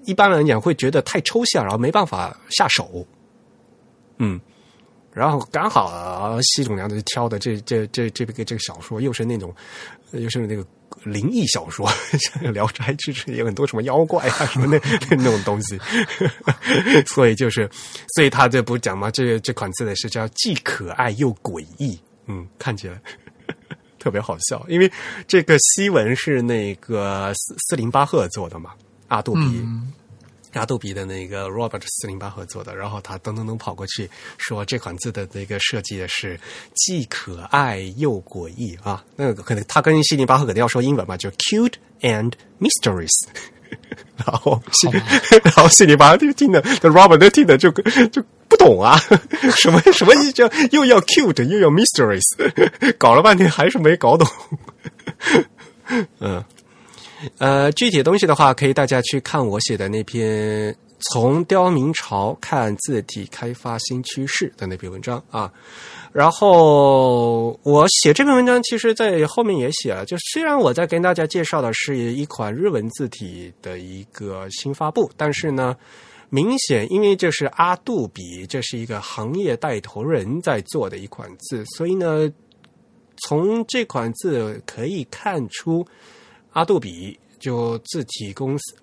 [0.05, 3.07] 一般来讲会觉得太抽象，然后没办法下手。
[4.19, 4.41] 嗯，
[5.13, 9.55] 然后刚好啊，习总娘子挑的这这这这个这个小说，又是那种
[10.13, 10.67] 就是那个。
[11.05, 11.87] 灵异小说，
[12.19, 14.81] 像《聊斋志异》有很多什么妖怪啊什么那
[15.11, 15.79] 那种东西，
[17.07, 17.71] 所以就是，
[18.17, 19.09] 所以他这不讲吗？
[19.13, 23.01] 这这款字呢是叫既可爱又诡异，嗯，看起来
[24.01, 24.65] 特别好笑。
[24.69, 24.91] 因为
[25.29, 28.73] 这个西文是那个斯斯林巴赫做的嘛，
[29.07, 29.65] 阿杜比。
[30.55, 34.09] 阿杜比的那个 Robert 四零八合作的，然后他噔噔噔跑过去
[34.39, 36.39] 说这款字的那个设计的是
[36.75, 43.27] 既可爱又诡异啊，那个可能他跟四零八合肯定要说英文嘛，就 cute and mysterious，
[44.17, 44.61] 然后
[45.45, 47.71] 然后四零八就听的那，Robert 都听的就
[48.09, 48.99] 就不懂啊，
[49.55, 52.23] 什么什么意叫又要 cute 又要 mysterious，
[52.97, 54.27] 搞了半天还是没搞懂，
[56.21, 56.43] 嗯。
[57.39, 60.73] 呃，具体的东西的话，可以大家去看我写的那篇
[61.11, 65.53] 《从刁明朝看字体开发新趋势》的那篇文章啊。
[66.13, 70.05] 然后我写这篇文章，其实在后面也写了。
[70.07, 75.77] 就虽然我在跟大家介绍的是一款日文字体的一个新发布，但是呢，
[76.31, 82.33] 明显因为这是阿杜比，这是一个行业带头人在做的一款字，所以呢，
[83.27, 85.85] 从这款字可以看出。
[86.59, 88.75] 阿杜比就字体公司，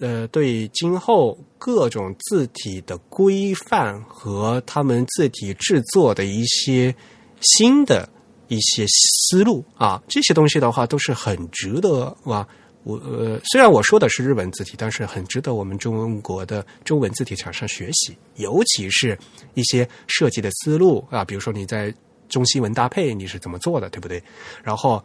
[0.00, 6.94] 呃，对今后各种字体的规范和他们字体制作的一些
[7.40, 8.06] 新的
[8.48, 12.46] 一些思路啊，这些东西的话都是很值得哇！
[12.84, 19.18] 我呃，虽然我说的是日文字体，但是很值得我们中国的中文字体厂商学习，尤其是
[19.54, 21.94] 一些设计的思路啊，比如说你在
[22.28, 24.22] 中西文搭配你是怎么做的，对不对？
[24.62, 25.02] 然后。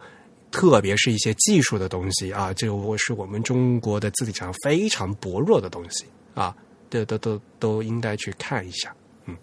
[0.50, 6.54] 特别是一些技术的东西啊，这个是我们中国的字体上非常薄弱的东西啊，
[6.88, 8.94] 都都都都应该去看一下。
[9.26, 9.36] 嗯，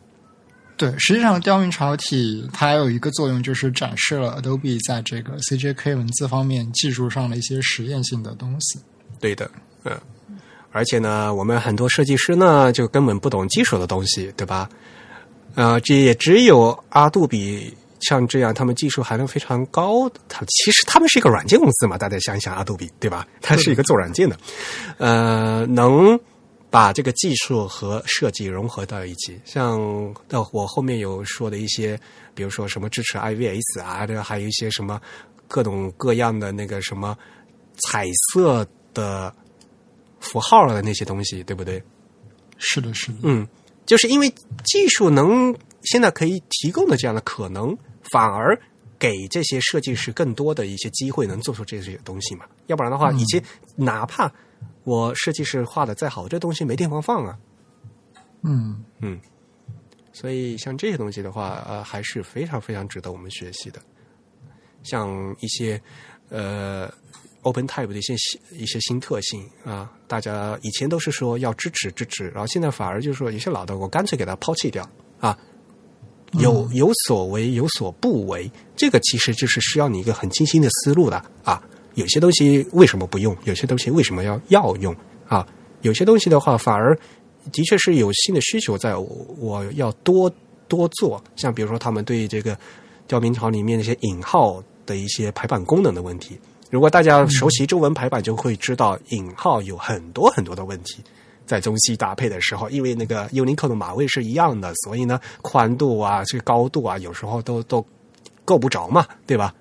[0.78, 8.80] 对，实际上刁民朝体它还有一个作用，就是展示了 Adobe 在这个 CJK 文字方面技术上的一些实验性的东西。
[9.20, 9.50] 对的，
[9.84, 9.96] 嗯，
[10.72, 14.68] 而且呢，我们很多设计师呢，就根本不懂技术的东西，对吧？
[15.54, 17.72] 呃，这也只有阿杜比。
[18.08, 20.10] 像这样，他们技术含量非常高。
[20.30, 23.28] 他其实他们是一个软件公司嘛，大家想一想，阿杜比对吧？
[23.42, 24.38] 它是一个做软件的，
[24.98, 26.20] 呃，能
[26.70, 29.40] 把这个技术和设计融合到一起。
[29.46, 29.80] 像
[30.52, 32.00] 我后面有说的一些，
[32.34, 35.02] 比如说什么支持 IVS 啊，这还有一些什么
[35.48, 37.18] 各种各样的那个什么
[37.78, 39.34] 彩色的
[40.20, 41.82] 符号的那些东西，对不对？
[42.58, 43.18] 是的，是的。
[43.24, 43.48] 嗯，
[43.86, 44.30] 就是因为
[44.64, 47.76] 技术能现在可以提供的这样的可能。
[48.12, 48.60] 反而
[48.98, 52.46] 给这些设计师更多的一些机会，能做出这些东西嘛？
[52.68, 53.44] 要不然的话，以前
[53.76, 54.32] 哪怕
[54.84, 57.38] 我设计师画的再好，这东西没地方放啊。
[58.44, 59.20] 嗯嗯，
[60.14, 63.82] 所以像这些东西的话，呃，还是非常非常值得我们学习的。
[64.84, 65.82] 像一些
[66.30, 66.92] 呃
[67.42, 68.14] Open Type 的一些
[68.52, 74.88] 一些新特性啊，大家以前都是说要支持支持，然后现在反而就是说有些老的我干脆给它抛弃掉
[75.20, 75.38] 啊。
[76.40, 81.62] 有有所为，有所不为，这个其实就是需要你一个很清晰的思路的啊。
[81.96, 83.36] 有些东西为什么不用？
[83.46, 84.96] 有些东西为什么要要用
[85.28, 85.48] 啊？
[85.82, 86.98] 有些东西的话，反而
[87.52, 89.08] 的确是有新的需求，在我
[89.40, 90.30] 我要多
[90.68, 91.24] 多做。
[91.36, 92.58] 像比如说，他们对这个
[93.08, 96.38] 调明朝里面那些引号的一些排版功能的问题，
[96.70, 101.04] 如果大家熟悉中文排版，就会知道引号有很多很多的问题。
[101.46, 107.86] 在中西搭配的时候，因为那个 Unicode 的码位是一样的，所以呢，宽度啊，这个高度啊，有时候都都
[108.44, 109.54] 够不着嘛，对吧？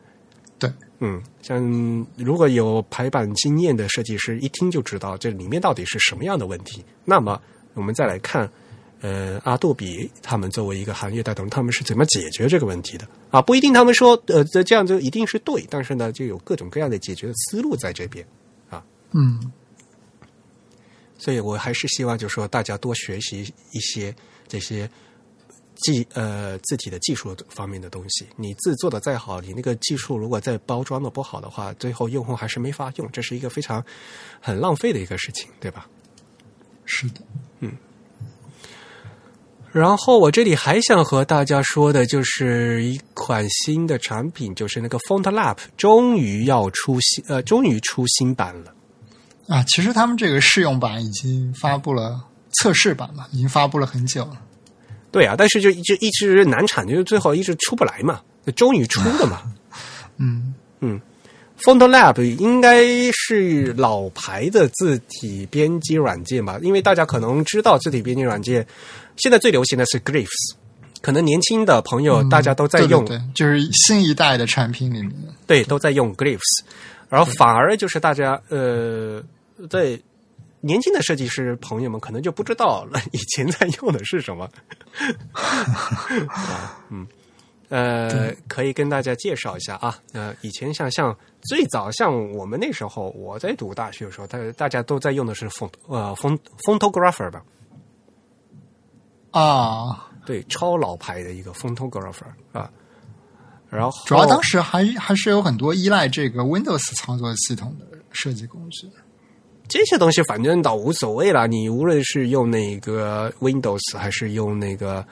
[0.59, 6.85] 对，嗯，像如果有排版经验的设计师，一听就知道这里面到底是什么样的问题。
[7.05, 7.41] 那么
[7.75, 8.49] 我们再来看，
[9.01, 13.07] 呃，阿杜比他们作为一个行业带头人，他们是怎么解决这个问题的？
[13.31, 18.25] 啊，不一定他们说呃这这样就一定是对，但是呢，就有各种各样的解决的思路在这边
[18.71, 18.83] 啊。
[19.13, 19.53] 嗯
[21.25, 24.15] 所以我还是希望，就是说大家多学习一些
[24.47, 24.87] 这些
[25.77, 28.27] 技呃字体的技术方面的东西。
[28.37, 33.83] 你字做的再好，你那个技术如果再包装的不好的话，最后用户还是没法用，这是一个非常
[34.39, 35.89] 很浪费的一个事情，对吧？
[36.85, 37.23] 是的，
[37.61, 37.73] 嗯
[39.73, 48.74] 然后我这里还想和大家说的就是一款新的产品，就是那个 Font Lab 终于要出新呃，终于出新版了。
[49.49, 52.21] 啊，其实他们这个试用版已经发布了
[52.53, 54.39] 测试版嘛，已经发布了很久了。
[55.11, 58.21] 对啊，但是就一直一直难产，就是最后一直出不来嘛，
[58.57, 59.43] 终于出了嘛。
[60.19, 61.01] 嗯嗯
[61.61, 66.59] ，Font Lab 应该是老牌的字体编辑软件吧？
[66.63, 68.67] 因为大家可能知道字体编辑软件
[69.17, 70.55] 现在最流行的是 Glyphs，
[71.01, 75.13] 可能年轻的朋友大家都在用，对对对，就是新一代的产品里面。
[75.47, 76.63] 对，都在用 Glyphs，
[77.09, 79.23] 然后反而就是大家呃，
[79.69, 80.01] 在
[80.61, 84.49] 年轻的设计师朋友们可能就不知道了以前在用的是什么。
[85.33, 87.07] 啊 嗯，
[87.69, 89.99] 呃，可以跟大家介绍一下啊。
[90.13, 97.43] 呃，以前像像最早像我们那时候，我在读大学的时候，大大家都在用的是 font 呃 font photographer 吧？
[99.33, 102.71] 啊，对，超老牌的一个 photographer 啊。
[103.69, 108.89] 然后主要当时还还是有很多依赖这个 Windows 操作系统的设计工具。
[109.69, 115.05] 这些东西反正倒无所谓了，你无论是用那个 Windows 还是用那个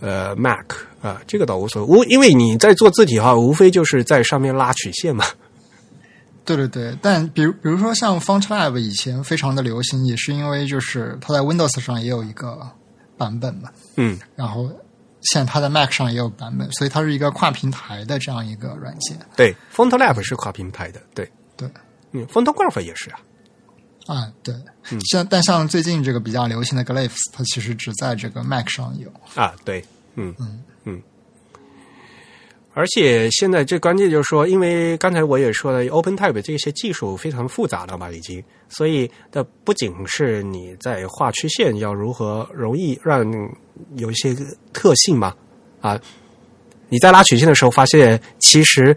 [0.00, 1.98] 呃 Mac 啊，这个倒无所谓。
[1.98, 5.24] 无因为你在做字体的话，无非就是在上面拉曲线嘛。
[6.46, 12.60] 对对对，但比如比如说像 FontLab 以前非常的流行，也是因为就是它在 Windows 上也有一个
[13.16, 14.68] 版本嘛，嗯，然后
[15.22, 19.18] 现在它在 Mac 上也有版本，所以它是一个跨平台的这样一个软件。
[19.36, 21.68] 对，FontLab 是跨平台的，对，对，
[22.12, 23.18] 嗯，Photograph 也是啊。
[24.06, 24.54] 啊，对，
[25.10, 29.10] 像但像最近这个比较流行的 Glyphs，它其实只在这个 Mac 上有。
[29.34, 29.82] 啊，对，
[30.16, 31.02] 嗯嗯嗯。
[32.76, 43.24] 而且现在最关键就是说，因为刚才我也说了，OpenType 这些技术非常复杂了嘛，已经，所以的不仅是你在画曲线要如何容易让
[43.96, 44.34] 有一些
[44.72, 45.32] 特性嘛，
[45.80, 45.98] 啊，
[46.88, 48.94] 你在拉曲线的时候发现，其实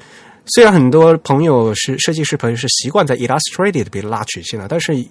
[0.48, 5.06] 虽然很多朋友是设计师朋友是习惯在 Illustrated 里边拉曲线的，但是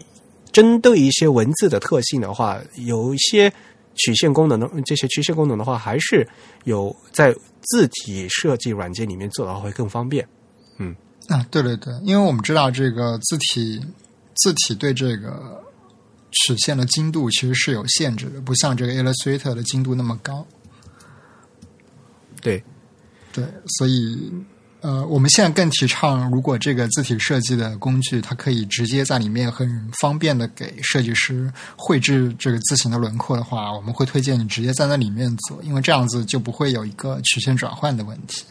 [0.52, 3.52] 针对一些文字的特性的话，有一些
[3.94, 6.26] 曲线功能的这些曲线功能的话，还是
[6.64, 10.26] 有在字体设计软件里面做的话会更方便。
[10.78, 10.94] 嗯
[11.28, 13.80] 啊，对对对，因为我们知道这个字体
[14.36, 15.62] 字体对这个
[16.30, 20.46] 曲线的精度其实是有限制的，不像这个 Illustrator 的精度那么高。
[22.40, 22.62] 对，
[23.32, 23.44] 对，
[23.78, 24.32] 所以
[24.86, 29.68] 呃，我们现在更提倡，如果这个字体设计的工具，它可以直接在里面很
[30.00, 38.44] 方便的给设计师绘制这个字形的轮廓的话，我们会推荐你直接在那里面做，因为这样子就不会有一个曲线转换的问题。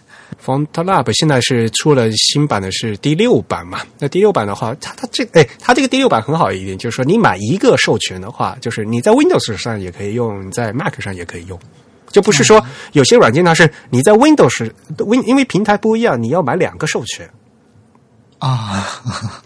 [0.44, 3.80] FontLab 现在是出了新版的是第六版嘛？
[3.98, 11.58] 那第六版的话，它它这哎，它这个第六版很好一点，就是说你买一个授权的话，就是你在 Windows 上也可以用，在 Mac 上也可以用，
[12.16, 17.30] 就不是说有些软件它是你在 Windows Win，因为平台不一样，你要买两个授权。
[18.40, 18.88] 啊，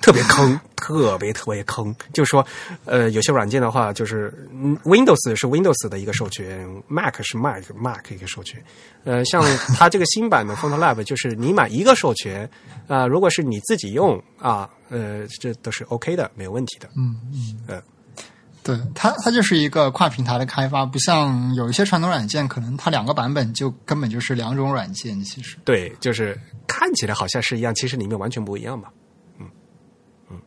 [0.02, 1.96] 特别坑， 特别特别坑。
[2.14, 2.46] 就是说，
[2.86, 8.64] 呃，有些软件的话，就是嗯 Windows 是 Windows 的一个授权，Mac 是 Mac Mac 一个授权。
[9.06, 9.44] 呃，像
[9.76, 12.48] 它这个新版的 FontLab，就是你买一个授权
[12.88, 16.88] 啊、如果是你自己用啊，呃，这都是 OK 的，没有问题的。
[16.98, 17.82] 嗯嗯，呃，
[18.62, 25.20] 对，它它就是一个跨平台的开发，不像有一些传统软件，可能它两个版本就根本就是两种软件。
[25.24, 28.90] 其实，对，就是看起来好像是一样，其实里面完全不一样嘛。
[29.40, 29.48] 嗯
[30.30, 30.38] 嗯。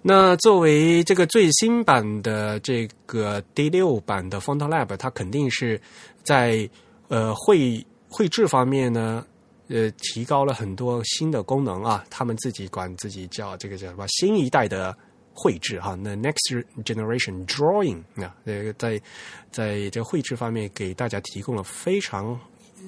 [0.00, 5.78] 那作为这个最新版的这个第六版的 FontLab，它肯定是
[6.22, 6.68] 在
[7.08, 9.26] 呃绘绘制方面呢，
[9.68, 12.04] 呃，提高了很多新的功能啊。
[12.08, 14.96] 他们自己管自己叫这个叫什么新一代的
[15.34, 19.00] 绘制哈，那 Next Generation Drawing 啊，呃，在
[19.50, 22.38] 在这个绘制方面给大家提供了非常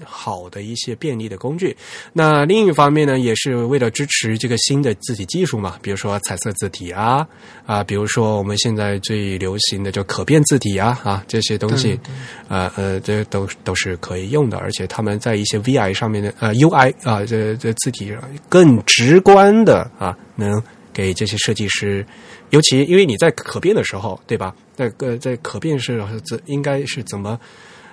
[0.05, 1.74] 好的一些便利的工具。
[2.12, 7.27] 那另一方面呢，也是为了支持这个新的字体技术嘛，比如说彩色字体啊
[7.64, 11.98] 啊，比如说我们现在最流行的就可变字体啊啊这些东西，
[12.48, 20.62] 呃呃，这都都是可以用的，而且他们在一些 VI 上面的呃 UI 啊这这字体上更直观的啊，能
[20.97, 22.06] 给这些设计师。
[22.48, 24.56] 尤其因为你在可变的时候，对吧？
[24.74, 27.39] 在呃，在可变是怎应该是怎么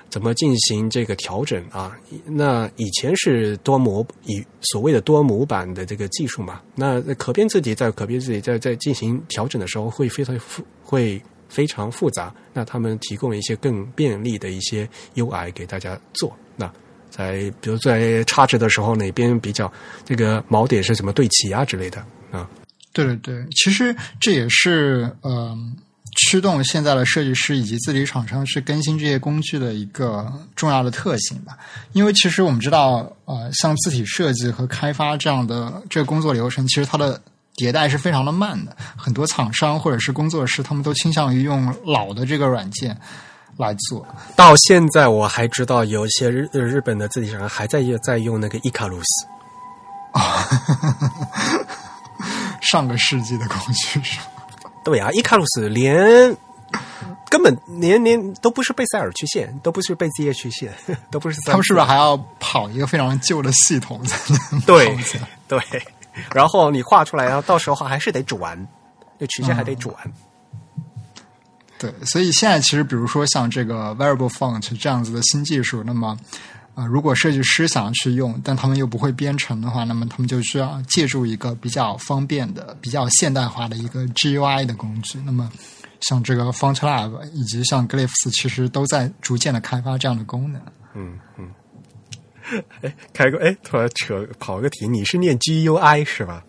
[0.09, 1.97] 怎么进行这个调整啊？
[2.23, 12.33] 那以前是多模以所谓的多模板的这个技术嘛，那可变字体在可变字体在在进行调整的时候会非常复会非常复杂。
[12.53, 16.31] 那他们提供了一些更便利的一些 UI 给大家做。
[16.55, 16.71] 那
[17.09, 19.71] 在比如在插值的时候，哪边比较
[20.05, 22.47] 这个锚点是怎么对齐啊之类的啊？
[22.93, 25.57] 对对对，其实这也是呃
[26.15, 31.57] 驱动现在的设计师以及字体厂商去更新这些工具的一个重要的特性吧。
[31.93, 37.19] 因为其实我们知道，呃，像字体设计和开发这样的这个工作流程，其实它的
[37.55, 38.77] 迭代是非常的慢的。
[38.95, 42.95] 很多厂商或者是工作室，他们都倾向于用老的这个软件
[43.57, 44.05] 来做。
[44.35, 49.25] 到现在我还知道有一些日日本的字体厂商还在在用那个伊卡鲁斯。
[52.61, 54.25] 上个世纪的工具是吧？
[54.83, 56.35] 对啊，伊卡鲁斯连
[57.29, 60.73] 根本连连都不是贝塞尔曲线，都不是贝基耶曲线，
[61.09, 61.39] 都不是。
[61.41, 64.97] 他们是不是还要跑一个非常旧的系统才能对
[65.47, 65.59] 对，
[66.33, 68.67] 然后你画出来，然后到时候还是得转，
[69.17, 69.95] 那曲线还得转。
[71.79, 76.17] 对，所以现在其实，比如说像这个 variable font 这样子的新技术，那么
[76.75, 85.19] 啊、呃，如果设计师想要去用，但他们又不会编程的话，那么他们就需要借助一个比较方便的、比较现代化的一个 GUI 的工具。
[85.25, 85.51] 那么，
[86.01, 90.61] 像这个 FontLab 以及像 Glyphs，其实都在逐渐的开发这样的功能。
[90.95, 91.49] 嗯嗯。
[92.81, 96.43] 哎，开个哎，突然扯跑个题，你是念 GUI 是吧？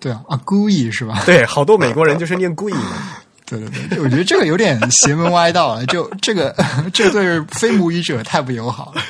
[0.00, 1.22] 对啊，啊，GUI 是吧？
[1.24, 3.18] 对，好多美国人 就是念 GUI 嘛。
[3.60, 6.54] 对对对，我觉得这个有点邪门歪道了，就这个
[6.92, 9.02] 这对非母语者太不友好了。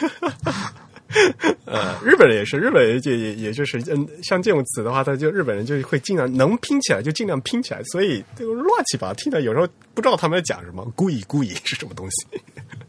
[1.65, 12.27] 呃，日本人也是，日本人就也也就是，嗯，像这种词的话，他就日本人就会尽量能拼起来就尽量拼起来，所以这个乱七八糟，听的有时候不知道他们在讲什么，故意故意是什么东西？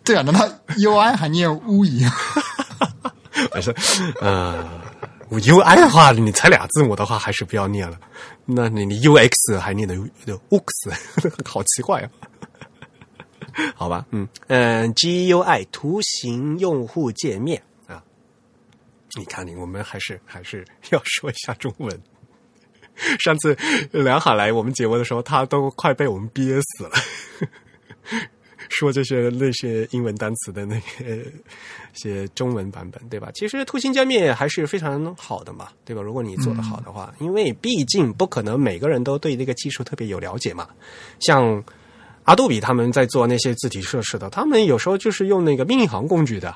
[0.04, 2.04] 对啊，那他 UI 还念乌蚁？
[3.54, 3.72] 我说，
[4.22, 4.68] 呃。
[5.30, 8.00] U I 的话，你才俩字母的话，还是不要念了。
[8.46, 10.08] 那你你 U X 还念的 U
[10.50, 10.92] X，
[11.44, 12.10] 好奇怪啊！
[13.76, 18.04] 好吧，嗯嗯，G U I 图形用户界面啊，
[19.18, 22.02] 你看你，我们还是还是要说一下中文。
[23.20, 23.58] 上次
[23.92, 26.92] 梁海来我们节目的时候，他都快被我们憋死了。
[28.70, 31.24] 说这些那些英文单词的那个
[31.94, 33.30] 些中文版本，对吧？
[33.34, 36.02] 其实图形界面还是非常好的嘛，对吧？
[36.02, 40.68] 如果你做得好的话，因为毕竟不可能每个人都对这个技术特别有了解嘛。
[41.20, 41.64] 像
[42.24, 46.56] 阿杜比他们在做那些字体设施的，他们有时候就是用那个命令行工具的，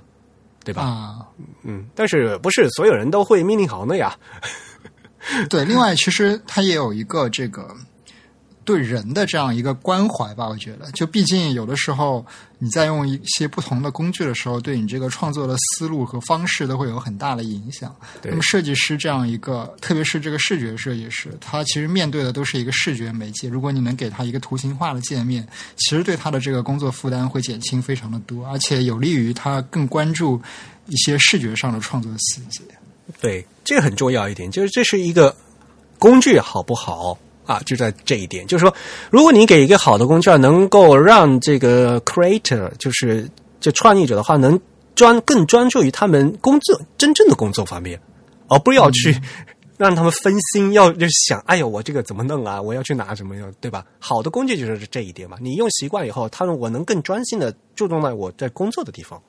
[0.63, 0.81] 对吧？
[0.83, 1.27] 啊，
[1.63, 4.17] 嗯，但是不是所有人都会命令行的呀？
[5.49, 7.75] 对，另外其实它也有一个这个。
[8.69, 12.23] 对人的这样一个关怀吧，我觉得，就毕竟有的时候
[12.59, 17.95] 你在用一些不同的工具的时候，对你这个创作的思路和方式都会有很大的影响。
[18.23, 23.49] 那么设计师这样一个，特别是这个视觉设计师，他其实面对的都是一个视觉媒介。
[23.49, 25.47] 如果你能给他一个图形化的界面，
[25.77, 30.39] 其实对他的这个工作负担会减轻非常的多，而且有利于他更关注
[30.85, 32.61] 一些视觉上的创作细节。
[33.19, 35.35] 对，这个很重要一点，就是这是一个
[35.97, 37.17] 工具好不好？
[37.49, 38.71] 啊，就在这一点，就是说，
[39.09, 43.27] 如果你给一个好的工具，能够让这个 creator，就是
[43.59, 44.59] 这创意者的话，能
[44.93, 47.99] 专更专注于他们工作真正的工作方面，
[48.49, 49.19] 而不要去
[49.77, 52.61] 让他们分心，要就想，哎呦，我这个怎么弄啊？
[52.61, 53.83] 我要去拿什么样，对吧？
[53.97, 55.35] 好的工具就是这一点嘛。
[55.41, 59.19] 你用习惯以后，他们我能更专心的注重在我在工作的地方。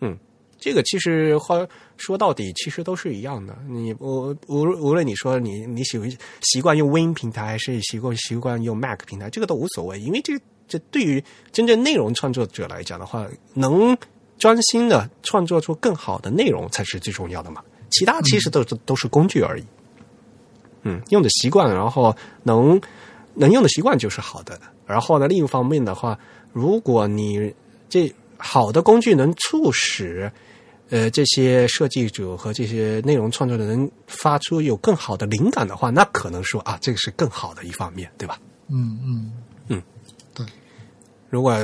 [0.00, 0.16] 嗯，
[0.60, 1.66] 这个其实话
[1.96, 3.56] 说到底，其实都是一样的。
[3.68, 6.10] 你我无无论你说你你喜欢
[6.40, 11.22] 习惯用 Win 平台，还是习惯习惯用 Mac 平台，这个都无所谓，因为这这对于
[11.52, 13.96] 真正内容创作者来讲的话，能
[14.38, 17.62] 专心的创作出更好的内容才是最重要的嘛。
[17.90, 19.64] 其他其实都都都是工具而已。
[20.82, 22.80] 嗯，用的习惯，然后能
[23.34, 24.60] 能用的习惯就是好的。
[24.86, 26.18] 然后呢，另一方面的话，
[26.52, 27.54] 如果你
[27.88, 30.30] 这好的工具能促使
[30.90, 38.38] 呃这些设计者和这些内容创作的人发出有更好的灵感的话，那可能说啊，这个是更好的一方面，对吧？
[38.68, 39.32] 嗯嗯
[39.68, 39.82] 嗯，
[40.34, 40.46] 对。
[41.30, 41.56] 如果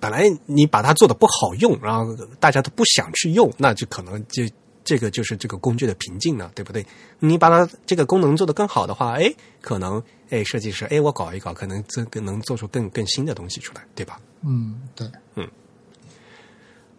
[0.00, 4.42] 本来你把它做的不好用，然后大家都不想去用，那就可能就。
[4.86, 6.84] 这个就是这个工具的瓶颈了，对不对？
[7.18, 14.20] 你把它这个功能做得更好的话，哎，可能哎，设计师哎，我搞一搞，可能这个能做出更更新的东西出来，对吧？
[14.42, 15.48] 嗯，对，嗯。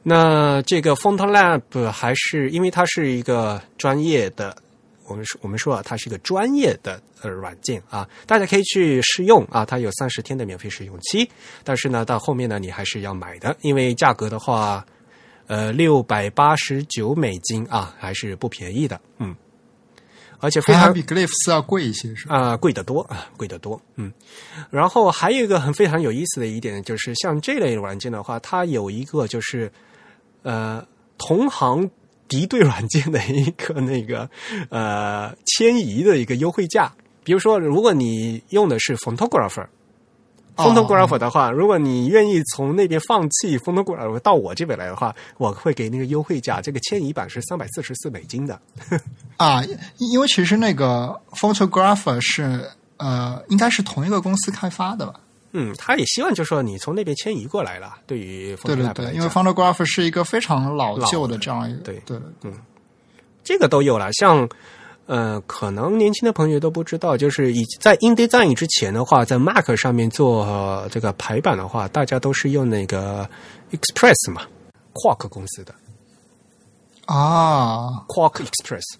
[0.07, 4.55] 那这个 Font Lab 还是因为它是一个专业的，
[5.07, 11.27] 我们说我们说啊，它是一个专业的呃软件啊，大家可以去试用啊，它有三十天的免费试用期，
[11.63, 14.85] 但是呢，到后面呢，你还是要买的，因为价格的话。
[15.47, 19.35] 呃，六百八十九美金啊，还是不便宜的，嗯，
[20.39, 22.35] 而且非常比 Glyphs 要贵一些，是吧？
[22.35, 24.11] 啊，贵得多啊，贵得多，嗯。
[24.71, 29.71] 然后还有一个很非常有意思的一点，就是像这类软件的话，它有一个就是
[30.45, 30.85] 呃，
[31.17, 31.89] 同行
[32.27, 34.29] 敌对软件的一个那个
[34.69, 36.93] 呃迁移的一个优惠价。
[37.23, 39.65] 比如说，如果你用的是 Photographer。
[40.55, 46.61] Photographer 的话，如果你愿意从那边放弃 Photographer 到我这边来的话，我会给那个优惠价。
[46.61, 48.57] 这个迁移版是三百四十四美金的。
[49.35, 49.61] 啊，
[49.97, 55.19] 因为其实那个 Photographer 是呃，应该是同一个公司开发的吧？
[55.57, 57.95] 嗯，他也希望就是说你从那边迁移过来了。
[58.05, 62.53] 对于对对对，因为 Photographer 是一个非常老旧的这样一个对对嗯，
[63.43, 64.47] 这个都有了，像。
[65.07, 73.29] 呃，可能年轻的朋友都不知道，就是以在 InDesign 之前的话，在 Mac 上面做这个排版的话，大家都是用那个
[73.69, 74.41] Express 嘛
[74.93, 75.75] ，Quark 公司的
[77.05, 78.95] 啊，Quark Express，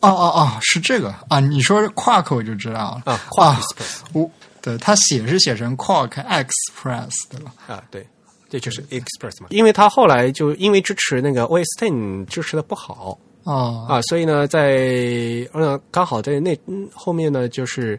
[0.00, 4.30] 哦哦哦，是这个啊，你说 Quark 我就知道了啊，Quark Express，我
[4.62, 7.52] 对它写是写成 Quark Express 的了？
[7.66, 8.06] 啊，对，
[8.48, 13.18] 这就是 Express 嘛，因为它后来就因为支持那个 OS Ten 支持的不好。
[13.44, 16.56] 啊啊，所以呢，在呃刚好在那
[16.94, 17.98] 后面呢，就是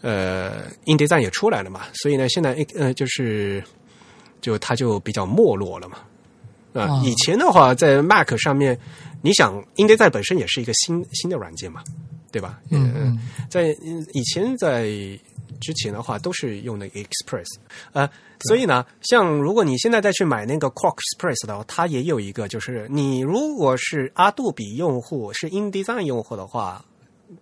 [0.00, 3.62] 呃 india 站也出来了嘛，所以呢，现在呃就是
[4.40, 5.98] 就它就比较没落了嘛。
[6.72, 8.76] 啊，以前的话在 Mac 上面，
[9.22, 11.80] 你想 india 站本身也是一个新新的软件嘛，
[12.32, 12.58] 对吧？
[12.70, 13.16] 嗯，
[13.48, 13.68] 在
[14.12, 14.90] 以前在。
[15.60, 17.46] 之前的话都是用那个 Express，
[17.92, 18.08] 呃，
[18.40, 26.84] 所以呢，像如果你现在再去买那个 Quark Express 的话，它也有一个，就是你如果是阿杜比用户，是 InDesign 用户的话，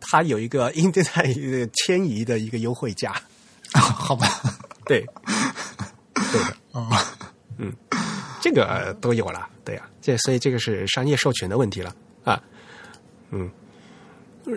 [0.01, 3.15] 它有一个 InDesign 迁移的一个优惠价。
[3.75, 4.27] 好吧，
[4.85, 5.05] 对，
[6.15, 6.87] 对的，哦，
[7.57, 7.73] 嗯，
[8.41, 11.95] 这个都有了，对呀，这所以这个是商业授权的问题了。
[12.25, 12.43] 啊，
[13.31, 13.51] 嗯。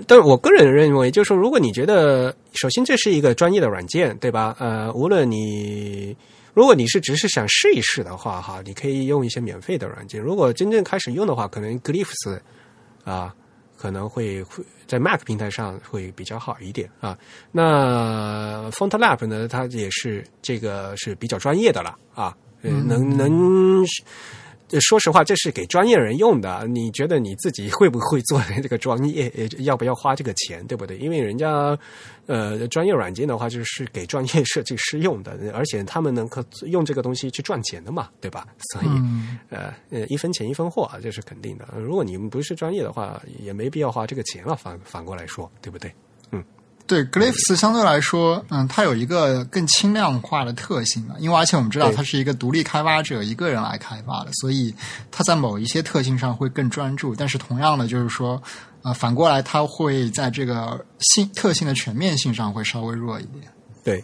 [0.07, 4.56] 但我个人认为，就是说，如果你觉得，首先这是一个专业的软件，对吧？
[4.60, 6.16] 呃，无论你
[6.53, 10.20] 如果你是只是想试一试的话，哈，你可以用一些免费的软件。
[10.20, 12.40] 如果真正开始用的话，可能 Glyphs
[13.03, 13.34] 啊，
[13.78, 17.18] 可能会会在 Mac 平台上会比较好一点啊。
[17.52, 23.86] 那 FontLab 呢，它也是这个是比较专业的了啊，能能。
[24.82, 26.66] 说实话，这是给专业人用的。
[26.68, 29.32] 你觉得你自己会不会做这个专业？
[29.60, 30.98] 要不要花这个钱，对不对？
[30.98, 31.78] 因为人家
[32.26, 38.48] 呃，专业软件的话，就是给专业设计师用的，而且他们能够用这个东西去赚钱的嘛，对吧？
[38.72, 38.88] 所以
[39.50, 41.68] 呃呃，一分钱一分货啊，这是肯定的。
[41.78, 44.56] 如果你们不是专业的话，也没必要花这个钱了。
[44.56, 45.94] 反反过来说，对不对？
[46.32, 46.44] 嗯。
[46.88, 54.72] 对，Glyphs 相对来说，嗯，它有一个更轻量化的特性嘛，因为而且我们知道它是一个独立开发者一个人来开发的，所以
[55.10, 57.16] 它在某一些特性上会更专注。
[57.16, 58.40] 但是同样的，就是说，
[58.84, 63.45] 啊，反过来它会在这个性特性的全面性上会稍微弱一点。
[63.84, 64.03] 对，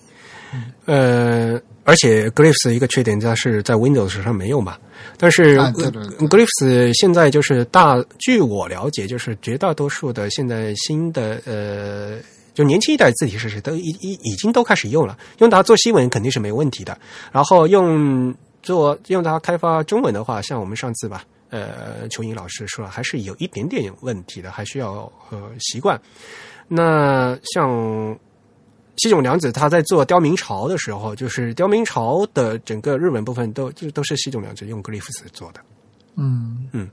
[0.86, 4.76] 呃，而且 Glyphs 一个缺点它是在 Windows 上没有嘛，
[5.18, 12.18] 但是 Glyphs 现在就是大，据我了解，就是绝大多数的现在新的呃。
[12.62, 16.96] 就年轻一代字体设计都已已已经都开始用了，用它做新闻肯定是没问题的。
[17.32, 26.00] 然后用做用它开发中文的话，像我们上次吧，呃，邱莹老师说了还是有一点点问题的，还需要呃习惯。
[26.68, 28.16] 那像
[28.98, 35.60] 西冢良子他在做刁明朝的时候，就是刁明朝的整个日文部分都就都是西冢良子用 Glyphs 做的。
[36.16, 36.88] 嗯嗯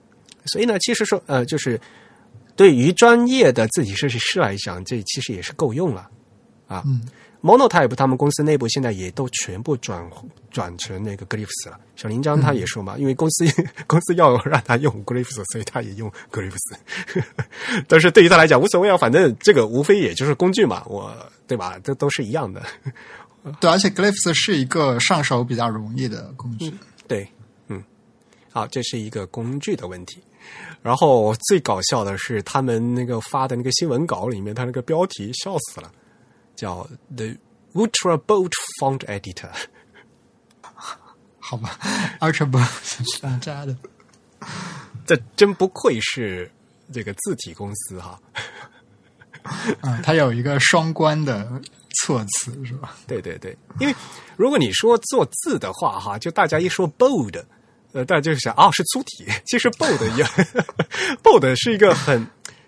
[0.47, 1.79] 所以呢，其实说呃，就是
[2.59, 6.11] 对于专业的字体设计师来讲，这其实也是够用了
[6.67, 6.83] 啊。
[6.85, 7.09] 嗯
[7.41, 10.05] Monotype 他们公司内部现在也都全部转
[10.51, 11.79] 转成那个 Glyphs 了。
[11.95, 13.45] 小林章他也说嘛，因为公司
[13.87, 16.57] 公司要让他用 Glyphs，所以他也用 Glyphs。
[17.87, 21.15] 但是对于他来讲无所谓啊，反正这个无非也就是工具嘛，我
[21.47, 21.79] 对吧？
[21.85, 22.61] 这都是一样的。
[23.61, 26.75] 对，而且 Glyphs 是一个上手比较容易的工具。
[27.07, 27.29] 对，
[27.69, 27.81] 嗯，
[28.51, 30.19] 好，这是一个工具的问题。
[30.83, 35.91] 然后最搞笑的是，他们那个发的那个新闻稿里面，他那个标题笑死了，
[36.55, 37.35] 叫 “The
[37.75, 39.51] Ultra Bolt Font Editor”。
[41.39, 41.79] 好吧
[42.21, 43.77] ，Ultra 是 大家的。
[45.07, 46.51] 这真不愧是
[46.93, 48.21] 这个字体公司哈。
[49.81, 51.61] 啊，它有一个双关的
[52.03, 52.97] 措辞是吧？
[53.07, 53.95] 对对对，因为
[54.37, 57.43] 如果你说做字的话哈，就大家一说 bold，
[57.99, 60.23] 呃，大家就想啊是粗体，其实 bold 也
[61.21, 62.25] bold 是一个很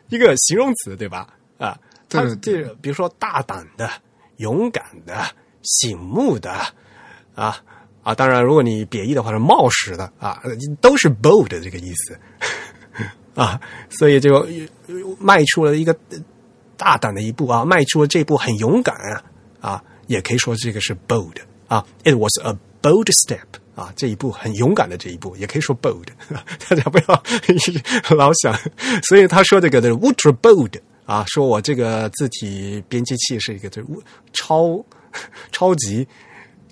[0.09, 1.28] 一个形容词对吧？
[1.57, 1.78] 啊，
[2.09, 3.89] 它这比如说大胆的、
[4.39, 5.24] 勇敢的、
[5.62, 6.51] 醒目的
[7.36, 7.62] 啊
[8.02, 10.43] 啊，当然如果你贬义的话是冒失的啊，
[10.81, 12.19] 都是 bold 这个意思
[13.36, 16.19] 啊，所以就呃迈出了一个呃
[16.77, 19.23] 大胆的一步啊，迈出了这一步很勇敢啊
[19.61, 21.36] 啊，也可以说这个是 bold
[21.69, 22.52] 啊，it was a
[22.82, 23.47] bold step
[23.81, 26.07] 啊，这一步很勇敢的这一步，也可以说 bold，
[26.69, 27.23] 大家不要
[28.16, 28.55] 老想，
[29.09, 30.74] 所以他说这个的 ultra bold
[31.07, 33.82] 啊，说我这个字体编辑器是一个这
[34.32, 34.85] 超
[35.52, 36.07] 超级。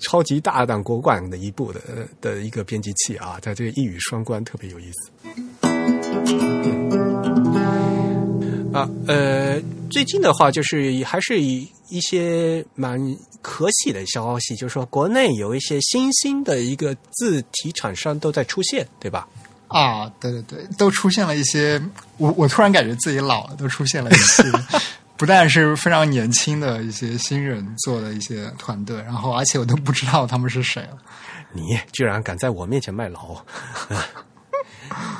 [0.00, 1.80] 超级大胆果敢的一步的
[2.20, 5.10] 的一个编辑器啊，在这个一语双关特别有意思。
[8.72, 13.00] 啊，呃，最近的话，就是还是以一些蛮
[13.40, 19.26] 可喜的消息，就是说国内有一些新兴的一个字体厂商都在出现，对吧？
[19.68, 21.80] 啊，对对对，都出现了一些，
[22.18, 24.44] 我我突然感觉自己老了，都出现了一些，
[25.16, 30.98] 不但是非常年轻的一些新人做的一些团队，然后而且我都不知道他们是谁了。
[31.52, 33.42] 你居然敢在我面前卖老！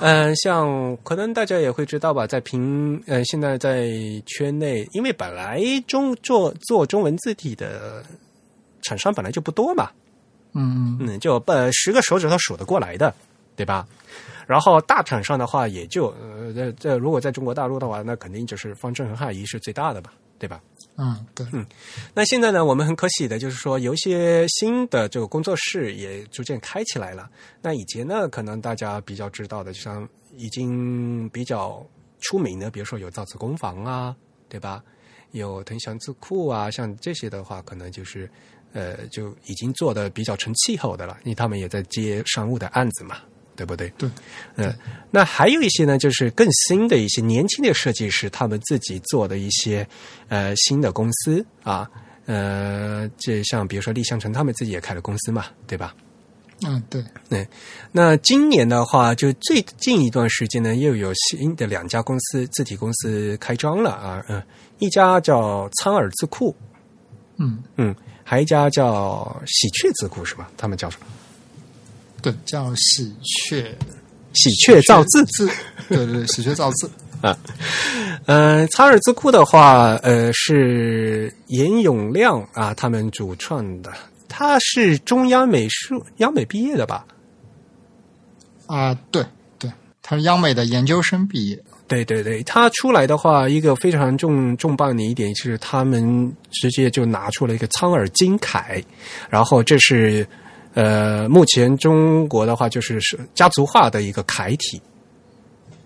[0.00, 3.88] 嗯、像可能大家也会知道吧，在平呃，现在在
[4.26, 8.02] 圈内，因为本来中做做中文字体的
[8.82, 9.90] 厂商本来就不多嘛，
[10.54, 13.12] 嗯嗯，就呃十个手指头数得过来的，
[13.56, 13.86] 对吧？
[14.46, 20.62] 然后大厂商的话，也就呃这这如果在中国大陆的话，那肯定就是方正和汉仪是最大的吧，对吧？
[20.96, 21.46] 嗯，对，
[22.12, 27.30] 那现在呢，我们很可喜的就是说，有一些新的这个工作室也逐渐开起来了。
[27.62, 31.86] 那以前呢，可能大家比较知道的，就像已经比较
[32.20, 34.16] 出名的，比如说有造字工坊啊，
[34.48, 34.82] 对吧？
[35.32, 38.28] 有腾祥字库啊，像这些的话，可能就是
[38.72, 43.18] 呃，就已经做的比较成气候的了，因为他们也在接商务的案子嘛，
[43.58, 43.88] 对不对？
[43.98, 44.08] 对，
[44.54, 44.72] 嗯，
[45.10, 49.84] 那还有一些呢，就是更新的一些年轻的设计师，他们自己做的一些
[50.28, 51.90] 呃新的公司啊，
[52.26, 55.92] 呃，这像比如说立向城他们自己也开了公司嘛，对吧？
[56.66, 57.46] 嗯对，
[57.92, 64.42] 那今年的话，就最近一段时间呢，又有新的两家公司字体公司开张了啊，嗯、
[64.78, 66.54] 一家叫苍耳字库，
[67.36, 67.94] 嗯嗯，
[68.24, 70.50] 还有一家叫喜鹊字库是吧？
[70.56, 71.06] 他们叫什么？
[72.22, 73.74] 对，叫喜鹊。
[74.34, 75.24] 喜鹊造字。
[75.26, 75.48] 字，
[75.88, 76.90] 对对对，喜鹊造字，
[77.22, 77.36] 啊
[78.26, 83.92] 呃，苍耳字库的话，呃，是严永亮啊，他们主创的。
[84.28, 87.06] 他是中央美术央美毕业的吧？
[88.66, 89.24] 啊，对
[89.58, 89.72] 对，
[90.02, 91.58] 他是央美的研究生毕业，
[91.88, 98.80] 对对对，他出来的话，一个非常重重磅的一点是，他们直接就拿出了一个苍耳金凯，
[99.30, 100.24] 然后这是
[100.78, 104.80] 呃，目前中国的话就是是家族化的一个楷体。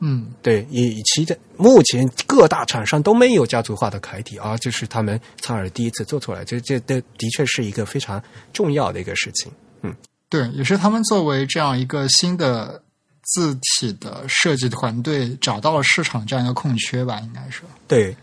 [0.01, 9.51] 嗯对，以其的目前各大厂商都没有家族化的楷体啊，这是他们苍耳第一次做出来，这这这的确是一个非常重要的一个事情。
[9.81, 9.95] 嗯
[10.29, 12.83] 对，也是他们作为这样一个新的
[13.23, 17.63] 字体的设计团队找到了市场这样一个空缺吧，应该是。
[17.89, 18.15] 对，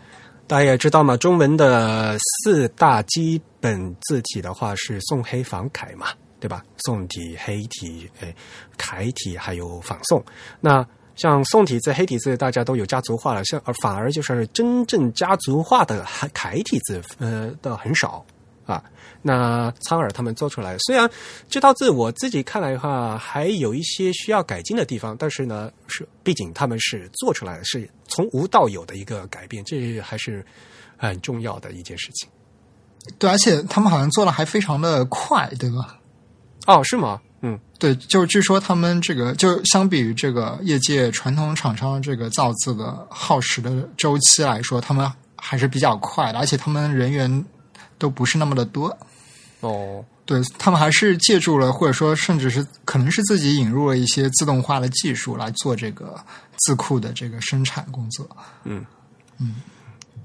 [0.46, 6.08] 大家也知道嘛，中文的四大基本字体的话是宋黑仿楷嘛，
[6.40, 6.64] 对吧？
[6.78, 8.34] 宋体、黑体、哎，
[8.76, 10.24] 楷体还有仿宋。
[10.60, 10.84] 那
[11.14, 16.02] 像宋体字、黑体字，大家都有家族化了，像而反而就是真正家族化的
[16.32, 18.24] 楷体字，呃，的很少
[18.64, 18.82] 啊。
[19.20, 21.10] 那苍耳他们做出来，虽然
[21.46, 30.42] 这套字我自己看来的话，还有一些需要改进的地方，但是呢，是毕竟他们是做出来的，是从无到有的一个改变，这还是
[30.96, 32.30] 很重要的一件事情。
[33.18, 35.99] 对，而且他们好像做的还非常的快，对吧？
[36.66, 37.20] 哦，是吗？
[37.42, 47.44] 嗯，对，就据说他们这个就相比于这个业界传统厂商这个造字的耗时的周期来说，他们还是比较快的，而且他们人员
[47.96, 48.94] 都不是那么的多。
[49.60, 56.22] 哦，对他们还是借助了，或者说甚至是可能是自己引入了一些自动化的技术来做这个
[56.58, 58.28] 字库的这个生产工作。
[58.64, 58.84] 嗯
[59.38, 59.56] 嗯，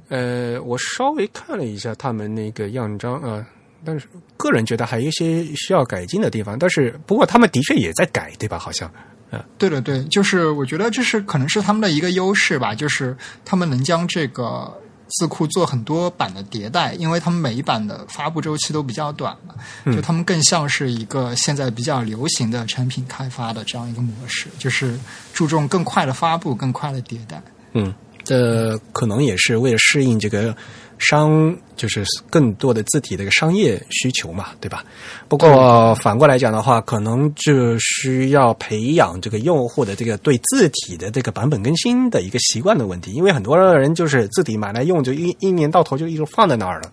[0.10, 3.45] 呃，我稍微看了一下他们那个样章啊。
[3.86, 8.57] 但是个人觉得还有一些需要改进的地方，但是不过他们的确也在改，对吧？
[8.57, 8.91] 好像，
[9.32, 14.74] 嗯，对对对，就是我觉得这是可能是他们的一个优势吧，就是他们能将这个
[15.07, 19.53] 字库做很多版的迭代，因为他们每一版的发布周期都比较短嘛，
[19.94, 24.98] 就他们更像是一个现在比较流行的产品开发的这样一个模式，就是
[25.34, 27.41] 注重更快的发布、更快的迭代。
[27.74, 27.94] 嗯，
[28.24, 30.56] 这可能也是为了适应这个。
[30.98, 34.84] 商就是更多的字体的一个商业需求嘛，对吧？
[35.28, 46.92] 不过反过来讲的话，可能就需要培养这个用户的这个对字体的这个版本更新的一个习惯的问题，因为很多人就是字体买来用，就一一年到头就一直放在那儿了。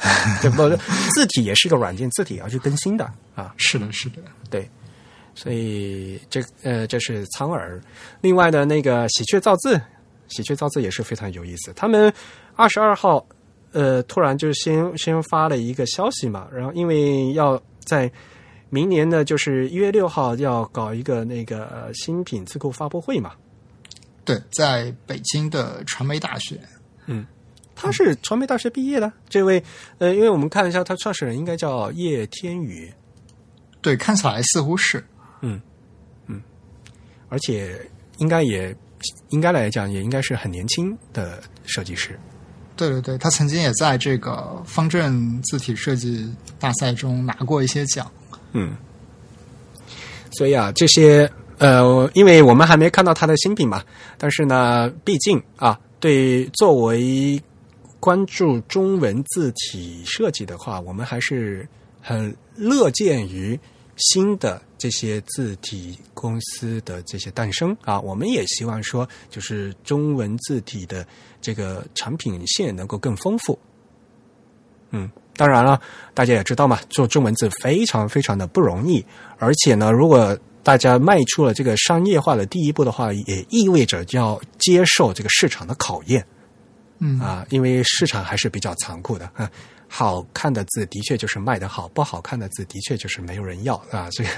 [0.42, 0.68] 对不？
[1.14, 3.04] 字体也是一个软件，字体要去更新的
[3.34, 3.54] 啊。
[3.56, 4.16] 是的，是的，
[4.50, 4.68] 对。
[5.34, 7.80] 所以这呃，这是苍耳。
[8.20, 9.80] 另外的那个喜鹊造字，
[10.28, 12.12] 喜鹊造字也是非常有意思，他们。
[12.60, 13.26] 二十二号，
[13.72, 18.12] 呃，突然就先先发了一个消息嘛，然后因为要在
[18.68, 23.32] 明年呢，就是一月六号要搞一个那个新品自库发布会嘛。
[24.26, 26.60] 对，在北京的传媒大学。
[27.06, 27.26] 嗯，
[27.74, 29.62] 他是传媒大学毕业的这位，
[29.96, 32.92] 呃，因为我们看一下，他创始人应该叫叶天宇。
[33.80, 35.02] 对，看起来似乎是。
[35.40, 35.58] 嗯
[36.26, 36.42] 嗯，
[37.30, 37.80] 而且
[38.18, 38.76] 应该也
[39.30, 42.20] 应该来讲，也应该是很年轻的设计师。
[42.80, 46.26] 对对对，他曾经也在这个方正字体设计
[46.58, 48.10] 大赛中拿过一些奖。
[48.52, 48.74] 嗯，
[50.32, 53.84] 所以啊，这些呃，因为我们还没看到他的新品嘛，
[54.16, 57.38] 但是呢，毕竟啊，对作为
[57.98, 61.68] 关注中文字体设计的话，我们还是
[62.00, 63.60] 很乐见于
[63.96, 68.00] 新的这些字体公司的这些诞生啊。
[68.00, 71.06] 我们也希望说，就是中文字体的。
[71.42, 73.58] 这个产品线能够更丰富，
[74.90, 75.80] 嗯，当然了，
[76.12, 79.02] 大家也知道嘛，做中文字非常非常的不容易，
[79.38, 86.22] 而且呢，如果大家迈出了这个商业化的第一步的话，也意味着要接受这个市场的考验，
[86.98, 89.50] 嗯啊，因为市场还是比较残酷的啊。
[89.92, 94.08] 好看的字的确就是卖得好，不好看的字的确就是没有人要啊！
[94.12, 94.30] 这个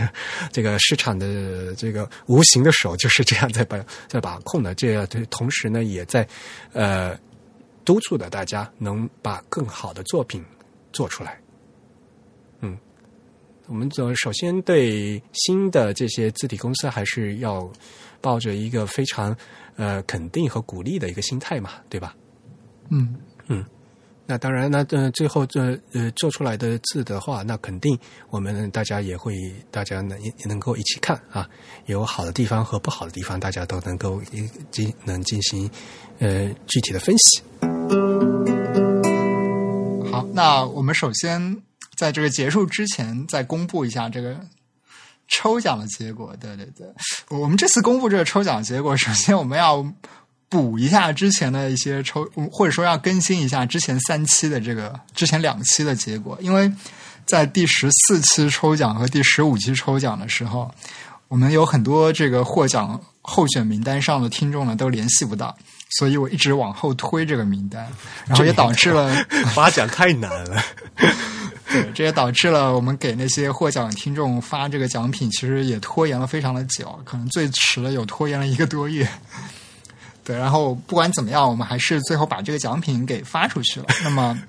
[0.51, 4.75] 这个市场的这个无形的手就是这样在把在把控的。
[4.75, 6.27] 这同时呢，也在
[6.73, 7.15] 呃
[7.85, 10.43] 督促的大家能把更好的作品
[10.91, 11.39] 做出来。
[12.61, 12.79] 嗯，
[13.67, 17.71] 我们总首先对新的这些字体公司还是要
[18.23, 19.37] 抱着一个非常
[19.77, 22.17] 呃肯定和鼓励的一个心态嘛，对吧？
[22.89, 23.15] 嗯
[23.49, 23.63] 嗯。
[24.25, 27.99] 那当然，那呃，最后这呃做出来的字的话，那肯定
[28.31, 29.35] 我们大家也会，
[29.71, 31.47] 大家能也能够一起看啊，
[31.87, 34.23] 有好的地方和不好的地方，大家都能够
[34.71, 35.69] 进能进行
[36.21, 37.43] 呃具体的分析。
[40.11, 41.61] 好，那我们首先
[41.97, 44.41] 在这个结束之前，再公布一下这个
[45.29, 46.35] 抽奖的结果。
[46.41, 46.87] 对对对，
[47.29, 49.85] 我们这次公布这个抽奖结果，首先我们要。
[50.53, 56.71] 补一下之前的一些抽，或者说要更新一下之前三期的这个之前两期的结果，因为
[57.25, 60.71] 在第十四期抽奖和第十五期抽奖的时候，
[61.29, 65.57] 我们有很多这个获奖候选名单上的听众呢都联系不到，
[65.97, 67.89] 所以我一直往后推这个名单，
[68.29, 69.11] 然后也导致了
[69.55, 70.63] 发奖太难了。
[71.73, 79.09] 对，这也导致了我们给那些获奖听众发这个奖品，其实也拖延了非常的久，可能最迟的有拖延了一个多月。
[80.25, 83.87] 对，然后不管怎么样，我们还是最后把这个奖品给发出去了。
[84.05, 84.43] 那么，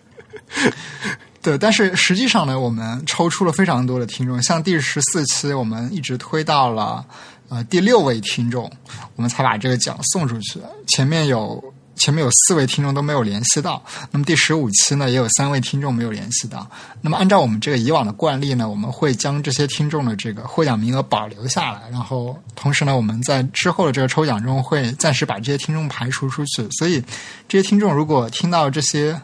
[1.41, 7.05] 对，但是实际上呢，我们抽出了非常多的听众，像第十四期，我们一直推到了
[7.49, 8.71] 呃第六位听众，
[9.15, 10.59] 我们才把这个奖送出去。
[10.87, 11.72] 前面有。
[11.95, 16.69] 前面有四位听众都没有联系到，那么第十五期呢，也有三位听众没有联系到。
[17.01, 26.67] 那么按照我们这个以往的惯例呢，我们会将这些听众的这个获奖名额保留下来，然后同时呢，我们在之后的这个抽奖中会暂时把这些听众排除出去。
[26.71, 27.03] 所以，
[27.47, 29.19] 这些听众如果听到这些，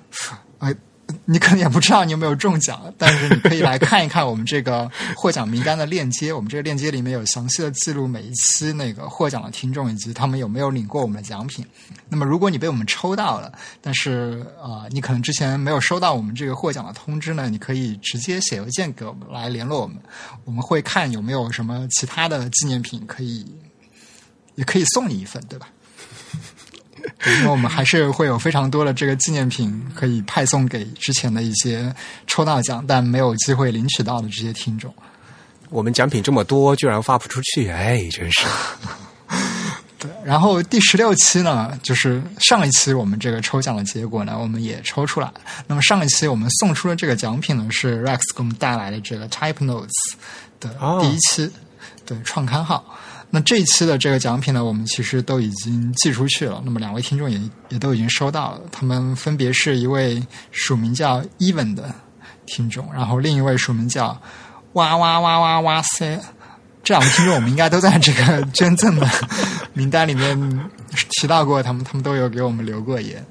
[0.59, 0.73] 呃，
[1.25, 6.31] 你可能也不知道你有没有中奖，但是你可以来看一看我们这个获奖名单的链接。
[6.31, 11.65] 我们这个链接里面有详细的记录每一期那个获奖的听众以及他们有没有领过我们的奖品。
[12.09, 19.97] 那么，如果你被我们抽到了，但是啊、你可能之前没有收到我们这个获奖的通知呢，你可以直接写邮件给我们来联络我们，
[20.45, 23.45] 我们会看有没有什么其他的纪念品可以，
[24.55, 25.69] 也可以送你一份，对吧？
[27.23, 31.93] 对因为我们还是会有非常多的这个纪念品可以派送给之前的一些
[32.27, 34.93] 抽到奖但没有机会领取到的这些听众。
[35.69, 38.45] 我们奖品这么多，居然发不出去，哎，真是。
[39.99, 45.33] 对，然后第十六期呢，就是上一期我们这个抽奖的结果呢，我们也抽出来了。
[45.67, 49.89] 那么上一期我们送出的这个奖品呢，是 Rex 给我们带来的这个 Type Notes
[50.59, 51.51] 的哦第一期，
[52.05, 52.83] 对创刊号。
[53.31, 56.61] 那这一期的这个奖品呢，我们其实都已经寄出去了。
[56.65, 57.39] 那么两位听众也
[57.69, 61.93] 也都已经收到了，他们分别是一位署名叫 Even 的
[62.45, 64.19] 听众，然后另一位署名叫
[64.73, 66.19] 哇哇哇哇哇塞。
[66.81, 69.07] 这两个听众我们应该都在这个捐赠的
[69.73, 70.69] 名单里面
[71.09, 73.23] 提到过，他们他们都有给我们留过言。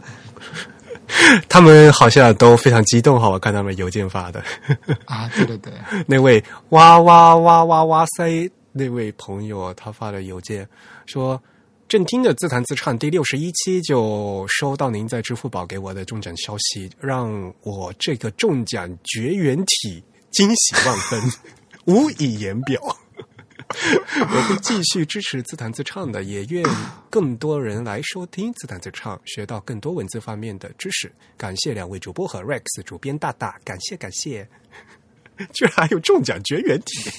[1.48, 4.40] 他们好像都非常激动哈，我看他们邮件发的。
[5.06, 5.72] 啊，对对对，
[6.06, 8.48] 那位哇哇哇哇哇塞
[8.78, 10.66] 那位朋友，他发的邮件
[11.04, 11.42] 说
[11.88, 20.00] ：“正听着自弹自唱第六十一期，就收到您在支付宝给我的中奖消息，让我这个中奖绝缘体
[20.30, 21.20] 惊喜万分，
[21.86, 22.80] 无以言表。
[23.68, 26.64] ”我会继续支持自弹自唱的，也愿
[27.10, 31.12] 更多人来收听自弹自唱，学到更多文字方面的知识。
[31.36, 34.48] 感谢两位主播和 Rex 主编大大，感谢感谢。
[35.52, 37.10] 居然还有中奖绝缘体，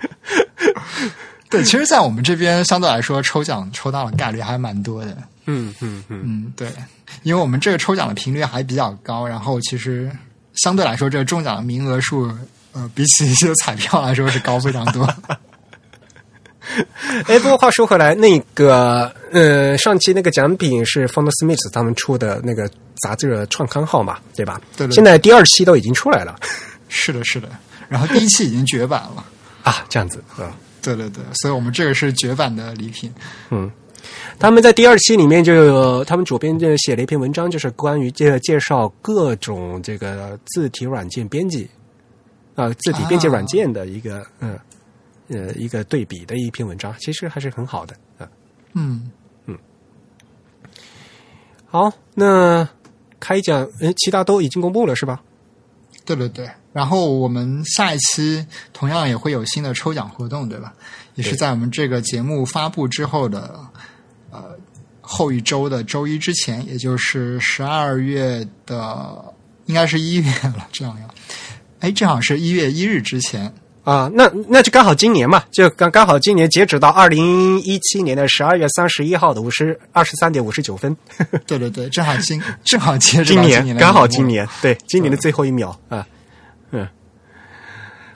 [1.50, 5.16] 对，其实，在我们这边相对来说，抽奖抽到的概率还蛮多的。
[5.46, 6.70] 嗯嗯嗯，嗯，对，
[7.22, 10.10] 因为我们这个抽奖的频率还比较高，然后其实
[10.54, 12.30] 相对来说，这个中奖的名额数，
[12.72, 15.08] 呃，比起一些彩票来说是高非常多。
[17.26, 22.70] 哎，不过话说回来，那个呃，上期那个奖品是 Founder Smith 他们出的那个
[23.00, 24.60] 杂志的创刊号嘛，对吧？
[24.76, 26.38] 对对现在第二期都已经出来了
[26.90, 27.48] 是的，是的。
[27.88, 29.24] 然后第一期已经绝版了。
[29.68, 30.56] 啊，这样子啊。
[30.80, 33.12] 对对对，所以我们这个是绝版的礼品。
[33.50, 33.70] 嗯，
[34.38, 41.68] 他们在第二期里面就有，他们主编就写了一篇文章，就是关于介介绍各种这个字体软件编辑
[42.54, 44.58] 啊、字体编辑软件的一个、嗯
[45.28, 48.26] 呃一个对比的一篇文章，其实还是很好的啊。
[48.72, 49.10] 嗯
[49.44, 49.58] 嗯，
[51.66, 52.66] 好，那
[53.20, 55.20] 开讲，呃，其他都已经公布了是吧？
[56.16, 56.50] 对对对。
[56.72, 60.72] 然后我们下一期同样也会有新的抽奖活动，对吧？
[61.16, 63.58] 也是在我们这个节目发布之后的
[64.30, 64.56] 呃
[65.00, 69.34] 后一周的周一之前，也就是十二月的，
[69.66, 71.14] 应该是一月了，这样要。
[71.80, 73.52] 哎，正好是一月一日之前，
[73.88, 80.94] 啊，那那就刚好今年嘛，就刚刚好今年截止到二零一七年的十二月三十一号的五十二十三点五十九分，
[81.46, 86.06] 对对对，正好今正好截止今年刚好今年，对，今年的最后一秒啊，
[86.70, 86.86] 嗯，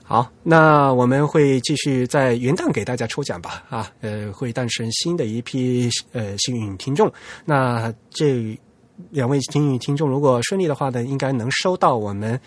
[0.04, 7.10] 好，那我们会继续在元旦给大家抽奖吧，啊，呃，会诞生新的一批呃幸运听众，
[7.46, 8.54] 那这
[9.08, 12.38] 两位幸运听众如果顺利的话呢，应该能收到我们。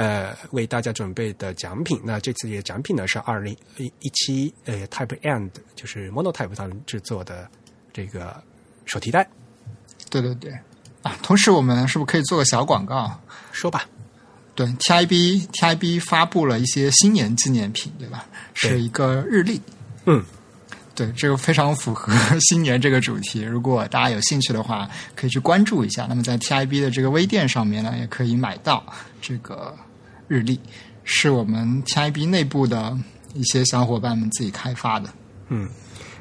[0.00, 7.46] 呃，为大家准备的奖品，那这次的奖品呢是二零一七呃 Type End，就是 Monotype 他们制作的
[7.92, 8.42] 这个
[8.86, 9.28] 手提袋。
[10.08, 10.58] 对对对
[11.02, 13.14] 啊，同时我们是不是可以做个小广告？
[13.52, 13.84] 说吧，
[14.54, 18.24] 对，TIB TIB 发布了一些新年纪念品，对吧？
[18.54, 19.60] 对是一个日历。
[20.06, 20.24] 嗯，
[20.94, 22.10] 对，这个非常符合
[22.40, 23.42] 新年这个主题。
[23.42, 26.06] 如果大家有兴趣的话，可以去关注一下。
[26.08, 28.82] 那么在 TIB 的这个微店上面呢，也可以买到
[29.20, 29.76] 这个
[30.30, 30.60] 日历，
[31.02, 32.96] 是我们 TIB 内部的
[33.34, 35.10] 一些小伙伴们自己开发的。
[35.48, 35.68] 嗯。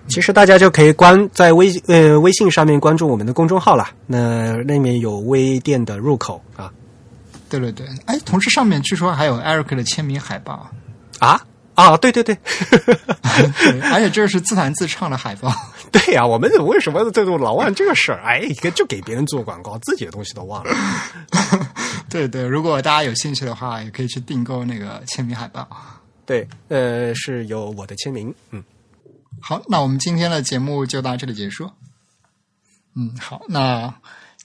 [0.08, 6.74] 其实大家就可以关在微呃微信上面关注我们的公众号了，那那面有微店的入口啊。
[7.48, 10.68] 对对对，哎，同时上面据说还有 Eric 的签名海报，
[11.20, 11.40] 啊？
[11.76, 12.36] 啊，对对对。
[12.42, 15.54] 对，而且这是自弹自唱的海报。
[15.92, 18.22] 对呀、我们为什么这种老忘这个事儿？
[18.24, 20.72] 哎，就给别人做广告，自己的东西都忘了。
[22.10, 25.68] 对对，如果大家有兴趣的话，也可以去订购那个签名海报。
[26.26, 28.64] 对，呃，是有我的签名，嗯。
[29.42, 31.70] 好，那我们今天的节目就到这里结束。
[32.96, 33.94] 嗯，好，那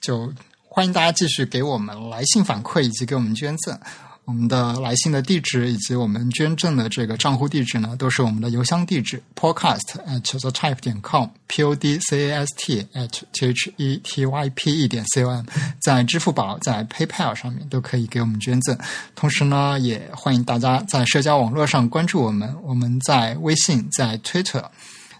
[0.01, 0.31] 就
[0.63, 3.77] 欢迎大家继续给我们来信反馈以及给我们捐赠。
[4.25, 13.71] 我们的来信的地址以及我们捐赠的这个账户地址呢，都是我们的邮箱地址 podcast at the type 点 com，p o d c a s t at t h
[13.77, 15.45] e t y p e 点 c o m，
[15.79, 18.77] 在支付宝、在 PayPal 上面都可以给我们捐赠。
[19.15, 24.65] 同时呢，也欢迎大家在社交网络上关注我们，我们在微信、在 Twitter。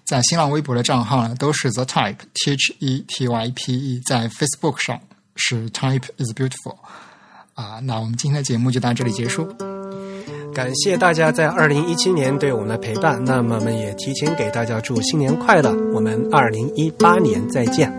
[0.04, 5.00] 在新浪微博的账号呢，都是 The Type T H E T Y P E，在 Facebook 上
[5.36, 6.78] 是 Type is Beautiful。
[7.56, 9.48] 啊，那我们今天的节目就到这里结束。
[10.54, 15.74] 感谢大家在二零一七年对我们的陪伴，那么我们也提前给大家祝新年快乐。
[15.94, 17.92] 我们二零一八年再见，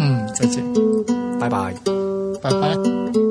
[0.00, 0.62] 嗯，再见，
[1.38, 1.74] 拜拜。
[2.42, 3.25] 拜拜。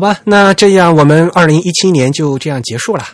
[0.00, 3.04] 好吧，那这样我们二零一七年就这样结束了。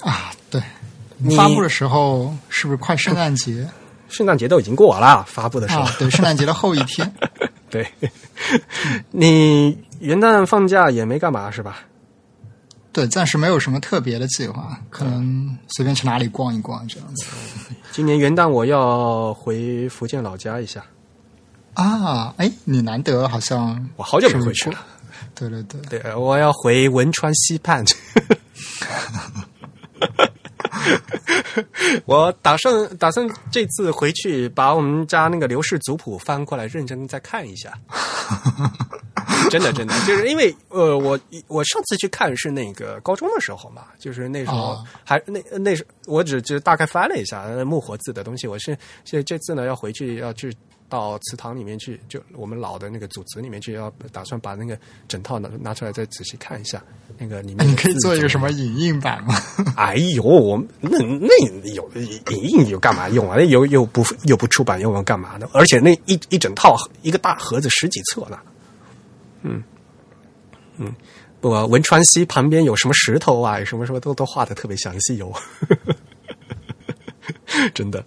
[0.00, 0.62] 啊，对，
[1.16, 3.66] 你发布的时候是不是快圣诞节
[4.10, 5.80] 圣诞节都已经过了，发布的时候。
[5.84, 5.96] 啊？
[5.98, 7.10] 对，圣诞节的后一天。
[7.70, 7.90] 对，
[9.10, 11.78] 你元旦放假也没干嘛是吧？
[12.92, 17.24] 对，暂时没有什么特别的计划，可能随便去哪里逛一逛这样子。
[17.90, 20.84] 今年元旦我要回福建老家一下，
[21.72, 24.84] 啊，哎，你难得好像我好久没回去了。
[25.38, 27.84] 对对对，对，我要回汶川西畔。
[32.04, 37.72] 我打算打算这次回去把我们家那个刘氏族谱翻过来，认真再看一下。
[39.50, 48.46] 真 的真的， 就是因为呃，我我上次去看是那个高中的时候嘛，就是那时候哦还那那时我只就大概翻了一下呃木活字的东西。
[48.46, 50.54] 我是这这次呢要回去要去
[50.88, 56.82] 到祠堂里面去，就我们老的那个组织里面去，要打算把那个整套拿拿出来再仔细看一下。
[57.18, 59.34] 那个里面你 可以做一个什么么影印版吗？
[59.76, 63.36] 哎呦，我那那有影印有干嘛用啊？
[63.36, 65.48] 那又又不又不出版，又要干嘛呢？
[65.52, 68.38] 而且那一一整套一个大盒子十几册呢。
[69.42, 69.62] 嗯
[70.76, 70.94] 嗯，
[71.40, 75.32] 不，文川西旁边有什么石头啊，什么什么都都画的特别详细哦。
[77.74, 78.04] 真的，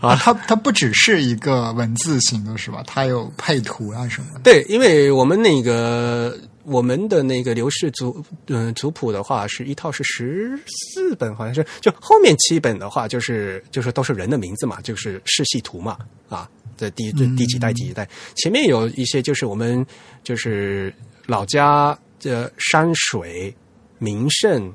[0.00, 2.82] 啊，它它不只是一个文字型的是吧？
[2.86, 4.40] 它有配图啊什么的。
[4.40, 10.58] 对，因为我们那个我们的那个刘氏族嗯、族谱的话，是一套是十
[10.94, 19.84] 四本，好像是就后面七本的话，就是就是都是人的名字嘛，就是世系图嘛啊，这第第第几代第几代，前面有一些就是我们
[20.22, 20.92] 就是
[21.26, 23.54] 老家的山水
[23.98, 24.72] 名胜，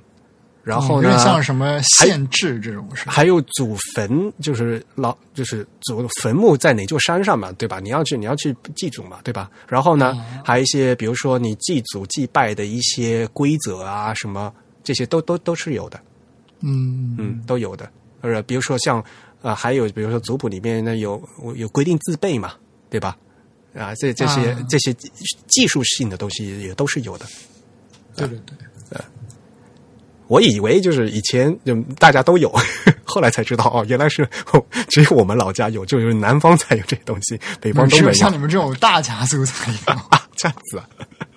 [0.66, 3.08] 然后呢像什么县志这种是？
[3.08, 7.80] 还有祖坟，就是老就是祖坟墓在哪座山上嘛，对吧？
[7.80, 9.48] 你要去你要去祭祖嘛，对吧？
[9.68, 14.52] 然后呢，还有一些比如说你祭祖祭拜的一些规则啊，什么
[14.84, 16.00] 这些都都都是有的，
[16.62, 17.88] 嗯嗯，都有的。
[18.22, 19.04] 呃，比如说像
[19.44, 21.22] 呃，还有比如说族谱里面呢有
[21.56, 22.54] 有规定自备嘛，
[22.90, 23.16] 对吧？
[23.76, 24.92] 啊，这这些、啊这些
[25.48, 27.26] 技术性的东西也都是有的。
[28.16, 28.58] 对对对。
[30.28, 32.54] 我以为就是以前就大家都有，
[33.04, 34.24] 后来才知道哦，原来是、
[34.54, 39.94] 哦、只有我们老家有，就是南方才有这些东西，北方都没有像你们这种大家族才有。
[39.94, 40.22] 啊。
[40.36, 40.86] 这样子啊，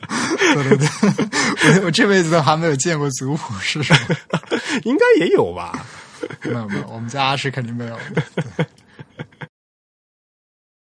[0.55, 0.89] 对对对，
[1.81, 4.01] 我我这辈子都还没有见过族谱是什么。
[4.83, 5.87] 应该也有吧？
[6.43, 8.23] 没有没有，我们家是肯定没有的。
[8.57, 8.67] 对